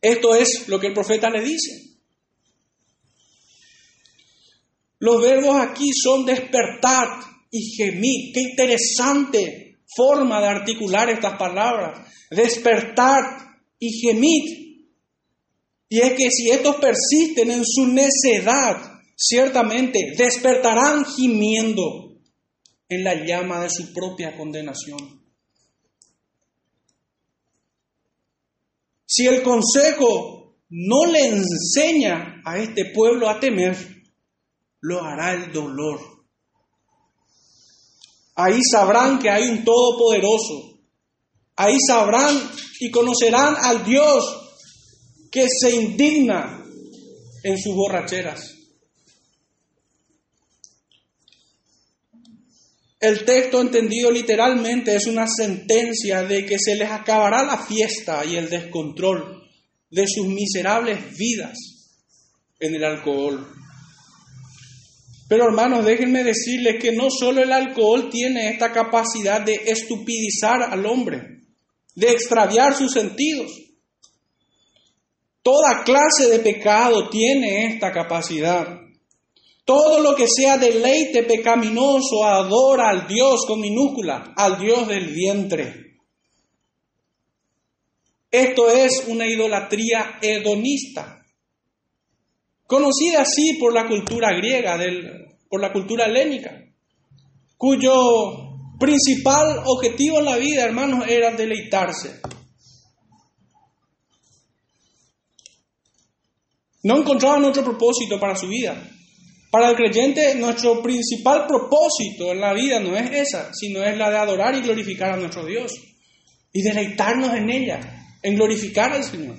Esto 0.02 0.34
es 0.34 0.68
lo 0.68 0.80
que 0.80 0.88
el 0.88 0.94
profeta 0.94 1.30
le 1.30 1.42
dice. 1.42 1.92
Los 4.98 5.22
verbos 5.22 5.56
aquí 5.56 5.92
son 5.92 6.26
despertar 6.26 7.08
y 7.50 7.76
gemir. 7.76 8.32
Qué 8.34 8.40
interesante 8.40 9.78
forma 9.96 10.40
de 10.40 10.48
articular 10.48 11.08
estas 11.08 11.38
palabras. 11.38 12.06
Despertar 12.30 13.24
y 13.78 14.00
gemir. 14.00 14.88
Y 15.88 16.00
es 16.00 16.12
que 16.14 16.30
si 16.30 16.50
estos 16.50 16.76
persisten 16.76 17.52
en 17.52 17.64
su 17.64 17.86
necedad, 17.86 19.00
ciertamente 19.16 20.14
despertarán 20.16 21.04
gimiendo 21.04 22.16
en 22.88 23.04
la 23.04 23.14
llama 23.24 23.62
de 23.62 23.70
su 23.70 23.92
propia 23.92 24.36
condenación. 24.36 25.21
Si 29.14 29.26
el 29.26 29.42
consejo 29.42 30.56
no 30.70 31.04
le 31.04 31.26
enseña 31.26 32.40
a 32.46 32.56
este 32.56 32.86
pueblo 32.94 33.28
a 33.28 33.38
temer, 33.38 33.76
lo 34.80 35.04
hará 35.04 35.34
el 35.34 35.52
dolor. 35.52 36.00
Ahí 38.34 38.58
sabrán 38.62 39.18
que 39.18 39.28
hay 39.28 39.50
un 39.50 39.64
todopoderoso. 39.64 40.78
Ahí 41.56 41.76
sabrán 41.86 42.34
y 42.80 42.90
conocerán 42.90 43.54
al 43.60 43.84
Dios 43.84 44.24
que 45.30 45.46
se 45.46 45.76
indigna 45.76 46.64
en 47.42 47.58
sus 47.58 47.74
borracheras. 47.74 48.61
El 53.02 53.24
texto 53.24 53.60
entendido 53.60 54.12
literalmente 54.12 54.94
es 54.94 55.08
una 55.08 55.26
sentencia 55.26 56.22
de 56.22 56.46
que 56.46 56.56
se 56.56 56.76
les 56.76 56.88
acabará 56.88 57.42
la 57.42 57.58
fiesta 57.58 58.24
y 58.24 58.36
el 58.36 58.48
descontrol 58.48 59.42
de 59.90 60.06
sus 60.06 60.28
miserables 60.28 61.18
vidas 61.18 61.58
en 62.60 62.76
el 62.76 62.84
alcohol. 62.84 63.44
Pero 65.28 65.46
hermanos, 65.46 65.84
déjenme 65.84 66.22
decirles 66.22 66.76
que 66.80 66.92
no 66.92 67.10
solo 67.10 67.42
el 67.42 67.50
alcohol 67.50 68.08
tiene 68.08 68.50
esta 68.50 68.70
capacidad 68.70 69.40
de 69.40 69.54
estupidizar 69.66 70.62
al 70.62 70.86
hombre, 70.86 71.40
de 71.96 72.12
extraviar 72.12 72.76
sus 72.76 72.92
sentidos. 72.92 73.50
Toda 75.42 75.82
clase 75.82 76.28
de 76.30 76.38
pecado 76.38 77.10
tiene 77.10 77.66
esta 77.66 77.90
capacidad. 77.90 78.78
Todo 79.64 80.00
lo 80.00 80.16
que 80.16 80.26
sea 80.28 80.58
deleite 80.58 81.22
pecaminoso 81.22 82.24
adora 82.24 82.88
al 82.88 83.06
Dios 83.06 83.44
con 83.46 83.60
minúscula, 83.60 84.32
al 84.36 84.58
Dios 84.58 84.88
del 84.88 85.06
vientre. 85.06 86.00
Esto 88.30 88.70
es 88.70 89.04
una 89.08 89.26
idolatría 89.26 90.18
hedonista 90.20 91.22
conocida 92.72 93.20
así 93.20 93.58
por 93.60 93.74
la 93.74 93.86
cultura 93.86 94.32
griega, 94.34 94.78
por 95.50 95.60
la 95.60 95.70
cultura 95.70 96.06
helénica, 96.06 96.58
cuyo 97.58 97.92
principal 98.80 99.62
objetivo 99.66 100.20
en 100.20 100.24
la 100.24 100.36
vida, 100.38 100.64
hermanos, 100.64 101.06
era 101.06 101.32
deleitarse. 101.32 102.22
No 106.82 106.96
encontraban 106.96 107.44
otro 107.44 107.62
propósito 107.62 108.18
para 108.18 108.34
su 108.34 108.48
vida. 108.48 108.91
Para 109.52 109.68
el 109.68 109.76
creyente, 109.76 110.34
nuestro 110.36 110.82
principal 110.82 111.46
propósito 111.46 112.32
en 112.32 112.40
la 112.40 112.54
vida 112.54 112.80
no 112.80 112.96
es 112.96 113.10
esa, 113.10 113.52
sino 113.52 113.84
es 113.84 113.98
la 113.98 114.08
de 114.08 114.16
adorar 114.16 114.54
y 114.54 114.62
glorificar 114.62 115.12
a 115.12 115.18
nuestro 115.18 115.44
Dios 115.44 115.74
y 116.54 116.62
deleitarnos 116.62 117.34
en 117.34 117.50
ella, 117.50 118.02
en 118.22 118.34
glorificar 118.34 118.94
al 118.94 119.04
Señor. 119.04 119.36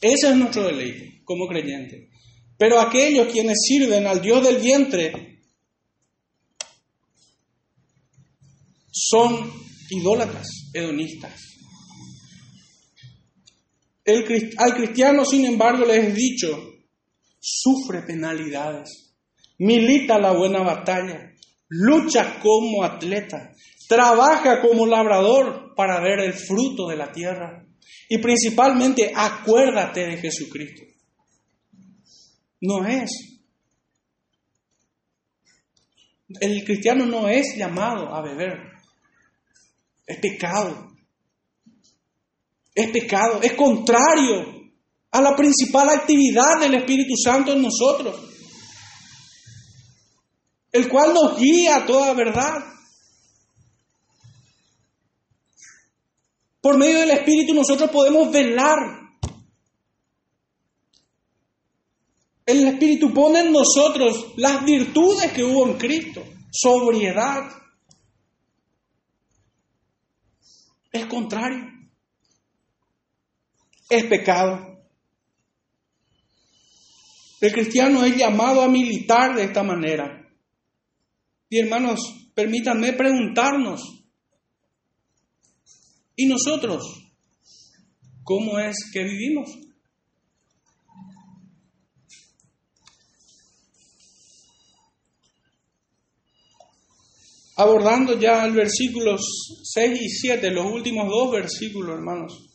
Ese 0.00 0.30
es 0.30 0.34
nuestro 0.34 0.64
deleite 0.64 1.20
como 1.26 1.46
creyente. 1.46 2.08
Pero 2.56 2.80
aquellos 2.80 3.30
quienes 3.30 3.58
sirven 3.66 4.06
al 4.06 4.22
Dios 4.22 4.42
del 4.42 4.62
vientre 4.62 5.42
son 8.90 9.52
idólatras, 9.90 10.70
hedonistas. 10.72 11.38
al 14.56 14.74
cristiano, 14.74 15.26
sin 15.26 15.44
embargo, 15.44 15.84
les 15.84 16.02
he 16.02 16.12
dicho, 16.14 16.48
sufre 17.38 18.00
penalidades, 18.06 19.07
milita 19.58 20.18
la 20.18 20.32
buena 20.32 20.62
batalla, 20.62 21.32
lucha 21.68 22.40
como 22.40 22.84
atleta, 22.84 23.52
trabaja 23.88 24.60
como 24.60 24.86
labrador 24.86 25.74
para 25.74 26.00
ver 26.00 26.20
el 26.20 26.32
fruto 26.32 26.88
de 26.88 26.96
la 26.96 27.12
tierra 27.12 27.66
y 28.08 28.18
principalmente 28.18 29.12
acuérdate 29.14 30.06
de 30.06 30.16
Jesucristo. 30.18 30.82
No 32.60 32.86
es. 32.86 33.10
El 36.40 36.64
cristiano 36.64 37.06
no 37.06 37.28
es 37.28 37.56
llamado 37.56 38.14
a 38.14 38.22
beber. 38.22 38.58
Es 40.06 40.18
pecado. 40.18 40.92
Es 42.74 42.90
pecado. 42.90 43.40
Es 43.42 43.54
contrario 43.54 44.58
a 45.10 45.22
la 45.22 45.34
principal 45.36 45.88
actividad 45.88 46.60
del 46.60 46.74
Espíritu 46.74 47.14
Santo 47.16 47.52
en 47.52 47.62
nosotros. 47.62 48.37
El 50.78 50.88
cual 50.88 51.12
nos 51.12 51.36
guía 51.36 51.76
a 51.76 51.86
toda 51.86 52.14
verdad. 52.14 52.64
Por 56.60 56.78
medio 56.78 57.00
del 57.00 57.10
Espíritu 57.10 57.52
nosotros 57.52 57.90
podemos 57.90 58.30
velar 58.30 58.98
El 62.48 62.66
Espíritu 62.66 63.12
pone 63.12 63.40
en 63.40 63.52
nosotros 63.52 64.32
las 64.36 64.64
virtudes 64.64 65.32
que 65.32 65.44
hubo 65.44 65.68
en 65.68 65.76
Cristo. 65.76 66.24
Sobriedad. 66.50 67.42
Es 70.90 71.04
contrario. 71.04 71.66
Es 73.90 74.04
pecado. 74.04 74.78
El 77.42 77.52
cristiano 77.52 78.02
es 78.04 78.16
llamado 78.16 78.62
a 78.62 78.68
militar 78.68 79.34
de 79.34 79.44
esta 79.44 79.62
manera. 79.62 80.17
Y 81.50 81.58
hermanos, 81.58 82.00
permítanme 82.34 82.92
preguntarnos, 82.92 83.80
¿y 86.14 86.26
nosotros 86.26 86.84
cómo 88.22 88.58
es 88.58 88.76
que 88.92 89.02
vivimos? 89.04 89.48
abordando 97.56 98.16
ya 98.16 98.44
el 98.44 98.52
versículos 98.52 99.20
6 99.64 100.00
y 100.00 100.08
7, 100.08 100.48
los 100.52 100.66
últimos 100.66 101.08
dos 101.08 101.32
versículos, 101.32 101.96
hermanos. 101.98 102.48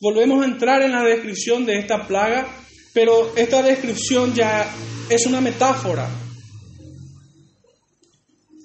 Volvemos 0.00 0.44
a 0.44 0.48
entrar 0.48 0.80
en 0.82 0.92
la 0.92 1.02
descripción 1.02 1.66
de 1.66 1.80
esta 1.80 2.06
plaga, 2.06 2.46
pero 2.94 3.36
esta 3.36 3.62
descripción 3.62 4.32
ya 4.32 4.72
es 5.10 5.26
una 5.26 5.40
metáfora 5.40 6.08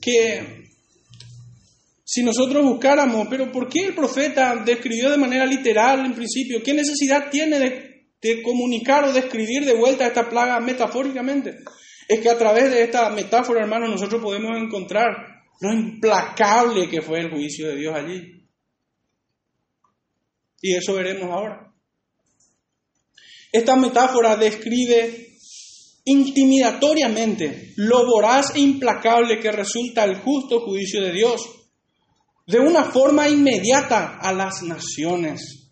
que 0.02 0.62
si 2.04 2.24
nosotros 2.24 2.66
buscáramos, 2.66 3.28
pero 3.30 3.52
¿por 3.52 3.70
qué 3.70 3.86
el 3.86 3.96
profeta 3.96 4.62
describió 4.66 5.10
de 5.10 5.18
manera 5.18 5.46
literal 5.46 6.06
en 6.06 6.14
principio? 6.14 6.62
¿Qué 6.62 6.74
necesidad 6.74 7.30
tiene 7.30 7.60
de, 7.60 8.08
de 8.22 8.42
comunicar 8.42 9.06
o 9.06 9.14
de 9.14 9.20
escribir 9.20 9.64
de 9.64 9.76
vuelta 9.76 10.08
esta 10.08 10.28
plaga 10.28 10.60
metafóricamente? 10.60 11.60
Es 12.10 12.20
que 12.20 12.30
a 12.30 12.38
través 12.38 12.70
de 12.70 12.84
esta 12.84 13.10
metáfora, 13.12 13.62
hermanos, 13.62 13.92
nosotros 13.92 14.22
podemos 14.22 14.58
encontrar 14.58 15.42
lo 15.62 15.72
implacable 15.72 16.90
que 16.90 17.02
fue 17.02 17.20
el 17.20 17.30
juicio 17.30 17.70
de 17.70 17.78
Dios 17.78 17.96
allí. 17.96 18.46
Y 20.62 20.76
eso 20.76 20.96
veremos 20.96 21.32
ahora. 21.32 21.72
Esta 23.52 23.76
metáfora 23.76 24.36
describe 24.36 25.31
intimidatoriamente 26.06 27.74
lo 27.78 28.06
voraz 28.06 28.56
e 28.56 28.60
implacable 28.60 29.40
que 29.40 29.52
resulta 29.52 30.04
el 30.04 30.18
justo 30.18 30.62
juicio 30.62 31.02
de 31.02 31.12
Dios, 31.12 31.42
de 32.48 32.60
una 32.60 32.86
forma 32.86 33.30
inmediata 33.30 34.18
a 34.20 34.34
las 34.34 34.64
naciones 34.64 35.70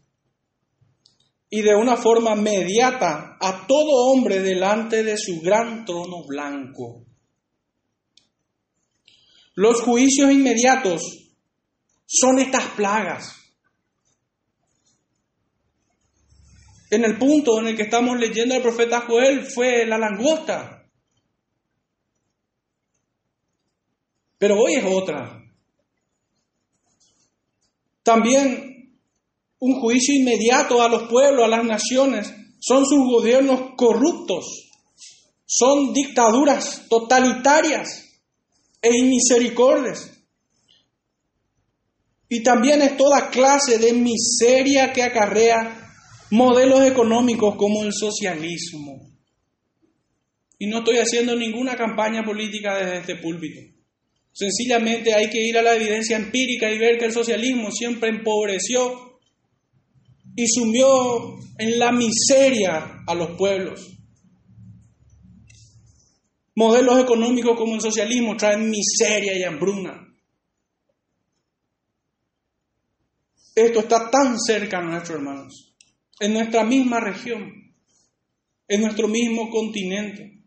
y 1.49 1.61
de 1.61 1.75
una 1.75 1.97
forma 1.97 2.35
inmediata 2.35 3.37
a 3.39 3.65
todo 3.67 4.11
hombre 4.11 4.39
delante 4.39 5.03
de 5.03 5.17
su 5.17 5.41
gran 5.41 5.83
trono 5.83 6.23
blanco. 6.27 7.05
Los 9.55 9.81
juicios 9.81 10.31
inmediatos 10.31 11.01
son 12.05 12.39
estas 12.39 12.65
plagas. 12.75 13.38
En 16.89 17.03
el 17.03 17.17
punto 17.17 17.59
en 17.59 17.67
el 17.67 17.75
que 17.75 17.83
estamos 17.83 18.17
leyendo 18.17 18.55
al 18.55 18.61
profeta 18.61 19.01
Joel 19.01 19.45
fue 19.45 19.85
la 19.85 19.97
langosta. 19.97 20.87
Pero 24.39 24.55
hoy 24.59 24.75
es 24.75 24.85
otra. 24.85 25.43
También 28.01 28.97
un 29.59 29.79
juicio 29.81 30.15
inmediato 30.15 30.81
a 30.81 30.89
los 30.89 31.09
pueblos, 31.09 31.45
a 31.45 31.49
las 31.49 31.63
naciones, 31.63 32.33
son 32.59 32.85
sus 32.85 33.05
gobiernos 33.05 33.75
corruptos, 33.75 34.71
son 35.45 35.93
dictaduras 35.93 36.87
totalitarias 36.89 38.05
e 38.81 38.97
inmisericordias. 38.97 40.11
Y 42.29 42.41
también 42.41 42.81
es 42.81 42.95
toda 42.95 43.29
clase 43.29 43.77
de 43.77 43.93
miseria 43.93 44.93
que 44.93 45.03
acarrea 45.03 45.88
modelos 46.31 46.81
económicos 46.85 47.55
como 47.55 47.83
el 47.83 47.93
socialismo. 47.93 49.09
Y 50.57 50.67
no 50.67 50.79
estoy 50.79 50.97
haciendo 50.97 51.35
ninguna 51.35 51.75
campaña 51.75 52.23
política 52.23 52.77
desde 52.77 52.97
este 52.97 53.15
púlpito. 53.15 53.61
Sencillamente 54.31 55.13
hay 55.13 55.29
que 55.29 55.41
ir 55.41 55.57
a 55.57 55.61
la 55.61 55.75
evidencia 55.75 56.17
empírica 56.17 56.69
y 56.69 56.77
ver 56.77 56.97
que 56.97 57.05
el 57.05 57.13
socialismo 57.13 57.71
siempre 57.71 58.09
empobreció 58.09 59.19
y 60.35 60.47
sumió 60.47 61.35
en 61.57 61.79
la 61.79 61.91
miseria 61.91 63.03
a 63.07 63.15
los 63.15 63.37
pueblos. 63.37 63.97
Modelos 66.55 66.99
económicos 66.99 67.57
como 67.57 67.75
el 67.75 67.81
socialismo 67.81 68.35
traen 68.35 68.69
miseria 68.69 69.37
y 69.37 69.43
hambruna. 69.43 70.05
Esto 73.55 73.79
está 73.79 74.09
tan 74.09 74.37
cerca 74.39 74.77
a 74.77 74.83
nuestros 74.83 75.17
hermanos 75.17 75.68
en 76.19 76.33
nuestra 76.33 76.63
misma 76.63 76.99
región, 76.99 77.73
en 78.67 78.81
nuestro 78.81 79.07
mismo 79.07 79.49
continente. 79.49 80.39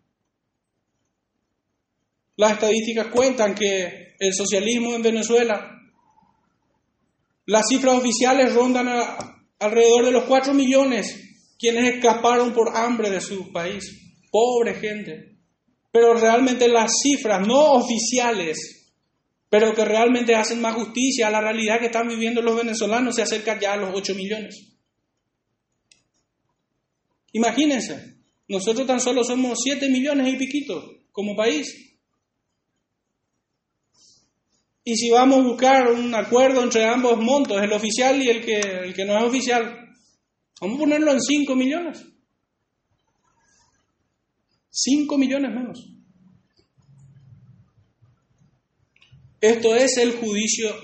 Las 2.36 2.52
estadísticas 2.52 3.08
cuentan 3.08 3.54
que 3.54 4.14
el 4.18 4.34
socialismo 4.34 4.94
en 4.94 5.02
Venezuela, 5.02 5.78
las 7.46 7.66
cifras 7.68 7.98
oficiales 7.98 8.54
rondan 8.54 8.88
alrededor 9.58 10.04
de 10.04 10.12
los 10.12 10.24
4 10.24 10.54
millones 10.54 11.18
quienes 11.58 11.94
escaparon 11.94 12.52
por 12.52 12.76
hambre 12.76 13.08
de 13.08 13.20
su 13.20 13.52
país. 13.52 13.84
Pobre 14.32 14.74
gente. 14.74 15.36
Pero 15.92 16.14
realmente 16.14 16.66
las 16.66 16.90
cifras 17.02 17.46
no 17.46 17.74
oficiales, 17.74 18.92
pero 19.48 19.72
que 19.72 19.84
realmente 19.84 20.34
hacen 20.34 20.60
más 20.60 20.74
justicia 20.74 21.28
a 21.28 21.30
la 21.30 21.40
realidad 21.40 21.78
que 21.78 21.86
están 21.86 22.08
viviendo 22.08 22.42
los 22.42 22.56
venezolanos, 22.56 23.14
se 23.14 23.22
acercan 23.22 23.60
ya 23.60 23.74
a 23.74 23.76
los 23.76 23.90
8 23.94 24.14
millones. 24.14 24.71
Imagínense, 27.32 28.16
nosotros 28.48 28.86
tan 28.86 29.00
solo 29.00 29.24
somos 29.24 29.58
7 29.62 29.88
millones 29.88 30.32
y 30.32 30.36
piquito 30.36 31.06
como 31.10 31.34
país. 31.34 31.96
Y 34.84 34.96
si 34.96 35.10
vamos 35.10 35.38
a 35.38 35.42
buscar 35.42 35.88
un 35.90 36.14
acuerdo 36.14 36.62
entre 36.62 36.84
ambos 36.84 37.18
montos, 37.18 37.62
el 37.62 37.72
oficial 37.72 38.20
y 38.20 38.28
el 38.28 38.44
que, 38.44 38.58
el 38.58 38.94
que 38.94 39.04
no 39.04 39.16
es 39.16 39.24
oficial, 39.24 39.94
vamos 40.60 40.76
a 40.76 40.80
ponerlo 40.80 41.12
en 41.12 41.20
5 41.20 41.56
millones. 41.56 42.04
5 44.70 45.18
millones 45.18 45.50
menos. 45.54 45.88
Esto 49.40 49.74
es 49.74 49.96
el 49.96 50.12
juicio 50.16 50.74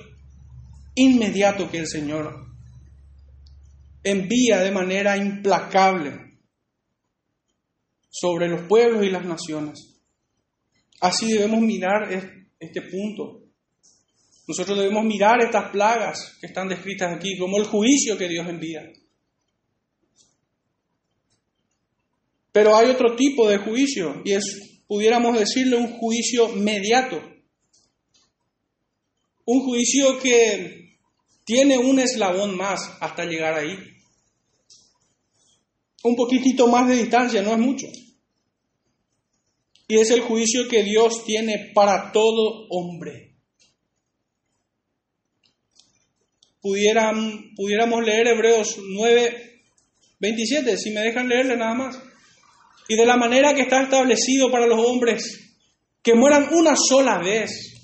inmediato 0.95 1.71
que 1.71 1.79
el 1.79 1.87
Señor 1.87 2.47
envía 4.03 4.59
de 4.61 4.71
manera 4.71 5.17
implacable 5.17 6.28
sobre 8.11 8.49
los 8.49 8.63
pueblos 8.63 9.05
y 9.05 9.11
las 9.11 9.25
naciones. 9.25 10.01
Así 11.01 11.33
debemos 11.33 11.61
mirar 11.61 12.09
este 12.59 12.83
punto. 12.83 13.43
Nosotros 14.47 14.79
debemos 14.79 15.05
mirar 15.05 15.43
estas 15.43 15.71
plagas 15.71 16.37
que 16.41 16.47
están 16.47 16.69
descritas 16.69 17.15
aquí 17.15 17.37
como 17.39 17.59
el 17.59 17.67
juicio 17.67 18.17
que 18.17 18.29
Dios 18.29 18.49
envía. 18.49 18.91
Pero 22.51 22.75
hay 22.75 22.89
otro 22.91 23.15
tipo 23.15 23.49
de 23.49 23.59
juicio 23.59 24.23
y 24.25 24.33
es, 24.33 24.83
pudiéramos 24.87 25.39
decirle, 25.39 25.77
un 25.77 25.93
juicio 25.99 26.49
mediato. 26.49 27.23
Un 29.45 29.65
juicio 29.65 30.19
que 30.19 30.97
tiene 31.45 31.79
un 31.79 31.99
eslabón 32.01 32.57
más 32.57 32.81
hasta 33.01 33.25
llegar 33.25 33.55
ahí. 33.55 33.79
Un 36.03 36.15
poquitito 36.15 36.69
más 36.69 36.89
de 36.89 36.97
distancia, 36.97 37.43
no 37.43 37.53
es 37.53 37.59
mucho. 37.59 37.87
Y 39.89 39.99
es 39.99 40.11
el 40.11 40.21
juicio 40.21 40.69
que 40.69 40.83
Dios 40.83 41.25
tiene 41.25 41.73
para 41.75 42.13
todo 42.13 42.67
hombre. 42.71 43.37
Pudiéramos 46.61 48.05
leer 48.05 48.29
Hebreos 48.29 48.77
9, 48.79 49.63
27, 50.21 50.77
si 50.77 50.91
me 50.91 51.01
dejan 51.01 51.29
leerle 51.29 51.57
nada 51.57 51.75
más. 51.75 51.99
Y 52.89 52.97
de 52.97 53.07
la 53.07 53.17
manera 53.17 53.55
que 53.55 53.63
está 53.63 53.83
establecido 53.83 54.51
para 54.51 54.67
los 54.67 54.79
hombres, 54.79 55.57
que 56.03 56.15
mueran 56.15 56.49
una 56.53 56.75
sola 56.77 57.19
vez 57.19 57.75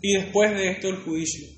y 0.00 0.14
después 0.14 0.52
de 0.52 0.70
esto 0.70 0.88
el 0.88 1.02
juicio. 1.02 1.57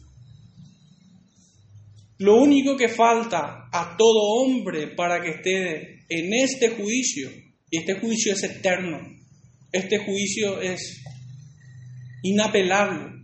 Lo 2.20 2.36
único 2.36 2.76
que 2.76 2.88
falta 2.88 3.68
a 3.72 3.96
todo 3.96 4.42
hombre 4.42 4.88
para 4.88 5.20
que 5.22 5.30
esté 5.30 6.04
en 6.08 6.34
este 6.34 6.70
juicio, 6.70 7.30
y 7.70 7.78
este 7.78 7.94
juicio 7.94 8.32
es 8.32 8.42
eterno, 8.44 8.98
este 9.72 9.98
juicio 9.98 10.60
es 10.60 11.02
inapelable. 12.22 13.20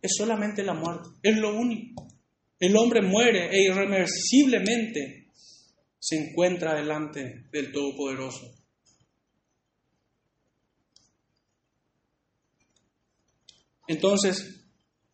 Es 0.00 0.12
solamente 0.16 0.62
la 0.62 0.74
muerte. 0.74 1.08
Es 1.22 1.36
lo 1.36 1.56
único. 1.58 2.06
El 2.60 2.76
hombre 2.76 3.02
muere 3.02 3.50
e 3.50 3.64
irreversiblemente 3.64 5.26
se 5.98 6.16
encuentra 6.16 6.74
delante 6.74 7.46
del 7.50 7.72
Todopoderoso. 7.72 8.54
Entonces, 13.88 14.64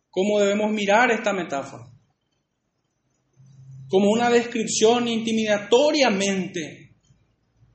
¿cómo 0.09 0.39
debemos 0.39 0.71
mirar 0.71 1.09
esta 1.11 1.33
metáfora? 1.33 1.94
Como 3.89 4.09
una 4.09 4.29
descripción 4.29 5.07
intimidatoriamente 5.07 6.85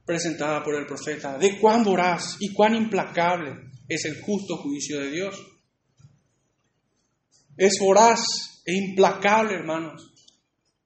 presentada 0.05 0.63
por 0.65 0.75
el 0.75 0.87
profeta, 0.87 1.39
de 1.39 1.59
cuán 1.59 1.85
voraz 1.85 2.37
y 2.41 2.53
cuán 2.53 2.75
implacable 2.75 3.53
es 3.89 4.05
el 4.07 4.21
justo 4.21 4.57
juicio 4.57 4.99
de 5.01 5.11
Dios. 5.11 5.41
Es 7.57 7.79
voraz 7.79 8.21
e 8.67 8.75
implacable, 8.75 9.55
hermanos, 9.55 10.13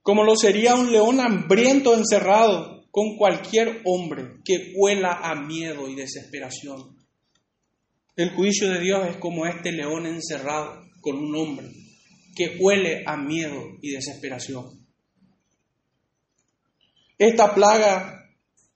como 0.02 0.24
lo 0.24 0.36
sería 0.36 0.74
un 0.74 0.92
león 0.92 1.20
hambriento 1.20 1.94
encerrado 1.94 2.84
con 2.90 3.16
cualquier 3.16 3.80
hombre 3.86 4.42
que 4.44 4.72
huela 4.76 5.20
a 5.22 5.34
miedo 5.34 5.88
y 5.88 5.94
desesperación. 5.94 6.98
El 8.14 8.30
juicio 8.30 8.70
de 8.70 8.80
Dios 8.80 9.08
es 9.08 9.16
como 9.16 9.46
este 9.46 9.72
león 9.72 10.06
encerrado 10.06 10.84
con 11.00 11.16
un 11.16 11.34
hombre 11.34 11.68
que 12.36 12.58
huele 12.60 13.04
a 13.06 13.16
miedo 13.16 13.62
y 13.80 13.90
desesperación. 13.90 14.83
Esta 17.18 17.54
plaga 17.54 18.14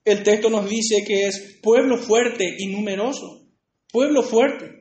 el 0.05 0.22
texto 0.22 0.49
nos 0.49 0.68
dice 0.68 1.05
que 1.07 1.26
es 1.26 1.59
pueblo 1.62 1.99
fuerte 1.99 2.57
y 2.59 2.68
numeroso. 2.68 3.47
Pueblo 3.93 4.22
fuerte. 4.22 4.80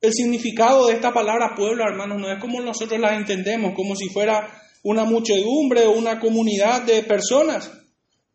El 0.00 0.12
significado 0.12 0.86
de 0.86 0.94
esta 0.94 1.12
palabra 1.12 1.54
pueblo, 1.56 1.84
hermanos, 1.84 2.18
no 2.18 2.32
es 2.32 2.38
como 2.40 2.60
nosotros 2.60 3.00
la 3.00 3.16
entendemos, 3.16 3.74
como 3.74 3.94
si 3.94 4.08
fuera 4.08 4.48
una 4.82 5.04
muchedumbre 5.04 5.86
o 5.86 5.92
una 5.92 6.20
comunidad 6.20 6.82
de 6.82 7.02
personas, 7.02 7.70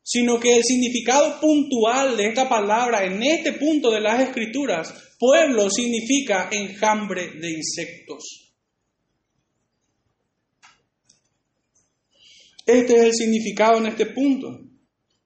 sino 0.03 0.39
que 0.39 0.57
el 0.57 0.63
significado 0.63 1.39
puntual 1.39 2.17
de 2.17 2.27
esta 2.27 2.49
palabra 2.49 3.05
en 3.05 3.21
este 3.21 3.53
punto 3.53 3.91
de 3.91 4.01
las 4.01 4.21
escrituras, 4.21 4.93
pueblo 5.19 5.69
significa 5.69 6.49
enjambre 6.51 7.31
de 7.39 7.51
insectos. 7.51 8.48
Este 12.71 12.97
es 12.97 13.01
el 13.01 13.13
significado 13.13 13.79
en 13.79 13.87
este 13.87 14.05
punto. 14.05 14.59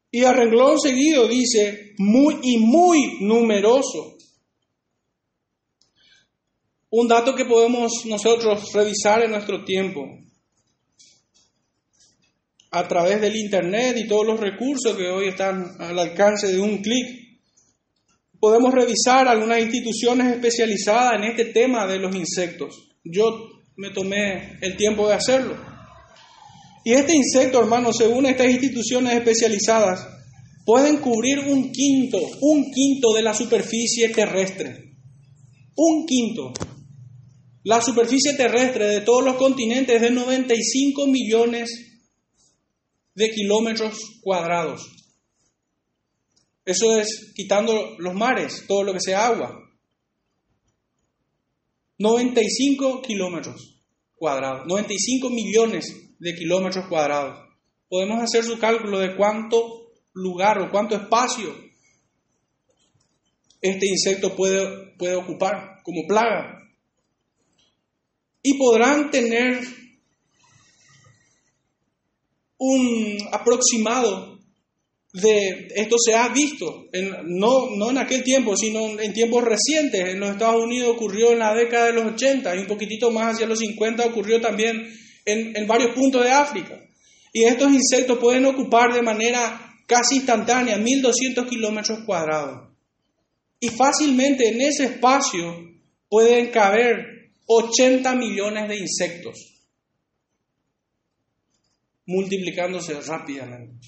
Y 0.10 0.24
a 0.24 0.32
renglón 0.32 0.80
seguido 0.80 1.28
dice, 1.28 1.94
muy 1.98 2.40
y 2.42 2.58
muy 2.58 3.18
numeroso. 3.20 4.16
Un 6.90 7.08
dato 7.10 7.36
que 7.36 7.44
podemos 7.44 8.06
nosotros 8.06 8.72
revisar 8.72 9.24
en 9.26 9.32
nuestro 9.32 9.66
tiempo 9.66 10.06
a 12.72 12.88
través 12.88 13.20
del 13.20 13.36
Internet 13.36 13.98
y 13.98 14.08
todos 14.08 14.26
los 14.26 14.40
recursos 14.40 14.96
que 14.96 15.10
hoy 15.10 15.28
están 15.28 15.76
al 15.80 16.00
alcance 16.00 16.48
de 16.48 16.62
un 16.62 16.78
clic. 16.78 17.40
podemos 18.40 18.74
revisar 18.74 19.28
algunas 19.28 19.60
instituciones 19.60 20.34
especializadas 20.34 21.16
en 21.16 21.24
este 21.32 21.46
tema 21.52 21.88
de 21.88 22.00
los 22.00 22.16
insectos. 22.16 22.90
Yo 23.04 23.50
me 23.76 23.90
tomé 23.90 24.60
el 24.62 24.78
tiempo 24.78 25.08
de 25.08 25.16
hacerlo. 25.16 25.73
Y 26.84 26.94
este 26.94 27.16
insecto, 27.16 27.60
hermano, 27.60 27.94
según 27.94 28.26
estas 28.26 28.50
instituciones 28.50 29.14
especializadas, 29.14 30.06
pueden 30.66 30.98
cubrir 30.98 31.40
un 31.40 31.72
quinto, 31.72 32.20
un 32.42 32.72
quinto 32.72 33.14
de 33.14 33.22
la 33.22 33.34
superficie 33.34 34.10
terrestre. 34.10 34.96
Un 35.76 36.06
quinto. 36.06 36.54
La 37.64 37.82
superficie 37.82 38.34
terrestre 38.34 38.88
de 38.88 39.02
todos 39.02 39.24
los 39.24 39.38
continentes 39.38 39.96
es 39.96 40.02
de 40.02 40.12
95 40.12 41.08
millones 41.08 41.70
de 43.16 43.32
kilómetros 43.32 43.98
cuadrados. 44.22 44.82
Eso 46.66 46.98
es 46.98 47.32
quitando 47.36 47.96
los 47.98 48.14
mares, 48.14 48.66
todo 48.68 48.84
lo 48.84 48.94
que 48.94 49.00
sea 49.00 49.28
agua. 49.28 49.60
95 52.00 53.02
kilómetros 53.02 53.80
cuadrados, 54.16 54.66
95 54.68 55.30
millones 55.30 56.03
de 56.20 56.36
kilómetros 56.36 56.88
cuadrados. 56.88 57.50
Podemos 57.90 58.22
hacer 58.22 58.44
su 58.44 58.60
cálculo 58.60 59.00
de 59.00 59.16
cuánto 59.16 59.92
lugar 60.14 60.60
o 60.60 60.72
cuánto 60.72 60.96
espacio 60.96 61.54
este 63.62 63.88
insecto 63.88 64.36
puede, 64.36 64.94
puede 64.98 65.16
ocupar 65.16 65.82
como 65.84 66.06
plaga. 66.08 66.60
Y 68.42 68.58
podrán 68.58 69.10
tener 69.10 69.62
un 72.58 73.18
aproximado 73.32 74.34
de 75.14 75.68
esto 75.76 75.96
se 76.04 76.16
ha 76.16 76.28
visto, 76.30 76.88
en, 76.92 77.12
no, 77.26 77.70
no 77.70 77.92
en 77.92 78.00
aquel 78.00 78.24
tiempo, 78.24 78.58
sino 78.58 79.00
en 79.00 79.14
tiempos 79.14 79.44
recientes. 79.44 80.10
En 80.10 80.20
los 80.20 80.32
Estados 80.32 80.64
Unidos 80.64 80.90
ocurrió 80.96 81.32
en 81.32 81.40
la 81.40 81.54
década 81.54 81.86
de 81.86 81.94
los 81.94 82.06
80 82.14 82.56
y 82.56 82.60
un 82.60 82.68
poquitito 82.68 83.12
más 83.12 83.36
hacia 83.36 83.46
los 83.46 83.60
50 83.60 84.06
ocurrió 84.06 84.42
también 84.42 84.92
en, 85.26 85.68
varios 85.68 85.92
puntos 85.94 86.24
de 86.24 86.32
África. 86.32 86.80
Y 87.32 87.46
estos 87.46 87.72
insectos 87.72 88.20
pueden 88.20 88.46
ocupar 88.46 88.94
de 88.94 89.02
manera 89.02 89.74
casi 89.88 90.18
instantánea 90.18 90.78
1200 90.78 91.48
kilómetros 91.48 92.00
cuadrados. 92.06 92.70
Y 93.60 93.70
fácilmente 93.70 94.50
en 94.50 94.62
ese 94.62 94.86
espacio 94.86 95.72
pueden 96.10 96.52
caber 96.52 97.32
80 97.46 98.16
millones 98.16 98.68
de 98.68 98.78
insectos, 98.78 99.64
multiplicándose 102.06 102.94
rápidamente. 103.02 103.88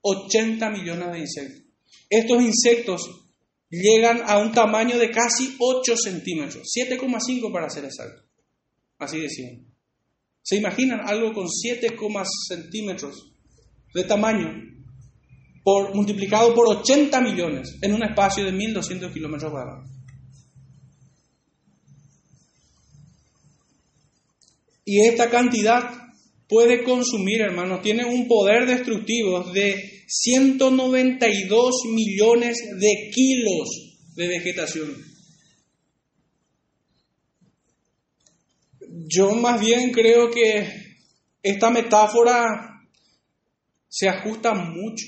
80 0.00 0.70
millones 0.70 1.12
de 1.12 1.18
insectos. 1.18 1.62
Estos 2.08 2.42
insectos 2.42 3.26
llegan 3.68 4.22
a 4.24 4.38
un 4.38 4.52
tamaño 4.52 4.96
de 4.98 5.10
casi 5.10 5.56
8 5.58 5.96
centímetros, 5.96 6.68
7,5 6.76 7.52
para 7.52 7.68
ser 7.68 7.84
exacto. 7.84 8.22
Así 8.98 9.20
decían. 9.20 9.75
¿Se 10.46 10.54
imaginan 10.54 11.00
algo 11.04 11.32
con 11.32 11.48
7, 11.48 11.96
centímetros 12.48 13.32
de 13.92 14.04
tamaño 14.04 14.48
por, 15.64 15.92
multiplicado 15.92 16.54
por 16.54 16.68
80 16.68 17.20
millones 17.20 17.76
en 17.82 17.92
un 17.92 18.04
espacio 18.04 18.44
de 18.44 18.52
1.200 18.52 19.12
kilómetros 19.12 19.50
cuadrados? 19.50 19.90
Y 24.84 25.00
esta 25.00 25.28
cantidad 25.28 25.90
puede 26.48 26.84
consumir, 26.84 27.40
hermanos, 27.40 27.82
tiene 27.82 28.04
un 28.04 28.28
poder 28.28 28.66
destructivo 28.66 29.50
de 29.50 30.04
192 30.06 31.74
millones 31.92 32.56
de 32.78 33.10
kilos 33.12 33.68
de 34.14 34.28
vegetación. 34.28 35.05
Yo 39.08 39.30
más 39.36 39.60
bien 39.60 39.92
creo 39.92 40.30
que 40.30 40.68
esta 41.40 41.70
metáfora 41.70 42.82
se 43.88 44.08
ajusta 44.08 44.52
mucho. 44.52 45.06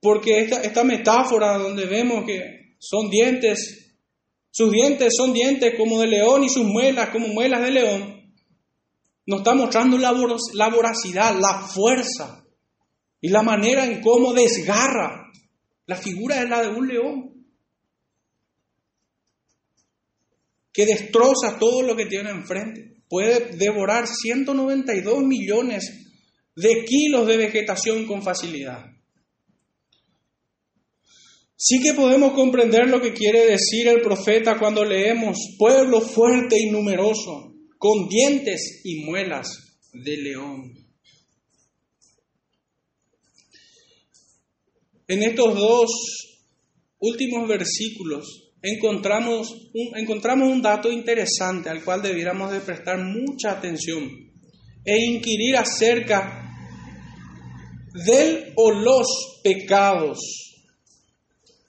Porque 0.00 0.48
esta, 0.62 0.82
metáfora 0.82 1.58
donde 1.58 1.84
vemos 1.86 2.24
que 2.24 2.76
son 2.78 3.10
dientes, 3.10 3.96
sus 4.50 4.72
dientes 4.72 5.12
son 5.16 5.34
dientes 5.34 5.74
como 5.76 6.00
de 6.00 6.06
león 6.06 6.44
y 6.44 6.48
sus 6.48 6.64
muelas 6.64 7.10
como 7.10 7.28
muelas 7.28 7.62
de 7.62 7.70
león, 7.70 8.32
nos 9.26 9.40
está 9.40 9.54
mostrando 9.54 9.98
la, 9.98 10.12
voracidad, 10.12 11.38
la 11.38 11.66
fuerza 11.68 12.44
y 13.20 13.28
la 13.28 13.42
manera 13.42 13.84
en 13.84 14.00
cómo 14.00 14.32
desgarra. 14.32 15.30
La 15.86 15.96
figura 15.96 16.42
es 16.42 16.48
la 16.48 16.62
de 16.62 16.68
un 16.68 16.88
león 16.88 17.33
que 20.74 20.84
destroza 20.84 21.56
todo 21.58 21.82
lo 21.82 21.96
que 21.96 22.06
tiene 22.06 22.30
enfrente. 22.30 22.96
Puede 23.08 23.56
devorar 23.56 24.08
192 24.08 25.22
millones 25.22 25.84
de 26.56 26.84
kilos 26.84 27.28
de 27.28 27.36
vegetación 27.36 28.06
con 28.06 28.22
facilidad. 28.22 28.84
Sí 31.56 31.80
que 31.80 31.94
podemos 31.94 32.32
comprender 32.32 32.88
lo 32.88 33.00
que 33.00 33.12
quiere 33.12 33.46
decir 33.46 33.86
el 33.86 34.02
profeta 34.02 34.58
cuando 34.58 34.84
leemos 34.84 35.38
pueblo 35.56 36.00
fuerte 36.00 36.58
y 36.58 36.70
numeroso, 36.70 37.54
con 37.78 38.08
dientes 38.08 38.80
y 38.82 39.04
muelas 39.04 39.46
de 39.92 40.16
león. 40.16 40.74
En 45.06 45.22
estos 45.22 45.54
dos 45.54 45.90
últimos 46.98 47.46
versículos 47.46 48.43
encontramos 48.64 49.70
un, 49.74 49.96
encontramos 49.96 50.48
un 50.48 50.62
dato 50.62 50.90
interesante 50.90 51.68
al 51.68 51.84
cual 51.84 52.00
debiéramos 52.00 52.50
de 52.50 52.60
prestar 52.60 52.98
mucha 52.98 53.52
atención 53.52 54.10
e 54.84 55.04
inquirir 55.04 55.56
acerca 55.56 56.40
del 57.92 58.52
o 58.56 58.70
los 58.70 59.06
pecados 59.44 60.18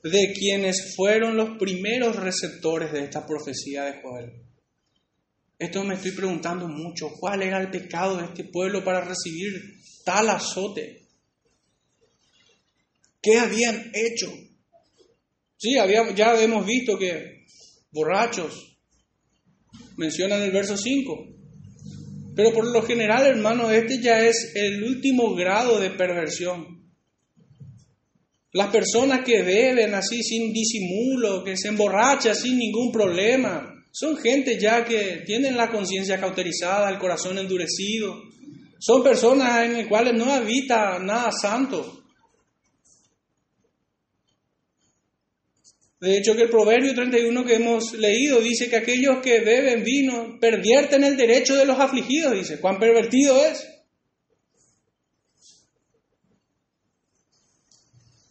de 0.03 0.33
quienes 0.33 0.95
fueron 0.95 1.35
los 1.35 1.57
primeros 1.57 2.15
receptores 2.15 2.93
de 2.93 3.03
esta 3.03 3.27
profecía 3.27 3.83
de 3.83 4.01
Joel. 4.01 4.31
Esto 5.59 5.83
me 5.83 5.95
estoy 5.95 6.11
preguntando 6.11 6.67
mucho. 6.67 7.09
¿Cuál 7.19 7.43
era 7.43 7.59
el 7.59 7.69
pecado 7.69 8.17
de 8.17 8.25
este 8.25 8.45
pueblo 8.45 8.83
para 8.83 9.01
recibir 9.01 9.51
tal 10.05 10.29
azote? 10.29 11.07
¿Qué 13.21 13.37
habían 13.37 13.91
hecho? 13.93 14.31
Sí, 15.57 15.75
ya 16.15 16.41
hemos 16.41 16.65
visto 16.65 16.97
que 16.97 17.45
borrachos, 17.91 18.77
mencionan 19.97 20.41
el 20.41 20.51
verso 20.51 20.77
5. 20.77 21.35
Pero 22.35 22.53
por 22.53 22.65
lo 22.65 22.81
general, 22.81 23.25
hermano, 23.25 23.71
este 23.71 24.01
ya 24.01 24.25
es 24.25 24.51
el 24.55 24.83
último 24.83 25.33
grado 25.35 25.79
de 25.79 25.91
perversión. 25.91 26.83
Las 28.51 28.67
personas 28.71 29.21
que 29.25 29.41
beben 29.41 29.93
así 29.93 30.21
sin 30.21 30.53
disimulo, 30.53 31.43
que 31.43 31.57
se 31.57 31.69
emborrachan 31.69 32.35
sin 32.35 32.57
ningún 32.57 32.91
problema, 32.91 33.85
son 33.91 34.17
gente 34.17 34.59
ya 34.59 34.83
que 34.83 35.23
tienen 35.25 35.55
la 35.55 35.71
conciencia 35.71 36.19
cauterizada, 36.19 36.89
el 36.89 36.99
corazón 36.99 37.37
endurecido. 37.37 38.21
Son 38.77 39.01
personas 39.01 39.65
en 39.65 39.73
las 39.73 39.87
cuales 39.87 40.13
no 40.13 40.33
habita 40.33 40.99
nada 40.99 41.31
santo. 41.31 41.94
De 45.99 46.17
hecho, 46.17 46.35
que 46.35 46.43
el 46.43 46.49
Proverbio 46.49 46.93
31 46.93 47.45
que 47.45 47.55
hemos 47.55 47.93
leído 47.93 48.41
dice 48.41 48.69
que 48.69 48.75
aquellos 48.75 49.21
que 49.23 49.39
beben 49.39 49.83
vino 49.83 50.37
pervierten 50.39 51.03
el 51.03 51.15
derecho 51.15 51.55
de 51.55 51.65
los 51.65 51.79
afligidos, 51.79 52.33
dice. 52.33 52.59
¿Cuán 52.59 52.79
pervertido 52.79 53.43
es? 53.45 53.65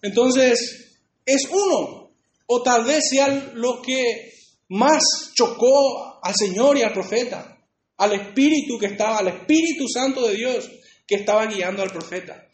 Entonces, 0.02 1.00
es 1.24 1.48
uno, 1.50 2.14
o 2.46 2.62
tal 2.62 2.84
vez 2.84 3.04
sea 3.08 3.52
lo 3.54 3.80
que 3.80 4.32
más 4.68 5.02
chocó 5.34 6.20
al 6.22 6.34
Señor 6.34 6.76
y 6.76 6.82
al 6.82 6.92
profeta, 6.92 7.58
al 7.96 8.12
Espíritu 8.12 8.78
que 8.78 8.86
estaba, 8.86 9.18
al 9.18 9.28
Espíritu 9.28 9.88
Santo 9.88 10.26
de 10.26 10.34
Dios 10.34 10.70
que 11.06 11.16
estaba 11.16 11.46
guiando 11.46 11.82
al 11.82 11.90
profeta. 11.90 12.48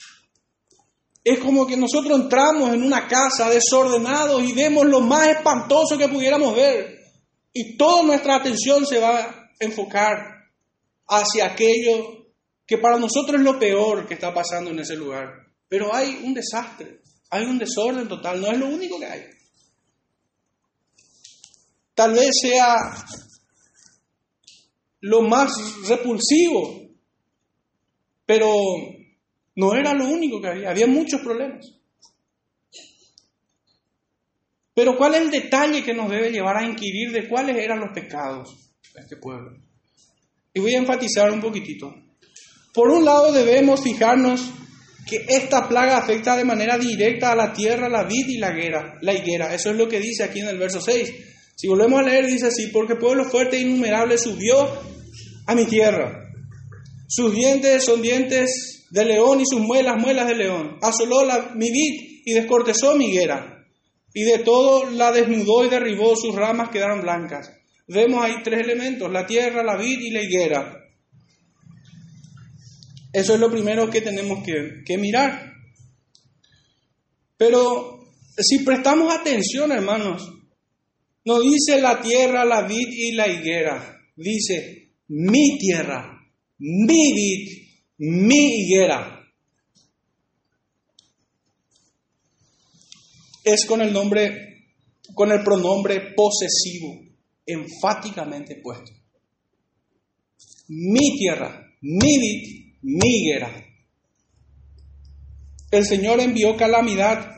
Es 1.23 1.39
como 1.39 1.67
que 1.67 1.77
nosotros 1.77 2.19
entramos 2.19 2.73
en 2.73 2.83
una 2.83 3.07
casa 3.07 3.51
desordenados 3.51 4.43
y 4.43 4.53
vemos 4.53 4.87
lo 4.87 5.01
más 5.01 5.29
espantoso 5.29 5.99
que 5.99 6.09
pudiéramos 6.09 6.55
ver. 6.55 6.99
Y 7.53 7.77
toda 7.77 8.03
nuestra 8.03 8.37
atención 8.37 8.87
se 8.87 8.99
va 8.99 9.19
a 9.19 9.51
enfocar 9.59 10.17
hacia 11.07 11.47
aquello 11.47 12.27
que 12.67 12.79
para 12.79 12.99
nosotros 12.99 13.41
es 13.41 13.45
lo 13.45 13.59
peor 13.59 14.07
que 14.07 14.15
está 14.15 14.33
pasando 14.33 14.71
en 14.71 14.79
ese 14.79 14.97
lugar. 14.97 15.29
Pero 15.69 15.95
hay 15.95 16.21
un 16.25 16.33
desastre, 16.33 17.01
hay 17.29 17.45
un 17.45 17.59
desorden 17.59 18.09
total, 18.09 18.41
no 18.41 18.51
es 18.51 18.59
lo 18.59 18.69
único 18.69 18.99
que 18.99 19.07
hay. 19.07 19.23
Tal 21.95 22.13
vez 22.13 22.31
sea 22.41 22.77
lo 25.01 25.23
más 25.23 25.53
repulsivo, 25.87 26.89
pero 28.25 28.55
no 29.61 29.75
era 29.75 29.93
lo 29.93 30.07
único 30.07 30.41
que 30.41 30.49
había, 30.49 30.71
había 30.71 30.87
muchos 30.87 31.21
problemas. 31.21 31.71
Pero 34.75 34.97
¿cuál 34.97 35.15
es 35.15 35.21
el 35.21 35.31
detalle 35.31 35.85
que 35.85 35.93
nos 35.93 36.11
debe 36.11 36.31
llevar 36.31 36.57
a 36.57 36.65
inquirir 36.65 37.13
de 37.13 37.29
cuáles 37.29 37.59
eran 37.59 37.81
los 37.81 37.91
pecados 37.93 38.57
de 38.95 39.03
este 39.03 39.17
pueblo? 39.17 39.55
Y 40.55 40.61
voy 40.61 40.75
a 40.75 40.79
enfatizar 40.79 41.31
un 41.31 41.43
poquitito. 41.43 41.95
Por 42.73 42.89
un 42.89 43.05
lado 43.05 43.33
debemos 43.33 43.83
fijarnos 43.83 44.51
que 45.07 45.27
esta 45.29 45.69
plaga 45.69 45.99
afecta 45.99 46.37
de 46.39 46.45
manera 46.45 46.79
directa 46.79 47.33
a 47.33 47.37
la 47.37 47.53
tierra, 47.53 47.91
la 47.91 48.05
vid 48.05 48.29
y 48.29 48.39
la 48.39 48.53
higuera. 48.53 48.97
La 49.03 49.13
higuera. 49.13 49.55
Eso 49.55 49.71
es 49.73 49.77
lo 49.77 49.87
que 49.87 50.01
dice 50.01 50.25
aquí 50.25 50.41
en 50.41 50.49
el 50.49 50.57
verso 50.57 50.81
6. 50.81 51.13
Si 51.57 51.69
volvemos 51.69 52.01
a 52.01 52.05
leer, 52.05 52.27
dice 52.27 52.47
así, 52.47 52.69
porque 52.69 52.95
pueblo 52.95 53.29
fuerte 53.29 53.59
e 53.59 53.61
innumerable 53.61 54.17
subió 54.17 54.57
a 55.47 55.55
mi 55.55 55.67
tierra. 55.67 56.31
Sus 57.07 57.35
dientes 57.35 57.85
son 57.85 58.01
dientes 58.01 58.80
de 58.91 59.05
león 59.05 59.41
y 59.41 59.45
sus 59.47 59.61
muelas, 59.61 59.97
muelas 59.99 60.27
de 60.27 60.35
león. 60.35 60.79
Asoló 60.83 61.25
la, 61.25 61.53
mi 61.55 61.71
vid 61.71 62.23
y 62.25 62.33
descortezó 62.33 62.97
mi 62.97 63.07
higuera. 63.07 63.65
Y 64.13 64.25
de 64.25 64.39
todo 64.39 64.91
la 64.91 65.13
desnudó 65.13 65.65
y 65.65 65.69
derribó, 65.69 66.17
sus 66.17 66.35
ramas 66.35 66.71
quedaron 66.71 67.03
blancas. 67.03 67.53
Vemos 67.87 68.23
ahí 68.23 68.43
tres 68.43 68.61
elementos, 68.61 69.11
la 69.11 69.27
tierra, 69.27 69.63
la 69.63 69.77
vid 69.77 70.01
y 70.01 70.11
la 70.11 70.23
higuera. 70.23 70.77
Eso 73.13 73.35
es 73.35 73.41
lo 73.41 73.51
primero 73.51 73.89
que 73.91 74.01
tenemos 74.01 74.45
que, 74.45 74.83
que 74.85 74.99
mirar. 74.99 75.53
Pero 77.37 78.01
si 78.37 78.61
prestamos 78.61 79.13
atención, 79.13 79.73
hermanos, 79.73 80.23
no 81.25 81.41
dice 81.41 81.81
la 81.81 82.01
tierra, 82.01 82.45
la 82.45 82.63
vid 82.63 82.89
y 82.89 83.13
la 83.13 83.29
higuera. 83.29 83.97
Dice 84.17 84.93
mi 85.09 85.59
tierra, 85.59 86.21
mi 86.59 87.13
vid, 87.13 87.60
mi 88.01 88.63
higuera. 88.63 89.19
Es 93.45 93.67
con 93.67 93.83
el 93.83 93.93
nombre, 93.93 94.65
con 95.15 95.31
el 95.33 95.43
pronombre 95.43 96.15
posesivo, 96.15 96.99
enfáticamente 97.45 98.57
puesto. 98.63 98.93
Mi 100.69 101.19
tierra, 101.19 101.63
mi 101.83 102.19
vid, 102.19 102.75
mi 102.83 103.09
higuera. 103.09 103.67
El 105.71 105.85
Señor 105.85 106.21
envió 106.21 106.57
calamidad 106.57 107.33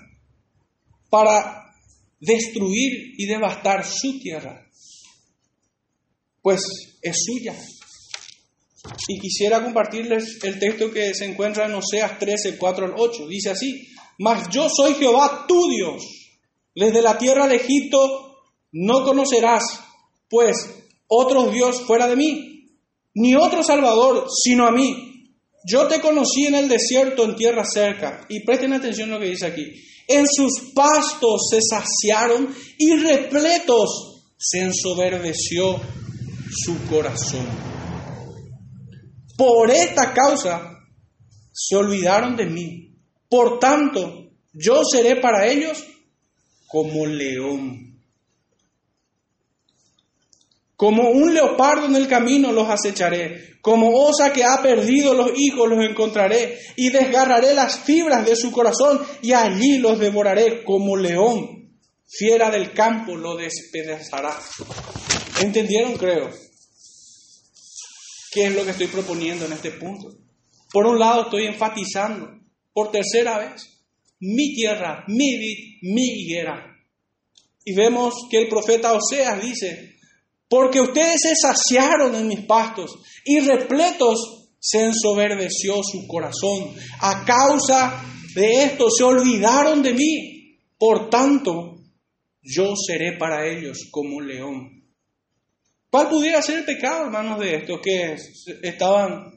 para 1.10 1.74
destruir 2.20 3.14
y 3.18 3.26
devastar 3.26 3.84
su 3.84 4.20
tierra, 4.20 4.64
pues 6.40 6.60
es 7.02 7.16
suya. 7.24 7.54
Y 9.08 9.20
quisiera 9.20 9.62
compartirles 9.62 10.38
el 10.42 10.58
texto 10.58 10.90
que 10.90 11.14
se 11.14 11.24
encuentra 11.24 11.66
en 11.66 11.74
Oseas 11.74 12.18
13, 12.18 12.56
4 12.58 12.86
al 12.86 12.94
8. 12.96 13.28
Dice 13.28 13.50
así, 13.50 13.88
mas 14.18 14.48
yo 14.50 14.68
soy 14.68 14.94
Jehová 14.94 15.44
tu 15.46 15.68
Dios. 15.70 16.02
Desde 16.74 17.02
la 17.02 17.18
tierra 17.18 17.46
de 17.46 17.56
Egipto 17.56 18.38
no 18.72 19.04
conocerás, 19.04 19.62
pues, 20.28 20.56
otro 21.06 21.50
Dios 21.50 21.82
fuera 21.82 22.06
de 22.08 22.16
mí, 22.16 22.70
ni 23.14 23.34
otro 23.34 23.62
Salvador 23.62 24.26
sino 24.42 24.66
a 24.66 24.72
mí. 24.72 25.30
Yo 25.64 25.86
te 25.86 26.00
conocí 26.00 26.46
en 26.46 26.56
el 26.56 26.68
desierto, 26.68 27.24
en 27.24 27.36
tierra 27.36 27.64
cerca. 27.64 28.26
Y 28.28 28.40
presten 28.40 28.72
atención 28.72 29.10
a 29.10 29.14
lo 29.14 29.20
que 29.20 29.30
dice 29.30 29.46
aquí. 29.46 29.64
En 30.08 30.26
sus 30.26 30.72
pastos 30.74 31.48
se 31.50 31.60
saciaron 31.60 32.52
y 32.78 32.96
repletos 32.96 34.24
se 34.36 34.62
ensoberbeció 34.62 35.80
su 36.50 36.84
corazón. 36.88 37.71
Por 39.44 39.72
esta 39.72 40.14
causa 40.14 40.78
se 41.50 41.74
olvidaron 41.74 42.36
de 42.36 42.46
mí. 42.46 42.94
Por 43.28 43.58
tanto, 43.58 44.30
yo 44.52 44.84
seré 44.84 45.16
para 45.16 45.48
ellos 45.48 45.84
como 46.68 47.04
león. 47.06 48.00
Como 50.76 51.10
un 51.10 51.34
leopardo 51.34 51.86
en 51.86 51.96
el 51.96 52.06
camino 52.06 52.52
los 52.52 52.68
acecharé, 52.68 53.58
como 53.60 53.90
osa 53.90 54.32
que 54.32 54.44
ha 54.44 54.62
perdido 54.62 55.12
los 55.12 55.32
hijos 55.36 55.68
los 55.68 55.90
encontraré, 55.90 56.60
y 56.76 56.90
desgarraré 56.90 57.52
las 57.52 57.80
fibras 57.80 58.24
de 58.24 58.36
su 58.36 58.52
corazón, 58.52 59.04
y 59.22 59.32
allí 59.32 59.78
los 59.78 59.98
devoraré 59.98 60.62
como 60.62 60.96
león. 60.96 61.68
Fiera 62.06 62.48
del 62.48 62.72
campo 62.72 63.16
lo 63.16 63.34
despedazará. 63.34 64.38
¿Entendieron, 65.40 65.94
creo? 65.94 66.30
¿Qué 68.32 68.46
es 68.46 68.54
lo 68.54 68.64
que 68.64 68.70
estoy 68.70 68.86
proponiendo 68.86 69.44
en 69.44 69.52
este 69.52 69.72
punto? 69.72 70.16
Por 70.72 70.86
un 70.86 70.98
lado 70.98 71.24
estoy 71.24 71.44
enfatizando, 71.44 72.30
por 72.72 72.90
tercera 72.90 73.38
vez, 73.38 73.62
mi 74.20 74.54
tierra, 74.54 75.04
mi 75.06 75.36
vid, 75.36 75.78
mi 75.82 76.02
higuera. 76.02 76.74
Y 77.62 77.74
vemos 77.74 78.14
que 78.30 78.38
el 78.38 78.48
profeta 78.48 78.94
Oseas 78.94 79.42
dice, 79.42 79.96
porque 80.48 80.80
ustedes 80.80 81.20
se 81.20 81.36
saciaron 81.36 82.14
en 82.14 82.26
mis 82.26 82.40
pastos 82.46 82.98
y 83.26 83.40
repletos 83.40 84.48
se 84.58 84.82
ensoberbeció 84.82 85.82
su 85.82 86.06
corazón. 86.06 86.74
A 87.00 87.26
causa 87.26 88.02
de 88.34 88.64
esto 88.64 88.88
se 88.90 89.04
olvidaron 89.04 89.82
de 89.82 89.92
mí. 89.92 90.58
Por 90.78 91.10
tanto, 91.10 91.80
yo 92.42 92.74
seré 92.76 93.18
para 93.18 93.46
ellos 93.46 93.88
como 93.90 94.16
un 94.16 94.26
león. 94.26 94.81
¿Cuál 95.92 96.08
pudiera 96.08 96.40
ser 96.40 96.60
el 96.60 96.64
pecado, 96.64 97.04
hermanos, 97.04 97.38
de 97.38 97.54
estos 97.54 97.80
que 97.82 98.16
estaban 98.62 99.34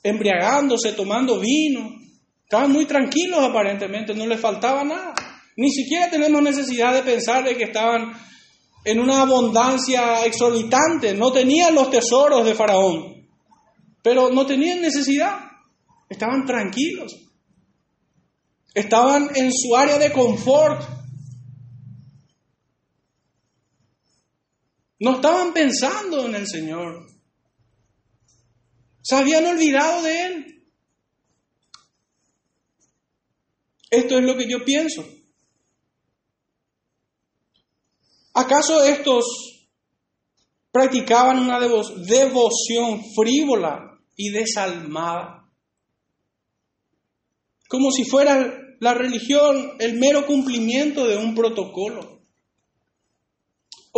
embriagándose, 0.00 0.92
tomando 0.92 1.40
vino? 1.40 1.90
Estaban 2.44 2.70
muy 2.70 2.86
tranquilos 2.86 3.40
aparentemente, 3.40 4.14
no 4.14 4.28
les 4.28 4.38
faltaba 4.38 4.84
nada. 4.84 5.14
Ni 5.56 5.72
siquiera 5.72 6.08
tenemos 6.08 6.40
necesidad 6.40 6.94
de 6.94 7.02
pensar 7.02 7.42
de 7.42 7.56
que 7.56 7.64
estaban 7.64 8.12
en 8.84 9.00
una 9.00 9.22
abundancia 9.22 10.24
exorbitante, 10.24 11.14
no 11.14 11.32
tenían 11.32 11.74
los 11.74 11.90
tesoros 11.90 12.46
de 12.46 12.54
Faraón, 12.54 13.26
pero 14.00 14.30
no 14.30 14.46
tenían 14.46 14.80
necesidad, 14.80 15.36
estaban 16.08 16.46
tranquilos, 16.46 17.12
estaban 18.72 19.30
en 19.34 19.50
su 19.52 19.74
área 19.74 19.98
de 19.98 20.12
confort, 20.12 20.97
no 25.00 25.16
estaban 25.16 25.52
pensando 25.52 26.26
en 26.26 26.34
el 26.34 26.46
Señor, 26.46 27.06
se 29.02 29.14
habían 29.14 29.46
olvidado 29.46 30.02
de 30.02 30.26
Él. 30.26 30.64
Esto 33.90 34.18
es 34.18 34.24
lo 34.24 34.36
que 34.36 34.48
yo 34.48 34.64
pienso. 34.64 35.02
¿Acaso 38.34 38.84
estos 38.84 39.24
practicaban 40.70 41.38
una 41.38 41.58
devoción 41.58 43.02
frívola 43.16 43.98
y 44.14 44.30
desalmada? 44.30 45.50
Como 47.66 47.90
si 47.90 48.04
fuera 48.04 48.58
la 48.80 48.94
religión 48.94 49.72
el 49.78 49.98
mero 49.98 50.26
cumplimiento 50.26 51.06
de 51.06 51.16
un 51.16 51.34
protocolo. 51.34 52.17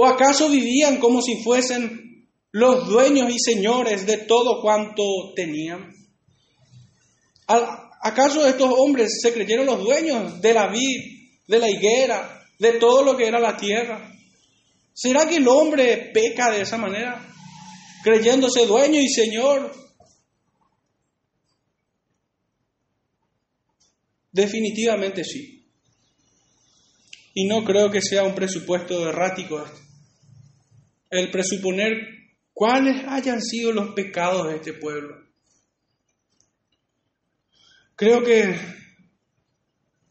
¿O 0.01 0.07
acaso 0.07 0.49
vivían 0.49 0.99
como 0.99 1.21
si 1.21 1.43
fuesen 1.43 2.27
los 2.53 2.89
dueños 2.89 3.31
y 3.31 3.39
señores 3.39 4.07
de 4.07 4.17
todo 4.17 4.63
cuanto 4.63 5.03
tenían? 5.37 5.93
¿Acaso 7.47 8.47
estos 8.47 8.73
hombres 8.79 9.21
se 9.21 9.31
creyeron 9.31 9.67
los 9.67 9.85
dueños 9.85 10.41
de 10.41 10.55
la 10.55 10.69
vid, 10.69 11.29
de 11.47 11.59
la 11.59 11.69
higuera, 11.69 12.47
de 12.59 12.79
todo 12.79 13.03
lo 13.03 13.15
que 13.15 13.27
era 13.27 13.39
la 13.39 13.59
tierra? 13.59 14.11
¿Será 14.95 15.29
que 15.29 15.37
el 15.37 15.47
hombre 15.47 16.11
peca 16.15 16.51
de 16.51 16.63
esa 16.63 16.79
manera? 16.79 17.23
Creyéndose 18.03 18.65
dueño 18.65 18.99
y 19.03 19.09
señor. 19.11 19.71
Definitivamente 24.33 25.25
sí. 25.25 25.63
Y 27.35 27.45
no 27.45 27.63
creo 27.67 27.91
que 27.91 28.01
sea 28.01 28.25
un 28.25 28.35
presupuesto 28.35 29.07
errático 29.07 29.63
este. 29.63 29.90
El 31.11 31.31
presuponer 31.31 31.93
cuáles 32.53 33.05
hayan 33.07 33.43
sido 33.43 33.73
los 33.73 33.95
pecados 33.95 34.49
de 34.49 34.57
este 34.57 34.73
pueblo. 34.73 35.17
Creo 37.97 38.23
que 38.23 38.55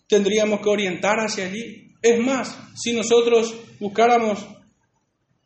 tendríamos 0.08 0.60
que 0.62 0.70
orientar 0.70 1.18
hacia 1.20 1.45
allí. 1.45 1.95
Es 2.02 2.20
más, 2.20 2.58
si 2.76 2.93
nosotros 2.93 3.56
buscáramos 3.80 4.45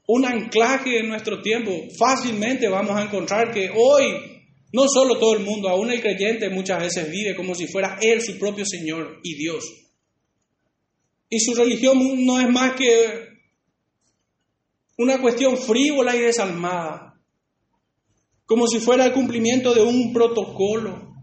un 0.08 0.26
anclaje 0.26 1.00
en 1.00 1.10
nuestro 1.10 1.42
tiempo, 1.42 1.72
fácilmente 1.98 2.68
vamos 2.68 2.96
a 2.96 3.04
encontrar 3.04 3.54
que 3.54 3.70
hoy 3.74 4.34
no 4.74 4.88
solo 4.88 5.20
todo 5.20 5.36
el 5.36 5.44
mundo, 5.44 5.70
aún 5.70 5.92
el 5.92 6.02
creyente 6.02 6.50
muchas 6.50 6.82
veces 6.82 7.10
vive 7.10 7.36
como 7.36 7.54
si 7.54 7.68
fuera 7.68 7.98
Él 8.02 8.22
su 8.22 8.40
propio 8.40 8.66
Señor 8.66 9.20
y 9.24 9.36
Dios. 9.36 9.64
Y 11.30 11.40
su 11.40 11.54
religión 11.54 12.26
no 12.26 12.40
es 12.40 12.50
más 12.50 12.74
que 12.76 13.33
una 14.98 15.20
cuestión 15.22 15.58
frívola 15.58 16.16
y 16.16 16.22
desalmada, 16.22 17.20
como 18.46 18.68
si 18.68 18.80
fuera 18.80 19.06
el 19.06 19.14
cumplimiento 19.14 19.74
de 19.74 19.82
un 19.82 20.14
protocolo. 20.14 21.14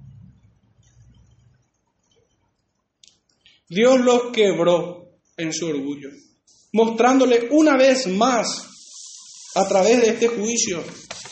Dios 3.68 4.00
los 4.00 4.32
quebró 4.32 5.12
en 5.36 5.52
su 5.52 5.66
orgullo, 5.66 6.10
mostrándole 6.72 7.48
una 7.52 7.76
vez 7.76 8.06
más 8.08 8.48
a 9.54 9.68
través 9.68 10.00
de 10.00 10.08
este 10.10 10.28
juicio 10.28 10.82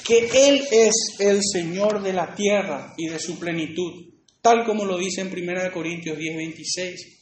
que 0.05 0.30
Él 0.49 0.62
es 0.70 0.95
el 1.18 1.41
Señor 1.43 2.03
de 2.03 2.12
la 2.12 2.34
tierra 2.34 2.95
y 2.97 3.09
de 3.09 3.18
su 3.18 3.39
plenitud, 3.39 4.14
tal 4.41 4.64
como 4.64 4.84
lo 4.84 4.97
dice 4.97 5.20
en 5.20 5.26
1 5.26 5.72
Corintios 5.72 6.16
10, 6.16 6.36
26. 6.36 7.18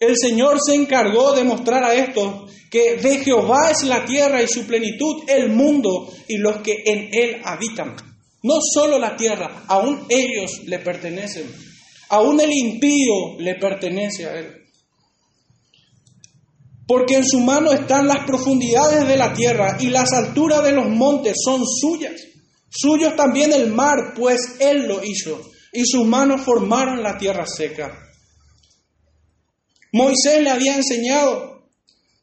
El 0.00 0.16
Señor 0.16 0.58
se 0.64 0.74
encargó 0.74 1.32
de 1.32 1.44
mostrar 1.44 1.84
a 1.84 1.94
estos 1.94 2.50
que 2.70 2.96
de 2.96 3.18
Jehová 3.18 3.70
es 3.70 3.82
la 3.82 4.06
tierra 4.06 4.42
y 4.42 4.48
su 4.48 4.64
plenitud, 4.66 5.24
el 5.28 5.50
mundo 5.50 6.10
y 6.26 6.38
los 6.38 6.62
que 6.62 6.82
en 6.86 7.10
él 7.12 7.42
habitan. 7.44 7.94
No 8.42 8.54
solo 8.62 8.98
la 8.98 9.14
tierra, 9.14 9.64
aún 9.66 10.06
ellos 10.08 10.62
le 10.64 10.78
pertenecen. 10.78 11.54
Aún 12.08 12.40
el 12.40 12.50
impío 12.50 13.38
le 13.38 13.56
pertenece 13.56 14.26
a 14.26 14.38
él. 14.38 14.54
Porque 16.86 17.16
en 17.16 17.26
su 17.26 17.38
mano 17.40 17.70
están 17.70 18.08
las 18.08 18.24
profundidades 18.24 19.06
de 19.06 19.16
la 19.16 19.34
tierra 19.34 19.76
y 19.78 19.90
las 19.90 20.12
alturas 20.12 20.64
de 20.64 20.72
los 20.72 20.88
montes 20.88 21.36
son 21.44 21.62
suyas. 21.66 22.14
Suyos 22.70 23.14
también 23.16 23.52
el 23.52 23.70
mar, 23.70 24.14
pues 24.16 24.56
él 24.60 24.86
lo 24.86 25.04
hizo, 25.04 25.40
y 25.72 25.84
sus 25.84 26.06
manos 26.06 26.40
formaron 26.40 27.02
la 27.02 27.18
tierra 27.18 27.44
seca. 27.46 28.09
Moisés 29.92 30.42
le 30.42 30.50
había 30.50 30.76
enseñado, 30.76 31.64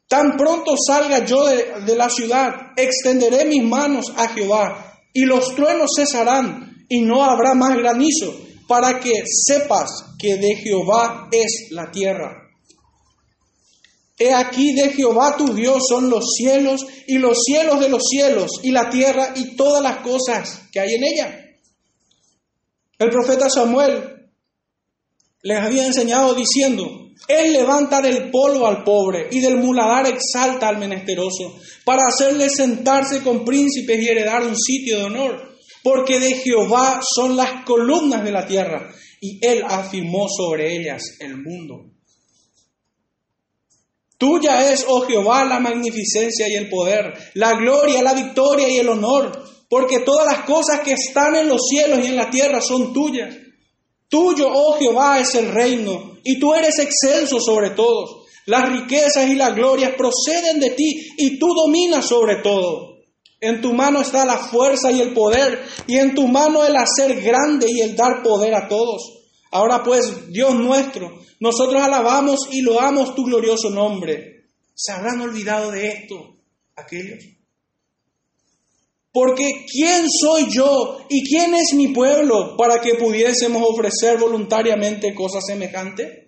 tan 0.08 0.38
pronto 0.38 0.76
salga 0.78 1.26
yo 1.26 1.46
de, 1.46 1.96
la 1.96 2.10
ciudad, 2.10 2.54
extenderé 2.78 3.46
mis 3.46 3.64
manos 3.64 4.14
a 4.16 4.30
Jehová, 4.30 5.00
y 5.14 5.26
los 5.26 5.56
truenos 5.56 5.92
cesarán, 5.98 6.86
y 6.90 7.02
no 7.02 7.24
habrá 7.24 7.54
más 7.54 7.76
granizo, 7.78 8.34
para 8.68 9.00
que 9.00 9.24
sepas 9.26 9.90
que 10.18 10.38
de 10.38 10.56
Jehová 10.56 11.30
es 11.32 11.68
la 11.72 11.92
tierra. 11.92 12.48
He 14.20 14.34
aquí 14.34 14.74
de 14.74 14.90
Jehová 14.90 15.36
tu 15.38 15.54
Dios 15.54 15.84
son 15.88 16.10
los 16.10 16.34
cielos 16.36 16.86
y 17.06 17.20
los 17.20 17.38
cielos 17.44 17.80
de 17.80 17.90
los 17.90 18.04
cielos 18.04 18.50
y 18.64 18.72
la 18.72 18.90
tierra 18.90 19.34
y 19.36 19.56
todas 19.56 19.84
las 19.84 19.98
cosas 20.00 20.64
que 20.72 20.80
hay 20.80 20.96
en 20.96 21.04
ella. 21.04 21.48
El 22.98 23.12
profeta 23.12 23.48
Samuel 23.48 24.32
les 25.44 25.60
había 25.60 25.86
enseñado 25.86 26.34
diciendo, 26.34 27.07
él 27.28 27.54
levanta 27.54 28.02
del 28.02 28.30
polvo 28.32 28.68
al 28.68 28.84
pobre 28.84 29.28
y 29.32 29.40
del 29.40 29.58
muladar 29.58 30.08
exalta 30.08 30.70
al 30.70 30.78
menesteroso, 30.78 31.60
para 31.84 32.08
hacerle 32.08 32.50
sentarse 32.50 33.22
con 33.22 33.44
príncipes 33.44 34.02
y 34.02 34.08
heredar 34.08 34.44
un 34.44 34.58
sitio 34.58 34.98
de 34.98 35.04
honor, 35.06 35.58
porque 35.84 36.20
de 36.20 36.36
Jehová 36.36 37.02
son 37.16 37.36
las 37.36 37.64
columnas 37.66 38.24
de 38.24 38.32
la 38.32 38.46
tierra, 38.46 38.94
y 39.20 39.40
él 39.46 39.64
afirmó 39.68 40.28
sobre 40.30 40.78
ellas 40.78 41.04
el 41.20 41.38
mundo. 41.38 41.92
Tuya 44.18 44.72
es, 44.72 44.86
oh 44.88 45.02
Jehová, 45.02 45.46
la 45.46 45.60
magnificencia 45.60 46.48
y 46.48 46.56
el 46.56 46.70
poder, 46.70 47.14
la 47.36 47.54
gloria, 47.54 48.02
la 48.02 48.14
victoria 48.14 48.68
y 48.68 48.78
el 48.78 48.90
honor, 48.90 49.44
porque 49.70 50.00
todas 50.00 50.26
las 50.26 50.46
cosas 50.46 50.80
que 50.80 50.94
están 50.94 51.36
en 51.36 51.48
los 51.48 51.68
cielos 51.68 52.00
y 52.04 52.08
en 52.08 52.16
la 52.16 52.30
tierra 52.30 52.62
son 52.62 52.94
tuyas. 52.94 53.36
Tuyo, 54.08 54.48
oh 54.52 54.78
Jehová, 54.80 55.20
es 55.20 55.36
el 55.36 55.52
reino, 55.52 56.17
y 56.28 56.40
tú 56.40 56.54
eres 56.54 56.78
excelso 56.78 57.40
sobre 57.40 57.70
todos. 57.70 58.26
Las 58.46 58.70
riquezas 58.70 59.30
y 59.30 59.36
las 59.36 59.56
glorias 59.56 59.94
proceden 59.98 60.60
de 60.60 60.72
ti, 60.72 61.08
y 61.18 61.40
tú 61.40 61.54
dominas 61.54 62.06
sobre 62.06 62.42
todo. 62.44 62.98
En 63.40 63.62
tu 63.62 63.72
mano 63.72 64.02
está 64.02 64.26
la 64.26 64.38
fuerza 64.38 64.92
y 64.92 65.00
el 65.00 65.14
poder, 65.14 65.64
y 65.88 65.96
en 65.96 66.16
tu 66.16 66.28
mano 66.28 66.66
el 66.66 66.76
hacer 66.76 67.22
grande 67.22 67.68
y 67.70 67.80
el 67.80 67.96
dar 67.96 68.24
poder 68.24 68.56
a 68.56 68.68
todos. 68.68 69.24
Ahora 69.52 69.84
pues, 69.84 70.30
Dios 70.34 70.54
nuestro, 70.56 71.18
nosotros 71.40 71.82
alabamos 71.82 72.50
y 72.52 72.62
loamos 72.62 73.16
tu 73.16 73.24
glorioso 73.24 73.70
nombre. 73.70 74.48
¿Se 74.76 74.92
habrán 74.92 75.22
olvidado 75.22 75.72
de 75.72 75.88
esto 75.88 76.36
aquellos? 76.76 77.37
Porque 79.20 79.66
¿quién 79.66 80.06
soy 80.08 80.46
yo 80.48 81.00
y 81.10 81.28
quién 81.28 81.56
es 81.56 81.74
mi 81.74 81.88
pueblo 81.88 82.56
para 82.56 82.80
que 82.80 82.94
pudiésemos 82.94 83.64
ofrecer 83.68 84.20
voluntariamente 84.20 85.16
cosas 85.16 85.44
semejantes? 85.48 86.28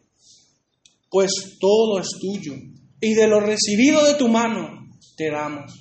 Pues 1.08 1.58
todo 1.60 2.00
es 2.00 2.08
tuyo 2.20 2.54
y 3.00 3.14
de 3.14 3.28
lo 3.28 3.42
recibido 3.42 4.04
de 4.04 4.16
tu 4.16 4.28
mano 4.28 4.88
te 5.16 5.30
damos. 5.30 5.72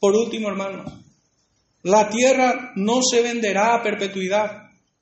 Por 0.00 0.16
último, 0.16 0.48
hermano, 0.48 0.84
la 1.84 2.08
tierra 2.08 2.72
no 2.74 3.00
se 3.00 3.22
venderá 3.22 3.76
a 3.76 3.84
perpetuidad, 3.84 4.50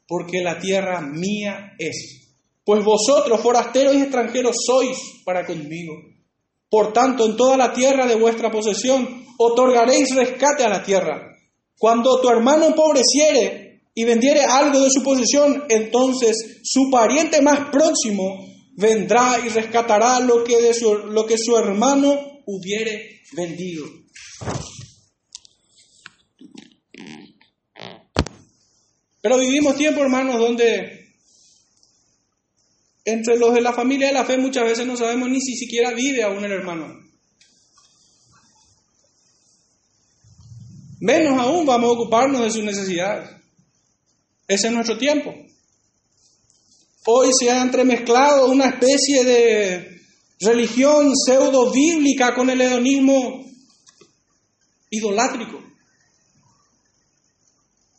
porque 0.06 0.42
la 0.42 0.58
tierra 0.58 1.00
mía 1.00 1.72
es. 1.78 2.34
Pues 2.66 2.84
vosotros, 2.84 3.40
forasteros 3.40 3.94
y 3.94 4.02
extranjeros, 4.02 4.56
sois 4.66 5.22
para 5.24 5.46
conmigo. 5.46 5.94
Por 6.72 6.94
tanto, 6.94 7.26
en 7.26 7.36
toda 7.36 7.58
la 7.58 7.74
tierra 7.74 8.06
de 8.06 8.14
vuestra 8.14 8.50
posesión, 8.50 9.26
otorgaréis 9.36 10.14
rescate 10.14 10.64
a 10.64 10.70
la 10.70 10.82
tierra. 10.82 11.36
Cuando 11.78 12.18
tu 12.22 12.30
hermano 12.30 12.64
empobreciere 12.64 13.82
y 13.94 14.04
vendiere 14.04 14.40
algo 14.40 14.80
de 14.80 14.88
su 14.90 15.02
posesión, 15.02 15.64
entonces 15.68 16.62
su 16.62 16.88
pariente 16.90 17.42
más 17.42 17.68
próximo 17.70 18.38
vendrá 18.74 19.38
y 19.44 19.50
rescatará 19.50 20.18
lo 20.20 20.44
que, 20.44 20.62
de 20.62 20.72
su, 20.72 20.94
lo 20.94 21.26
que 21.26 21.36
su 21.36 21.54
hermano 21.58 22.18
hubiere 22.46 23.20
vendido. 23.32 23.84
Pero 29.20 29.36
vivimos 29.36 29.76
tiempos, 29.76 30.04
hermanos, 30.04 30.38
donde 30.40 31.01
entre 33.04 33.36
los 33.36 33.54
de 33.54 33.60
la 33.60 33.72
familia 33.72 34.08
de 34.08 34.14
la 34.14 34.24
fe 34.24 34.38
muchas 34.38 34.64
veces 34.64 34.86
no 34.86 34.96
sabemos 34.96 35.28
ni 35.28 35.40
si 35.40 35.54
siquiera 35.56 35.92
vive 35.92 36.22
aún 36.22 36.44
el 36.44 36.52
hermano. 36.52 37.02
menos 41.02 41.36
aún 41.36 41.66
vamos 41.66 41.90
a 41.90 41.92
ocuparnos 41.94 42.42
de 42.42 42.50
sus 42.52 42.62
necesidades. 42.62 43.28
Ese 44.46 44.68
es 44.68 44.72
nuestro 44.72 44.96
tiempo. 44.96 45.34
Hoy 47.06 47.30
se 47.36 47.50
ha 47.50 47.60
entremezclado 47.60 48.46
una 48.46 48.66
especie 48.66 49.24
de 49.24 50.00
religión 50.38 51.12
pseudo 51.16 51.72
bíblica 51.72 52.34
con 52.36 52.48
el 52.50 52.60
hedonismo 52.60 53.44
idolátrico. 54.90 55.60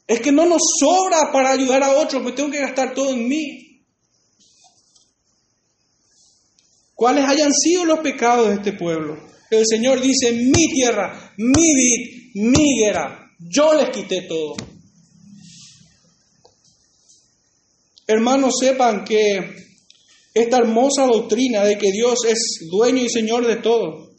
Es 0.07 0.21
que 0.21 0.31
no 0.31 0.45
nos 0.45 0.61
sobra 0.79 1.29
para 1.33 1.51
ayudar 1.51 1.83
a 1.83 1.97
otros, 1.97 2.23
pues 2.23 2.35
tengo 2.35 2.51
que 2.51 2.61
gastar 2.61 2.93
todo 2.93 3.11
en 3.11 3.27
mí. 3.27 3.62
¿Cuáles 6.95 7.25
hayan 7.25 7.51
sido 7.53 7.85
los 7.85 7.99
pecados 7.99 8.49
de 8.49 8.55
este 8.55 8.73
pueblo? 8.73 9.17
El 9.49 9.65
Señor 9.67 10.01
dice, 10.01 10.31
mi 10.31 10.67
tierra, 10.73 11.33
mi 11.37 11.73
vid, 11.73 12.23
mi 12.35 12.63
yo 13.39 13.73
les 13.73 13.89
quité 13.89 14.21
todo. 14.21 14.55
Hermanos, 18.07 18.53
sepan 18.59 19.03
que 19.03 19.55
esta 20.33 20.57
hermosa 20.57 21.05
doctrina 21.05 21.63
de 21.63 21.77
que 21.77 21.91
Dios 21.91 22.19
es 22.27 22.67
dueño 22.71 23.03
y 23.03 23.09
Señor 23.09 23.45
de 23.45 23.57
todo, 23.57 24.13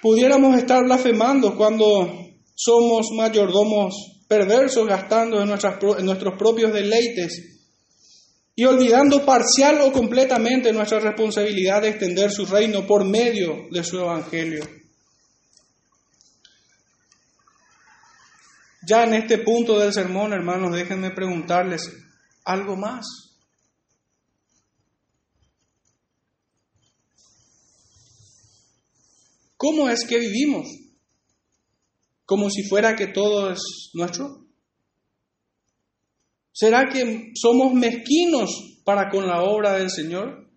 pudiéramos 0.00 0.56
estar 0.56 0.84
blasfemando 0.84 1.56
cuando 1.56 2.12
somos 2.54 3.08
mayordomos 3.16 4.22
perversos 4.28 4.86
gastando 4.86 5.40
en, 5.40 5.50
en 5.50 6.06
nuestros 6.06 6.38
propios 6.38 6.72
deleites 6.72 7.55
y 8.58 8.64
olvidando 8.64 9.24
parcial 9.26 9.82
o 9.82 9.92
completamente 9.92 10.72
nuestra 10.72 10.98
responsabilidad 10.98 11.82
de 11.82 11.90
extender 11.90 12.30
su 12.30 12.46
reino 12.46 12.86
por 12.86 13.04
medio 13.04 13.68
de 13.70 13.84
su 13.84 13.98
evangelio. 13.98 14.66
Ya 18.88 19.04
en 19.04 19.12
este 19.12 19.38
punto 19.38 19.78
del 19.78 19.92
sermón, 19.92 20.32
hermanos, 20.32 20.72
déjenme 20.72 21.10
preguntarles 21.10 21.92
algo 22.44 22.76
más. 22.76 23.04
¿Cómo 29.58 29.90
es 29.90 30.06
que 30.06 30.18
vivimos? 30.18 30.66
¿Como 32.24 32.48
si 32.48 32.62
fuera 32.62 32.96
que 32.96 33.08
todo 33.08 33.50
es 33.50 33.60
nuestro? 33.92 34.45
¿Será 36.56 36.88
que 36.90 37.32
somos 37.34 37.74
mezquinos 37.74 38.80
para 38.82 39.10
con 39.10 39.26
la 39.26 39.42
obra 39.42 39.74
del 39.74 39.90
Señor? 39.90 40.50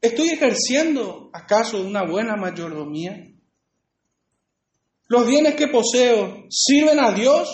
¿Estoy 0.00 0.30
ejerciendo 0.30 1.30
acaso 1.32 1.80
una 1.80 2.04
buena 2.04 2.34
mayordomía? 2.34 3.24
¿Los 5.06 5.28
bienes 5.28 5.54
que 5.54 5.68
poseo 5.68 6.46
sirven 6.50 6.98
a 6.98 7.12
Dios 7.12 7.48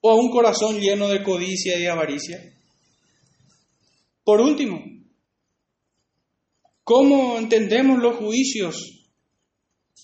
o 0.00 0.10
a 0.10 0.16
un 0.16 0.28
corazón 0.32 0.80
lleno 0.80 1.06
de 1.06 1.22
codicia 1.22 1.78
y 1.78 1.86
avaricia? 1.86 2.40
Por 4.24 4.40
último, 4.40 4.82
¿cómo 6.82 7.38
entendemos 7.38 8.02
los 8.02 8.16
juicios 8.16 9.06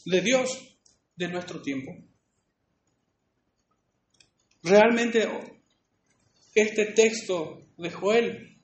de 0.05 0.21
Dios 0.21 0.79
de 1.17 1.27
nuestro 1.27 1.61
tiempo? 1.63 1.91
Realmente 4.63 5.27
este 6.55 6.87
texto 6.87 7.61
de 7.79 7.91
Joel 7.91 8.59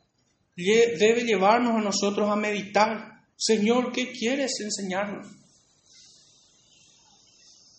debe 0.57 1.25
llevarnos 1.25 1.77
a 1.77 1.81
nosotros 1.81 2.29
a 2.29 2.37
meditar. 2.37 3.25
Señor, 3.37 3.93
¿qué 3.93 4.11
quieres 4.13 4.53
enseñarnos? 4.61 5.27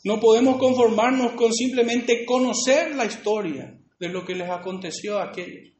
No 0.03 0.19
podemos 0.19 0.57
conformarnos 0.57 1.33
con 1.33 1.53
simplemente 1.53 2.25
conocer 2.25 2.95
la 2.95 3.05
historia 3.05 3.77
de 3.99 4.07
lo 4.07 4.25
que 4.25 4.35
les 4.35 4.49
aconteció 4.49 5.19
a 5.19 5.25
aquellos. 5.25 5.73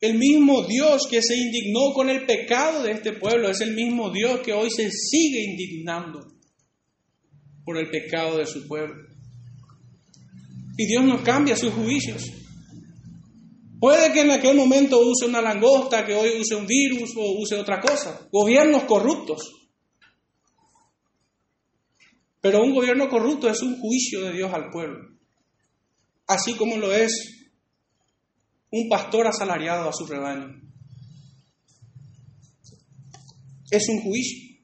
El 0.00 0.16
mismo 0.16 0.62
Dios 0.66 1.06
que 1.10 1.20
se 1.20 1.36
indignó 1.36 1.92
con 1.92 2.08
el 2.08 2.24
pecado 2.24 2.82
de 2.82 2.92
este 2.92 3.12
pueblo 3.12 3.50
es 3.50 3.60
el 3.60 3.74
mismo 3.74 4.10
Dios 4.10 4.40
que 4.40 4.54
hoy 4.54 4.70
se 4.70 4.90
sigue 4.90 5.44
indignando 5.44 6.26
por 7.66 7.76
el 7.76 7.90
pecado 7.90 8.38
de 8.38 8.46
su 8.46 8.66
pueblo. 8.66 9.09
Y 10.80 10.86
Dios 10.86 11.04
no 11.04 11.22
cambia 11.22 11.54
sus 11.56 11.74
juicios. 11.74 12.24
Puede 13.78 14.14
que 14.14 14.22
en 14.22 14.30
aquel 14.30 14.56
momento 14.56 14.98
use 14.98 15.26
una 15.26 15.42
langosta, 15.42 16.06
que 16.06 16.14
hoy 16.14 16.40
use 16.40 16.54
un 16.54 16.66
virus 16.66 17.10
o 17.18 17.38
use 17.38 17.54
otra 17.54 17.82
cosa. 17.82 18.26
Gobiernos 18.32 18.84
corruptos. 18.84 19.42
Pero 22.40 22.62
un 22.62 22.74
gobierno 22.74 23.10
corrupto 23.10 23.46
es 23.50 23.60
un 23.60 23.78
juicio 23.78 24.22
de 24.22 24.32
Dios 24.32 24.50
al 24.54 24.70
pueblo, 24.70 25.06
así 26.26 26.54
como 26.54 26.78
lo 26.78 26.94
es 26.94 27.50
un 28.70 28.88
pastor 28.88 29.26
asalariado 29.26 29.86
a 29.86 29.92
su 29.92 30.06
rebaño. 30.06 30.62
Es 33.70 33.86
un 33.90 34.00
juicio. 34.00 34.56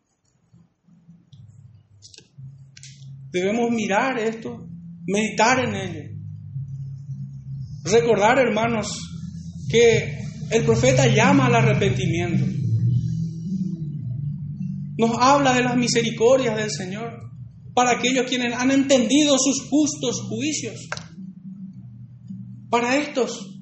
Debemos 3.30 3.70
mirar 3.70 4.18
esto, 4.18 4.66
meditar 5.06 5.60
en 5.60 5.74
ello. 5.74 6.10
Recordar, 7.84 8.38
hermanos, 8.38 8.88
que 9.68 10.18
el 10.50 10.64
profeta 10.64 11.06
llama 11.06 11.46
al 11.46 11.54
arrepentimiento. 11.54 12.44
Nos 14.98 15.10
habla 15.18 15.54
de 15.54 15.62
las 15.62 15.76
misericordias 15.76 16.56
del 16.56 16.70
Señor 16.70 17.26
para 17.74 17.92
aquellos 17.92 18.26
quienes 18.26 18.54
han 18.54 18.70
entendido 18.70 19.36
sus 19.38 19.68
justos 19.68 20.22
juicios. 20.28 20.88
Para 22.70 22.96
estos 22.96 23.60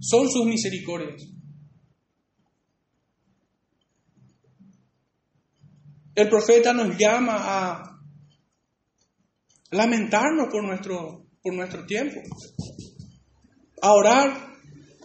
son 0.00 0.30
sus 0.30 0.46
misericordias. 0.46 1.22
El 6.14 6.28
profeta 6.28 6.72
nos 6.72 6.96
llama 6.98 7.36
a 7.38 7.91
lamentarnos 9.72 10.48
por 10.50 10.62
nuestro, 10.62 11.26
por 11.42 11.54
nuestro 11.54 11.84
tiempo, 11.84 12.20
a 13.80 13.92
orar, 13.92 14.54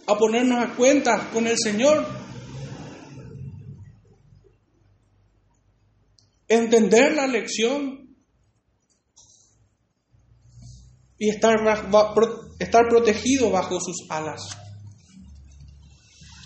a 0.06 0.14
ponernos 0.16 0.64
a 0.64 0.74
cuenta 0.74 1.30
con 1.30 1.46
el 1.46 1.56
Señor, 1.58 2.06
entender 6.46 7.14
la 7.14 7.26
lección 7.26 8.16
y 11.18 11.30
estar, 11.30 11.56
estar 12.58 12.88
protegido 12.88 13.50
bajo 13.50 13.80
sus 13.80 14.06
alas. 14.08 14.42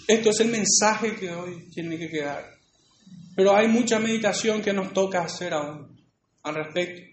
Esto 0.08 0.30
es 0.30 0.40
el 0.40 0.48
mensaje 0.48 1.14
que 1.14 1.30
hoy 1.30 1.68
tiene 1.70 1.98
que 1.98 2.08
quedar. 2.08 2.44
Pero 3.36 3.56
hay 3.56 3.68
mucha 3.68 3.98
meditación 3.98 4.62
que 4.62 4.72
nos 4.72 4.92
toca 4.92 5.22
hacer 5.22 5.54
aún 5.54 5.96
al 6.42 6.54
respecto. 6.54 7.11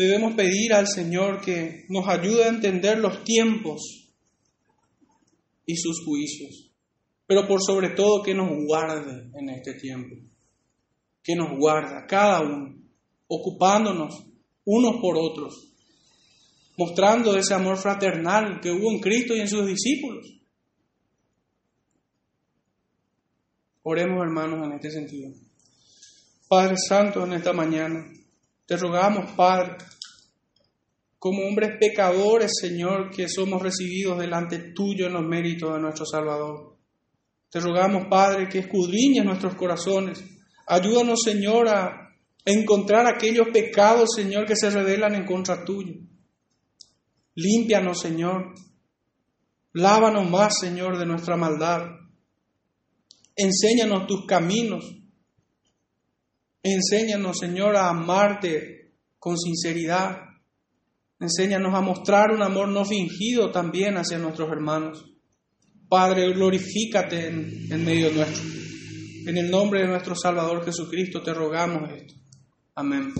Debemos 0.00 0.32
pedir 0.32 0.72
al 0.72 0.88
Señor 0.88 1.42
que 1.42 1.84
nos 1.90 2.08
ayude 2.08 2.44
a 2.44 2.48
entender 2.48 2.96
los 2.96 3.22
tiempos 3.22 4.08
y 5.66 5.76
sus 5.76 6.02
juicios, 6.06 6.70
pero 7.26 7.46
por 7.46 7.60
sobre 7.62 7.90
todo 7.90 8.22
que 8.22 8.34
nos 8.34 8.48
guarde 8.64 9.30
en 9.38 9.50
este 9.50 9.74
tiempo, 9.74 10.16
que 11.22 11.36
nos 11.36 11.50
guarda 11.58 12.06
cada 12.06 12.40
uno, 12.40 12.82
ocupándonos 13.28 14.24
unos 14.64 15.02
por 15.02 15.18
otros 15.18 15.66
mostrando 16.78 17.36
ese 17.36 17.52
amor 17.52 17.76
fraternal 17.76 18.58
que 18.62 18.70
hubo 18.70 18.90
en 18.90 19.00
Cristo 19.00 19.36
y 19.36 19.40
en 19.40 19.48
sus 19.48 19.66
discípulos. 19.66 20.34
Oremos 23.82 24.22
hermanos 24.22 24.66
en 24.66 24.72
este 24.72 24.90
sentido. 24.90 25.30
Padre 26.48 26.76
Santo, 26.78 27.26
en 27.26 27.34
esta 27.34 27.52
mañana, 27.52 28.10
te 28.70 28.76
rogamos, 28.76 29.32
Padre, 29.32 29.78
como 31.18 31.42
hombres 31.42 31.72
pecadores, 31.80 32.52
Señor, 32.60 33.10
que 33.10 33.28
somos 33.28 33.60
recibidos 33.60 34.20
delante 34.20 34.72
tuyo 34.72 35.08
en 35.08 35.14
los 35.14 35.26
méritos 35.26 35.74
de 35.74 35.80
nuestro 35.80 36.06
Salvador. 36.06 36.76
Te 37.50 37.58
rogamos, 37.58 38.06
Padre, 38.08 38.48
que 38.48 38.60
escudriñes 38.60 39.24
nuestros 39.24 39.56
corazones. 39.56 40.22
Ayúdanos, 40.68 41.18
Señor, 41.24 41.68
a 41.68 42.14
encontrar 42.44 43.08
aquellos 43.08 43.48
pecados, 43.52 44.10
Señor, 44.14 44.46
que 44.46 44.54
se 44.54 44.70
revelan 44.70 45.16
en 45.16 45.26
contra 45.26 45.64
tuyo. 45.64 45.94
Límpianos, 47.34 47.98
Señor. 47.98 48.54
Lávanos 49.72 50.30
más, 50.30 50.60
Señor, 50.60 50.96
de 50.96 51.06
nuestra 51.06 51.36
maldad. 51.36 51.88
Enséñanos 53.34 54.06
tus 54.06 54.26
caminos. 54.26 54.99
Enséñanos, 56.62 57.38
Señor, 57.38 57.76
a 57.76 57.88
amarte 57.88 58.92
con 59.18 59.38
sinceridad. 59.38 60.18
Enséñanos 61.18 61.74
a 61.74 61.80
mostrar 61.80 62.30
un 62.32 62.42
amor 62.42 62.68
no 62.68 62.84
fingido 62.84 63.50
también 63.50 63.96
hacia 63.96 64.18
nuestros 64.18 64.50
hermanos. 64.50 65.04
Padre, 65.88 66.32
glorifícate 66.32 67.28
en, 67.28 67.72
en 67.72 67.84
medio 67.84 68.12
nuestro. 68.12 68.42
En 69.26 69.36
el 69.36 69.50
nombre 69.50 69.80
de 69.80 69.88
nuestro 69.88 70.14
Salvador 70.14 70.64
Jesucristo 70.64 71.22
te 71.22 71.34
rogamos 71.34 71.90
esto. 71.90 72.14
Amén. 72.74 73.12